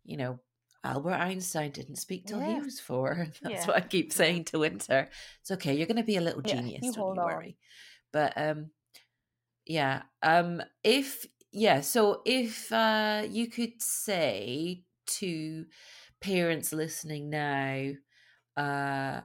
you 0.03 0.17
know 0.17 0.39
Albert 0.83 1.13
Einstein 1.13 1.69
didn't 1.71 1.97
speak 1.97 2.25
till 2.25 2.39
he 2.39 2.59
was 2.59 2.79
four. 2.79 3.27
That's 3.43 3.53
Yeah. 3.53 3.67
what 3.67 3.75
I 3.77 3.81
keep 3.81 4.11
saying 4.11 4.45
to 4.45 4.57
Winter. 4.57 5.09
It's 5.41 5.51
okay. 5.51 5.75
You're 5.75 5.85
going 5.85 5.97
to 5.97 6.03
be 6.03 6.17
a 6.17 6.21
little 6.21 6.41
Yeah, 6.43 6.55
genius. 6.55 6.81
you 6.81 6.91
don't 6.91 7.15
you 7.15 7.21
on. 7.21 7.25
worry. 7.27 7.57
But 8.11 8.33
um, 8.35 8.71
yeah. 9.67 10.01
Um, 10.23 10.61
if 10.83 11.27
yeah, 11.51 11.81
so 11.81 12.21
if 12.25 12.71
uh, 12.71 13.27
you 13.29 13.45
could 13.47 13.79
say 13.81 14.83
to 15.19 15.65
parents 16.21 16.71
listening 16.73 17.29
now, 17.29 17.91
uh, 18.57 19.21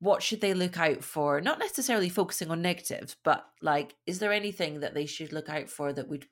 what 0.00 0.22
should 0.22 0.40
they 0.40 0.54
look 0.54 0.78
out 0.78 1.04
for? 1.04 1.40
Not 1.40 1.58
necessarily 1.58 2.08
focusing 2.08 2.50
on 2.50 2.62
negatives, 2.62 3.16
but 3.24 3.44
like, 3.62 3.94
is 4.06 4.18
there 4.18 4.32
anything 4.32 4.80
that 4.80 4.94
they 4.94 5.06
should 5.06 5.32
look 5.32 5.48
out 5.48 5.68
for 5.68 5.92
that 5.92 6.08
would 6.08 6.26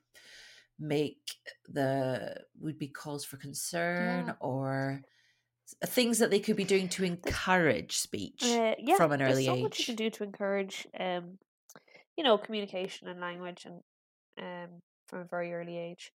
make 0.79 1.19
the 1.67 2.35
would 2.59 2.77
be 2.79 2.87
cause 2.87 3.23
for 3.23 3.37
concern 3.37 4.27
Yeah. 4.27 4.33
or 4.39 5.01
things 5.85 6.19
that 6.19 6.29
they 6.29 6.39
could 6.39 6.55
be 6.55 6.65
doing 6.65 6.89
to 6.89 7.03
encourage 7.03 7.97
speech 7.97 8.43
Uh, 8.43 8.75
yeah, 8.79 8.95
from 8.95 9.11
an 9.11 9.19
there's 9.19 9.33
early 9.33 9.45
so 9.45 9.55
much 9.55 9.79
you 9.79 9.85
can 9.85 9.95
do 9.95 10.09
to 10.09 10.23
encourage, 10.23 10.87
um, 10.99 11.37
you 12.17 12.23
know, 12.23 12.37
communication 12.37 13.07
and 13.07 13.19
language, 13.19 13.65
and 13.65 13.81
um, 14.37 14.81
from 15.07 15.19
a 15.21 15.25
very 15.25 15.53
early 15.53 15.77
age. 15.77 16.11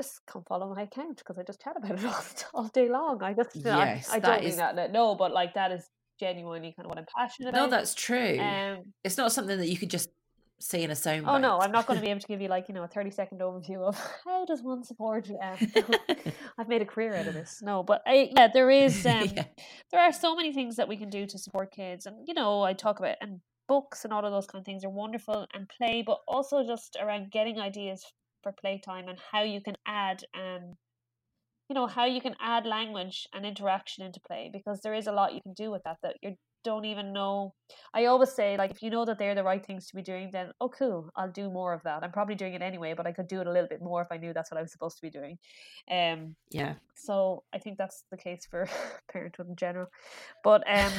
Just 0.00 0.24
come 0.26 0.42
follow 0.48 0.74
my 0.74 0.82
account 0.82 1.18
because 1.18 1.36
I 1.38 1.42
just 1.42 1.60
chat 1.60 1.76
about 1.76 1.90
it 1.98 2.04
all, 2.54 2.62
all 2.62 2.68
day 2.68 2.88
long. 2.88 3.22
I 3.22 3.34
just, 3.34 3.50
Yes, 3.54 4.08
I, 4.10 4.16
I 4.16 4.18
don't 4.18 4.42
is- 4.44 4.56
mean 4.56 4.74
that. 4.76 4.92
No, 4.92 5.14
but 5.14 5.30
like 5.32 5.52
that 5.54 5.72
is 5.72 5.86
genuinely 6.18 6.72
kind 6.74 6.86
of 6.86 6.90
what 6.90 6.98
I'm 6.98 7.04
passionate 7.14 7.52
No, 7.52 7.64
about. 7.64 7.70
No, 7.70 7.76
that's 7.76 7.94
true. 7.94 8.38
Um, 8.38 8.78
it's 9.04 9.18
not 9.18 9.30
something 9.32 9.58
that 9.58 9.68
you 9.68 9.76
could 9.76 9.90
just 9.90 10.08
say 10.58 10.82
in 10.82 10.90
a 10.90 10.94
sound. 10.96 11.24
oh 11.26 11.36
no, 11.38 11.58
I'm 11.58 11.70
not 11.72 11.86
going 11.86 11.98
to 11.98 12.04
be 12.04 12.10
able 12.14 12.20
to 12.20 12.26
give 12.26 12.40
you 12.40 12.48
like 12.48 12.68
you 12.68 12.74
know 12.74 12.82
a 12.82 12.88
30 12.88 13.10
second 13.10 13.40
overview 13.40 13.80
of 13.86 13.98
how 14.24 14.44
does 14.46 14.62
one 14.62 14.82
support. 14.84 15.28
Um, 15.42 15.58
I've 16.58 16.68
made 16.68 16.80
a 16.82 16.86
career 16.86 17.14
out 17.14 17.26
of 17.26 17.34
this. 17.34 17.60
No, 17.62 17.82
but 17.82 18.00
I, 18.06 18.30
yeah, 18.34 18.48
there 18.52 18.70
is. 18.70 19.04
Um, 19.04 19.28
Yeah. 19.34 19.44
there 19.92 20.00
are 20.00 20.12
so 20.12 20.34
many 20.34 20.52
things 20.54 20.76
that 20.76 20.88
we 20.88 20.96
can 20.96 21.10
do 21.10 21.26
to 21.26 21.38
support 21.38 21.72
kids 21.72 22.06
and 22.06 22.16
you 22.26 22.32
know 22.34 22.62
i 22.62 22.72
talk 22.72 22.98
about 23.00 23.16
and 23.20 23.40
books 23.68 24.04
and 24.04 24.12
all 24.14 24.24
of 24.24 24.32
those 24.32 24.46
kind 24.46 24.60
of 24.62 24.66
things 24.66 24.82
are 24.84 24.90
wonderful 24.90 25.46
and 25.54 25.68
play 25.68 26.02
but 26.04 26.18
also 26.26 26.66
just 26.66 26.96
around 27.02 27.30
getting 27.30 27.58
ideas 27.60 28.02
for 28.42 28.52
playtime 28.52 29.08
and 29.08 29.18
how 29.32 29.42
you 29.42 29.60
can 29.60 29.76
add 29.86 30.22
um 30.34 30.74
you 31.68 31.74
know 31.74 31.86
how 31.86 32.04
you 32.04 32.20
can 32.20 32.34
add 32.40 32.66
language 32.66 33.26
and 33.32 33.46
interaction 33.46 34.04
into 34.04 34.20
play 34.26 34.50
because 34.52 34.80
there 34.80 34.94
is 34.94 35.06
a 35.06 35.12
lot 35.12 35.34
you 35.34 35.40
can 35.40 35.54
do 35.54 35.70
with 35.70 35.82
that 35.84 35.98
that 36.02 36.16
you 36.22 36.34
don't 36.62 36.84
even 36.84 37.12
know 37.12 37.54
i 37.94 38.04
always 38.04 38.32
say 38.32 38.56
like 38.58 38.70
if 38.70 38.82
you 38.82 38.90
know 38.90 39.04
that 39.06 39.18
they're 39.18 39.34
the 39.34 39.42
right 39.42 39.64
things 39.64 39.86
to 39.86 39.96
be 39.96 40.02
doing 40.02 40.28
then 40.30 40.50
oh 40.60 40.68
cool 40.68 41.08
i'll 41.16 41.30
do 41.30 41.50
more 41.50 41.72
of 41.72 41.82
that 41.84 42.02
i'm 42.02 42.12
probably 42.12 42.34
doing 42.34 42.52
it 42.52 42.60
anyway 42.60 42.92
but 42.94 43.06
i 43.06 43.12
could 43.12 43.28
do 43.28 43.40
it 43.40 43.46
a 43.46 43.52
little 43.52 43.68
bit 43.68 43.80
more 43.80 44.02
if 44.02 44.08
i 44.10 44.18
knew 44.18 44.34
that's 44.34 44.50
what 44.50 44.58
i 44.58 44.62
was 44.62 44.70
supposed 44.70 44.96
to 44.96 45.02
be 45.02 45.08
doing 45.10 45.38
um 45.90 46.34
yeah. 46.50 46.74
so 46.94 47.42
I 47.52 47.58
think 47.58 47.78
that's 47.78 48.04
the 48.10 48.16
case 48.16 48.46
for 48.50 48.68
parenthood 49.12 49.48
in 49.48 49.56
general. 49.56 49.88
But 50.44 50.62
um, 50.68 50.92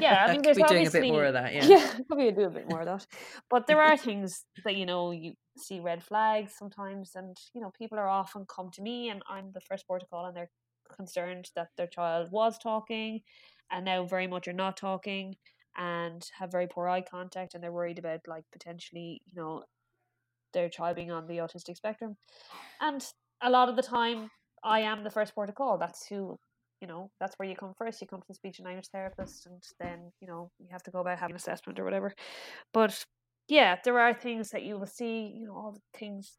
yeah, 0.00 0.24
I 0.26 0.32
mean, 0.32 0.42
there's 0.42 0.56
be 0.56 0.62
doing 0.64 0.86
a 0.86 0.90
bit 0.90 0.98
obviously 0.98 1.10
more 1.10 1.24
of 1.24 1.34
that. 1.34 1.52
Yeah. 1.52 1.64
yeah, 1.66 1.94
probably 2.08 2.32
do 2.32 2.42
a 2.42 2.50
bit 2.50 2.68
more 2.68 2.80
of 2.80 2.86
that. 2.86 3.06
But 3.50 3.66
there 3.66 3.80
are 3.80 3.96
things 3.96 4.44
that 4.64 4.76
you 4.76 4.86
know 4.86 5.10
you 5.10 5.34
see 5.56 5.80
red 5.80 6.02
flags 6.02 6.54
sometimes, 6.56 7.12
and 7.14 7.36
you 7.54 7.60
know 7.60 7.72
people 7.76 7.98
are 7.98 8.08
often 8.08 8.46
come 8.46 8.70
to 8.72 8.82
me, 8.82 9.08
and 9.10 9.22
I'm 9.28 9.52
the 9.52 9.60
first 9.60 9.86
port 9.86 10.02
of 10.02 10.10
call, 10.10 10.26
and 10.26 10.36
they're 10.36 10.50
concerned 10.94 11.50
that 11.56 11.68
their 11.76 11.86
child 11.86 12.30
was 12.30 12.58
talking, 12.58 13.20
and 13.70 13.84
now 13.84 14.04
very 14.04 14.26
much 14.26 14.48
are 14.48 14.52
not 14.52 14.76
talking, 14.76 15.36
and 15.76 16.24
have 16.38 16.52
very 16.52 16.66
poor 16.66 16.88
eye 16.88 17.02
contact, 17.02 17.54
and 17.54 17.62
they're 17.62 17.72
worried 17.72 17.98
about 17.98 18.20
like 18.26 18.44
potentially 18.52 19.22
you 19.26 19.40
know 19.40 19.62
their 20.54 20.68
child 20.68 20.96
being 20.96 21.10
on 21.10 21.26
the 21.26 21.38
autistic 21.38 21.76
spectrum, 21.76 22.16
and 22.80 23.04
a 23.42 23.50
lot 23.50 23.68
of 23.68 23.76
the 23.76 23.82
time 23.82 24.30
I 24.64 24.80
am 24.80 25.04
the 25.04 25.10
first 25.10 25.34
port 25.34 25.48
of 25.48 25.54
call. 25.54 25.78
That's 25.78 26.06
who 26.06 26.38
you 26.82 26.88
know, 26.88 27.12
that's 27.20 27.38
where 27.38 27.48
you 27.48 27.54
come 27.54 27.72
first. 27.78 28.00
You 28.00 28.08
come 28.08 28.20
to 28.20 28.26
the 28.26 28.34
speech 28.34 28.58
and 28.58 28.66
language 28.66 28.88
therapist, 28.92 29.46
and 29.46 29.62
then 29.78 30.10
you 30.20 30.26
know 30.26 30.50
you 30.58 30.66
have 30.72 30.82
to 30.82 30.90
go 30.90 30.98
about 30.98 31.18
having 31.18 31.34
an 31.34 31.36
assessment 31.36 31.78
or 31.78 31.84
whatever. 31.84 32.12
But 32.74 33.04
yeah, 33.48 33.76
there 33.84 33.98
are 33.98 34.14
things 34.14 34.50
that 34.50 34.62
you 34.62 34.78
will 34.78 34.86
see. 34.86 35.32
You 35.36 35.46
know, 35.46 35.54
all 35.54 35.72
the 35.72 35.98
things 35.98 36.38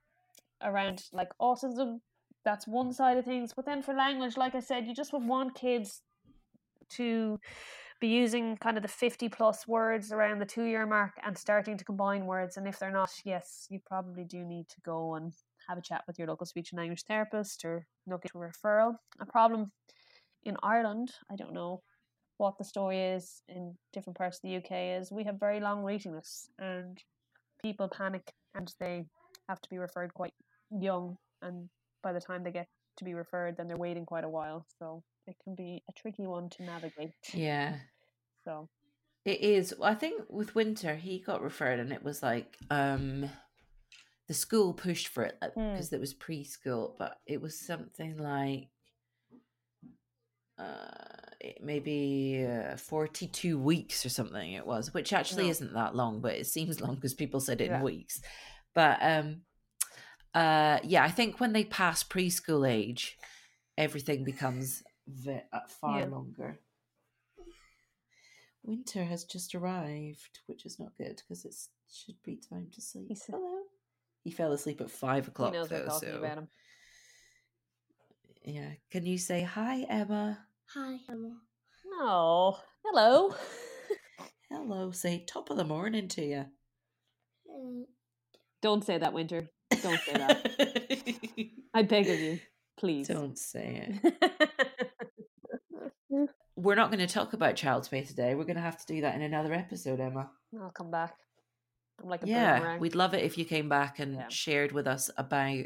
around 0.61 1.03
like 1.11 1.29
autism. 1.41 1.99
That's 2.45 2.67
one 2.67 2.91
side 2.91 3.17
of 3.17 3.25
things. 3.25 3.53
But 3.55 3.65
then 3.65 3.81
for 3.81 3.93
language, 3.93 4.35
like 4.37 4.55
I 4.55 4.59
said, 4.59 4.85
you 4.85 4.93
just 4.93 5.13
would 5.13 5.25
want 5.25 5.55
kids 5.55 6.01
to 6.91 7.39
be 8.01 8.07
using 8.09 8.57
kind 8.57 8.75
of 8.75 8.83
the 8.83 8.89
50 8.89 9.29
plus 9.29 9.65
words 9.65 10.11
around 10.11 10.39
the 10.39 10.45
two 10.45 10.65
year 10.65 10.85
mark 10.85 11.11
and 11.25 11.37
starting 11.37 11.77
to 11.77 11.85
combine 11.85 12.25
words. 12.25 12.57
And 12.57 12.67
if 12.67 12.77
they're 12.77 12.91
not, 12.91 13.11
yes, 13.23 13.67
you 13.69 13.79
probably 13.85 14.25
do 14.25 14.43
need 14.43 14.67
to 14.69 14.81
go 14.81 15.15
and 15.15 15.33
have 15.69 15.77
a 15.77 15.81
chat 15.81 16.03
with 16.05 16.19
your 16.19 16.27
local 16.27 16.45
speech 16.45 16.71
and 16.71 16.79
language 16.79 17.03
therapist 17.07 17.63
or 17.63 17.87
look 18.07 18.25
into 18.25 18.39
a 18.39 18.41
referral. 18.41 18.95
A 19.21 19.25
problem 19.25 19.71
in 20.43 20.57
Ireland, 20.61 21.11
I 21.31 21.37
don't 21.37 21.53
know 21.53 21.81
what 22.43 22.57
the 22.57 22.63
story 22.65 22.99
is 22.99 23.41
in 23.47 23.73
different 23.93 24.17
parts 24.17 24.37
of 24.37 24.41
the 24.43 24.57
UK, 24.57 24.99
is 24.99 25.13
we 25.13 25.23
have 25.23 25.39
very 25.39 25.61
long 25.61 25.81
waiting 25.81 26.13
lists 26.13 26.49
and 26.59 27.01
people 27.61 27.87
panic 27.87 28.33
and 28.53 28.73
they 28.81 29.05
have 29.47 29.61
to 29.61 29.69
be 29.69 29.77
referred 29.77 30.13
quite 30.13 30.33
young. 30.69 31.17
And 31.41 31.69
by 32.03 32.11
the 32.11 32.19
time 32.19 32.43
they 32.43 32.51
get 32.51 32.67
to 32.97 33.05
be 33.05 33.13
referred, 33.13 33.55
then 33.55 33.69
they're 33.69 33.77
waiting 33.77 34.05
quite 34.05 34.25
a 34.25 34.29
while. 34.29 34.65
So 34.77 35.03
it 35.25 35.37
can 35.41 35.55
be 35.55 35.83
a 35.89 35.93
tricky 35.93 36.27
one 36.27 36.49
to 36.49 36.63
navigate. 36.63 37.13
Yeah. 37.33 37.77
So 38.43 38.67
It 39.23 39.39
is. 39.39 39.73
I 39.81 39.95
think 39.95 40.23
with 40.29 40.53
Winter, 40.53 40.95
he 40.95 41.19
got 41.19 41.41
referred, 41.41 41.79
and 41.79 41.93
it 41.93 42.03
was 42.03 42.21
like 42.21 42.57
um, 42.69 43.29
the 44.27 44.33
school 44.33 44.73
pushed 44.73 45.07
for 45.07 45.23
it 45.23 45.37
Hmm. 45.41 45.71
because 45.71 45.93
it 45.93 46.01
was 46.01 46.13
preschool, 46.13 46.97
but 46.99 47.21
it 47.25 47.41
was 47.41 47.57
something 47.57 48.17
like 48.17 48.67
uh, 50.59 51.22
maybe 51.61 52.45
uh, 52.47 52.75
forty-two 52.77 53.57
weeks 53.59 54.05
or 54.05 54.09
something. 54.09 54.53
It 54.53 54.65
was, 54.65 54.93
which 54.93 55.13
actually 55.13 55.45
No. 55.45 55.49
isn't 55.51 55.73
that 55.73 55.95
long, 55.95 56.21
but 56.21 56.33
it 56.35 56.47
seems 56.47 56.81
long 56.81 56.95
because 56.95 57.13
people 57.13 57.39
said 57.39 57.61
it 57.61 57.67
Yeah. 57.67 57.77
in 57.77 57.83
weeks. 57.83 58.21
But 58.73 58.97
um, 59.01 59.41
uh, 60.33 60.79
yeah, 60.83 61.03
I 61.03 61.09
think 61.11 61.39
when 61.39 61.53
they 61.53 61.63
pass 61.65 62.03
preschool 62.03 62.67
age, 62.69 63.17
everything 63.77 64.23
becomes 64.23 64.83
uh, 65.27 65.39
far 65.67 65.99
Yeah. 65.99 66.05
longer. 66.05 66.59
Winter 68.63 69.03
has 69.03 69.25
just 69.25 69.53
arrived, 69.55 70.39
which 70.47 70.65
is 70.65 70.79
not 70.79 70.95
good 70.97 71.21
because 71.27 71.43
it 71.43 71.53
should 71.91 72.21
be 72.23 72.37
time 72.37 72.69
to 72.73 72.81
sleep. 72.81 73.07
He's- 73.09 73.25
Hello. 73.27 73.63
He 74.23 74.31
fell 74.31 74.53
asleep 74.53 74.79
at 74.79 74.89
five 74.89 75.25
he 75.25 75.31
o'clock. 75.31 75.51
though, 75.51 75.89
so 75.99 76.45
yeah. 78.45 78.71
Can 78.89 79.05
you 79.05 79.17
say 79.17 79.41
hi, 79.41 79.81
Emma? 79.89 80.47
Hi, 80.75 80.97
Emma. 81.09 81.35
No. 81.99 82.57
Hello. 82.83 83.33
Hello. 84.51 84.91
Say 84.91 85.23
top 85.27 85.49
of 85.49 85.57
the 85.57 85.63
morning 85.63 86.07
to 86.09 86.23
you. 86.23 86.45
Don't 88.61 88.83
say 88.83 88.97
that, 88.97 89.13
Winter. 89.13 89.49
Don't 89.81 89.99
say 89.99 90.13
that. 90.13 91.49
I 91.73 91.81
beg 91.83 92.07
of 92.09 92.19
you, 92.19 92.39
please. 92.77 93.07
Don't 93.07 93.37
say 93.37 93.99
it. 94.03 94.13
We're 96.55 96.75
not 96.75 96.91
going 96.91 97.05
to 97.05 97.11
talk 97.11 97.33
about 97.33 97.55
Child's 97.55 97.87
Play 97.89 98.03
today. 98.03 98.35
We're 98.35 98.43
going 98.45 98.55
to 98.57 98.61
have 98.61 98.77
to 98.77 98.93
do 98.93 99.01
that 99.01 99.15
in 99.15 99.21
another 99.21 99.53
episode, 99.53 99.99
Emma. 99.99 100.29
I'll 100.61 100.69
come 100.69 100.91
back. 100.91 101.15
I'm 102.01 102.09
like 102.09 102.23
a 102.23 102.27
yeah, 102.27 102.59
boomerang. 102.59 102.79
we'd 102.79 102.95
love 102.95 103.13
it 103.13 103.23
if 103.23 103.37
you 103.37 103.45
came 103.45 103.69
back 103.69 103.99
and 103.99 104.15
Yeah. 104.15 104.27
shared 104.29 104.71
with 104.71 104.87
us 104.87 105.09
about 105.17 105.65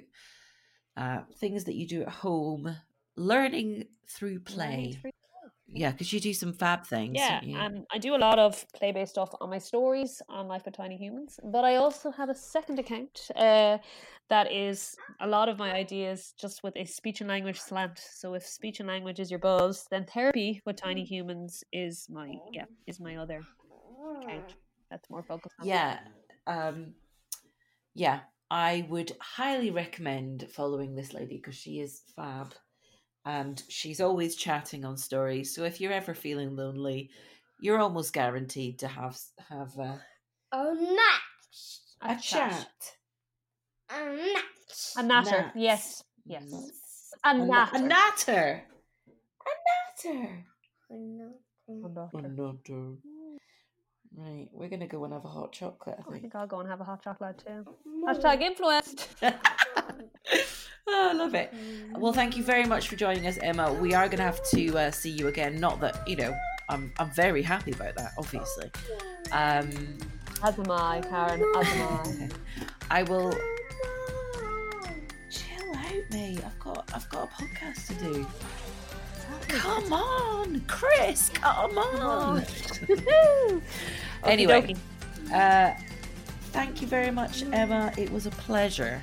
uh, 0.96 1.20
things 1.40 1.66
that 1.66 1.76
you 1.76 1.88
do 1.88 2.02
at 2.04 2.10
home, 2.10 2.76
learning 3.18 3.86
through 4.08 4.30
Learning 4.30 4.44
play. 4.46 4.98
through- 5.02 5.12
Yeah, 5.70 5.92
because 5.92 6.14
you 6.14 6.22
do 6.22 6.34
some 6.34 6.54
fab 6.54 6.86
things. 6.86 7.18
Yeah, 7.18 7.42
um, 7.60 7.86
I 7.92 7.98
do 7.98 8.16
a 8.16 8.18
lot 8.18 8.40
of 8.40 8.66
play-based 8.74 9.12
stuff 9.12 9.32
on 9.42 9.50
my 9.50 9.58
stories 9.58 10.22
on 10.30 10.48
Life 10.48 10.64
with 10.64 10.76
Tiny 10.76 10.96
Humans, 10.96 11.42
but 11.44 11.66
I 11.66 11.76
also 11.76 12.10
have 12.12 12.30
a 12.30 12.36
second 12.36 12.80
account 12.80 13.30
uh, 13.36 13.78
that 14.30 14.50
is 14.50 14.96
a 15.20 15.28
lot 15.28 15.50
of 15.50 15.58
my 15.60 15.74
ideas 15.74 16.34
just 16.40 16.64
with 16.64 16.74
a 16.78 16.86
speech 16.86 17.20
and 17.20 17.30
language 17.30 17.60
slant. 17.60 18.00
So 18.00 18.34
if 18.34 18.46
speech 18.46 18.80
and 18.80 18.88
language 18.88 19.20
is 19.20 19.30
your 19.30 19.40
buzz, 19.40 19.88
then 19.92 20.06
therapy 20.06 20.62
with 20.66 20.78
Tiny 20.78 21.04
Humans 21.04 21.66
is 21.74 22.08
my 22.10 22.34
yeah 22.54 22.66
is 22.86 23.00
my 23.02 23.18
other 23.18 23.42
account. 24.22 24.56
That's 24.90 25.10
more 25.10 25.24
focused 25.24 25.56
on 25.60 25.68
yeah 25.68 26.00
um 26.48 26.94
yeah 27.94 28.20
i 28.50 28.86
would 28.90 29.12
highly 29.20 29.70
recommend 29.70 30.48
following 30.50 30.96
this 30.96 31.14
lady 31.14 31.36
because 31.36 31.56
she 31.56 31.82
is 31.82 32.04
fab 32.16 32.54
and 33.28 33.62
she's 33.68 34.00
always 34.00 34.36
chatting 34.36 34.86
on 34.86 34.96
stories 34.98 35.54
so 35.54 35.64
if 35.66 35.82
you're 35.82 35.92
ever 36.02 36.14
feeling 36.14 36.56
lonely 36.56 37.10
you're 37.60 37.80
almost 37.80 38.14
guaranteed 38.14 38.80
to 38.80 38.88
have 38.88 39.18
have 39.50 39.74
a, 39.78 40.00
a 40.54 40.74
match. 40.76 41.58
a, 42.02 42.16
chat, 42.22 42.68
A 43.90 44.06
match. 44.06 44.44
A 44.98 45.04
natter, 45.04 45.42
Nats. 45.42 45.56
yes, 45.56 46.04
yes. 46.26 46.44
Nats. 46.52 47.12
A 47.26 47.34
na- 47.38 47.72
natter. 47.96 48.64
a 49.50 49.54
natter 49.68 50.46
a 50.90 50.94
natter 50.94 51.44
Wonderful. 51.68 52.20
a 52.20 52.30
natter 52.30 52.96
right 54.16 54.48
we're 54.54 54.70
gonna 54.70 54.88
go 54.88 55.04
and 55.04 55.14
have 55.14 55.26
a 55.26 55.28
hot 55.28 55.52
chocolate 55.52 55.98
i 56.00 56.02
I 56.02 56.12
think 56.12 56.22
think 56.22 56.36
I'll 56.36 56.48
go 56.48 56.60
and 56.62 56.70
have 56.70 56.80
a 56.80 56.86
hot 56.86 57.04
chocolate 57.04 57.44
too. 57.46 57.66
Hashtag 58.08 58.42
influenced. 58.42 59.08
Oh, 60.90 61.10
I 61.12 61.14
love 61.14 61.36
it. 61.36 61.54
Well, 61.98 62.14
thank 62.14 62.38
you 62.38 62.44
very 62.44 62.66
much 62.66 62.88
for 62.88 62.96
joining 62.96 63.28
us, 63.28 63.38
Emma. 63.42 63.74
We 63.74 63.94
are 63.94 64.08
going 64.08 64.18
to 64.20 64.24
have 64.24 64.42
to 64.52 64.78
uh, 64.78 64.92
see 64.92 65.10
you 65.10 65.28
again. 65.28 65.60
Not 65.60 65.80
that 65.82 66.08
you 66.08 66.16
know, 66.16 66.36
I'm 66.70 66.92
I'm 66.98 67.10
very 67.12 67.42
happy 67.42 67.72
about 67.72 67.96
that, 67.96 68.14
obviously. 68.18 68.72
Um, 69.32 69.70
As 70.44 70.58
am 70.58 70.72
I, 70.72 71.02
Karen. 71.02 71.44
As 71.58 71.68
am 71.68 71.88
I. 71.90 72.30
I 73.00 73.04
will 73.04 73.34
chill 75.30 75.76
out, 75.76 76.12
me. 76.12 76.38
I've 76.46 76.60
got 76.60 76.90
I've 76.94 77.10
got 77.10 77.30
a 77.30 77.44
podcast 77.44 77.88
to 77.88 77.94
do. 78.14 78.28
Come 79.50 79.92
on, 79.92 80.62
Chris. 80.68 81.30
Come 81.30 81.78
on. 81.78 82.46
anyway, 84.24 84.76
uh, 85.34 85.74
thank 86.52 86.82
you 86.82 86.88
very 86.88 87.12
much, 87.12 87.44
Emma. 87.52 87.92
It 87.98 88.10
was 88.10 88.26
a 88.26 88.32
pleasure. 88.32 89.02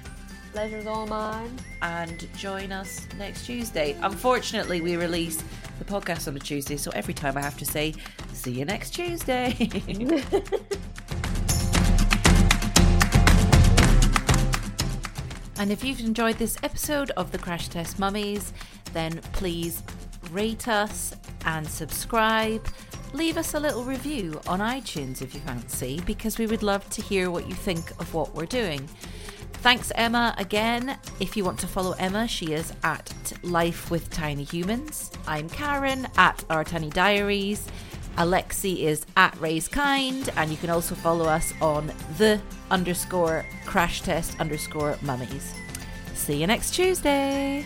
Pleasure's 0.55 0.87
all 0.87 1.05
mine. 1.09 1.51
and 1.83 2.29
join 2.37 2.71
us 2.71 3.09
next 3.19 3.45
Tuesday. 3.45 3.97
Unfortunately, 4.03 4.81
we 4.81 4.97
release 4.97 5.43
the 5.81 5.85
podcast 5.85 6.29
on 6.29 6.37
a 6.37 6.39
Tuesday, 6.39 6.77
so 6.77 6.93
every 6.93 7.13
time 7.13 7.37
I 7.37 7.41
have 7.41 7.59
to 7.59 7.65
say, 7.65 7.93
see 8.33 8.53
you 8.53 8.65
next 8.65 8.91
Tuesday. 8.91 9.57
and 15.59 15.73
if 15.73 15.83
you've 15.83 15.99
enjoyed 15.99 16.39
this 16.39 16.57
episode 16.63 17.11
of 17.17 17.33
the 17.33 17.39
Crash 17.39 17.67
Test 17.67 17.99
Mummies, 17.99 18.53
then 18.93 19.19
please 19.33 19.83
rate 20.31 20.69
us 20.69 21.17
and 21.47 21.67
subscribe. 21.67 22.65
Leave 23.13 23.37
us 23.39 23.55
a 23.55 23.59
little 23.61 23.83
review 23.83 24.41
on 24.47 24.61
iTunes 24.61 25.21
if 25.21 25.35
you 25.35 25.41
fancy, 25.41 26.01
because 26.07 26.39
we 26.39 26.47
would 26.47 26.63
love 26.63 26.89
to 26.91 27.03
hear 27.03 27.33
what 27.33 27.49
you 27.49 27.55
think 27.55 27.91
of 27.99 28.15
what 28.15 28.33
we're 28.37 28.47
doing. 28.47 28.89
Thanks, 29.65 29.91
Emma, 29.95 30.35
again. 30.37 30.99
If 31.21 31.39
you 31.39 31.45
want 31.45 31.59
to 31.61 31.67
follow 31.67 31.93
Emma, 31.93 32.29
she 32.29 32.53
is 32.53 32.71
at 32.83 33.11
Life 33.43 33.91
with 33.91 34.11
Tiny 34.11 34.45
Humans. 34.45 35.11
I'm 35.27 35.49
Karen 35.49 36.07
at 36.19 36.45
Our 36.51 36.65
Tiny 36.65 36.91
Diaries. 36.91 37.67
Alexi 38.19 38.81
is 38.81 39.07
at 39.17 39.35
Raise 39.41 39.67
Kind, 39.67 40.31
and 40.37 40.51
you 40.51 40.59
can 40.59 40.69
also 40.69 40.95
follow 40.95 41.25
us 41.25 41.55
on 41.63 41.91
the 42.19 42.39
underscore 42.71 43.47
crash 43.65 44.03
test 44.03 44.39
underscore 44.39 44.99
mummies. 45.01 45.55
See 46.13 46.39
you 46.39 46.47
next 46.47 46.75
Tuesday. 46.75 47.65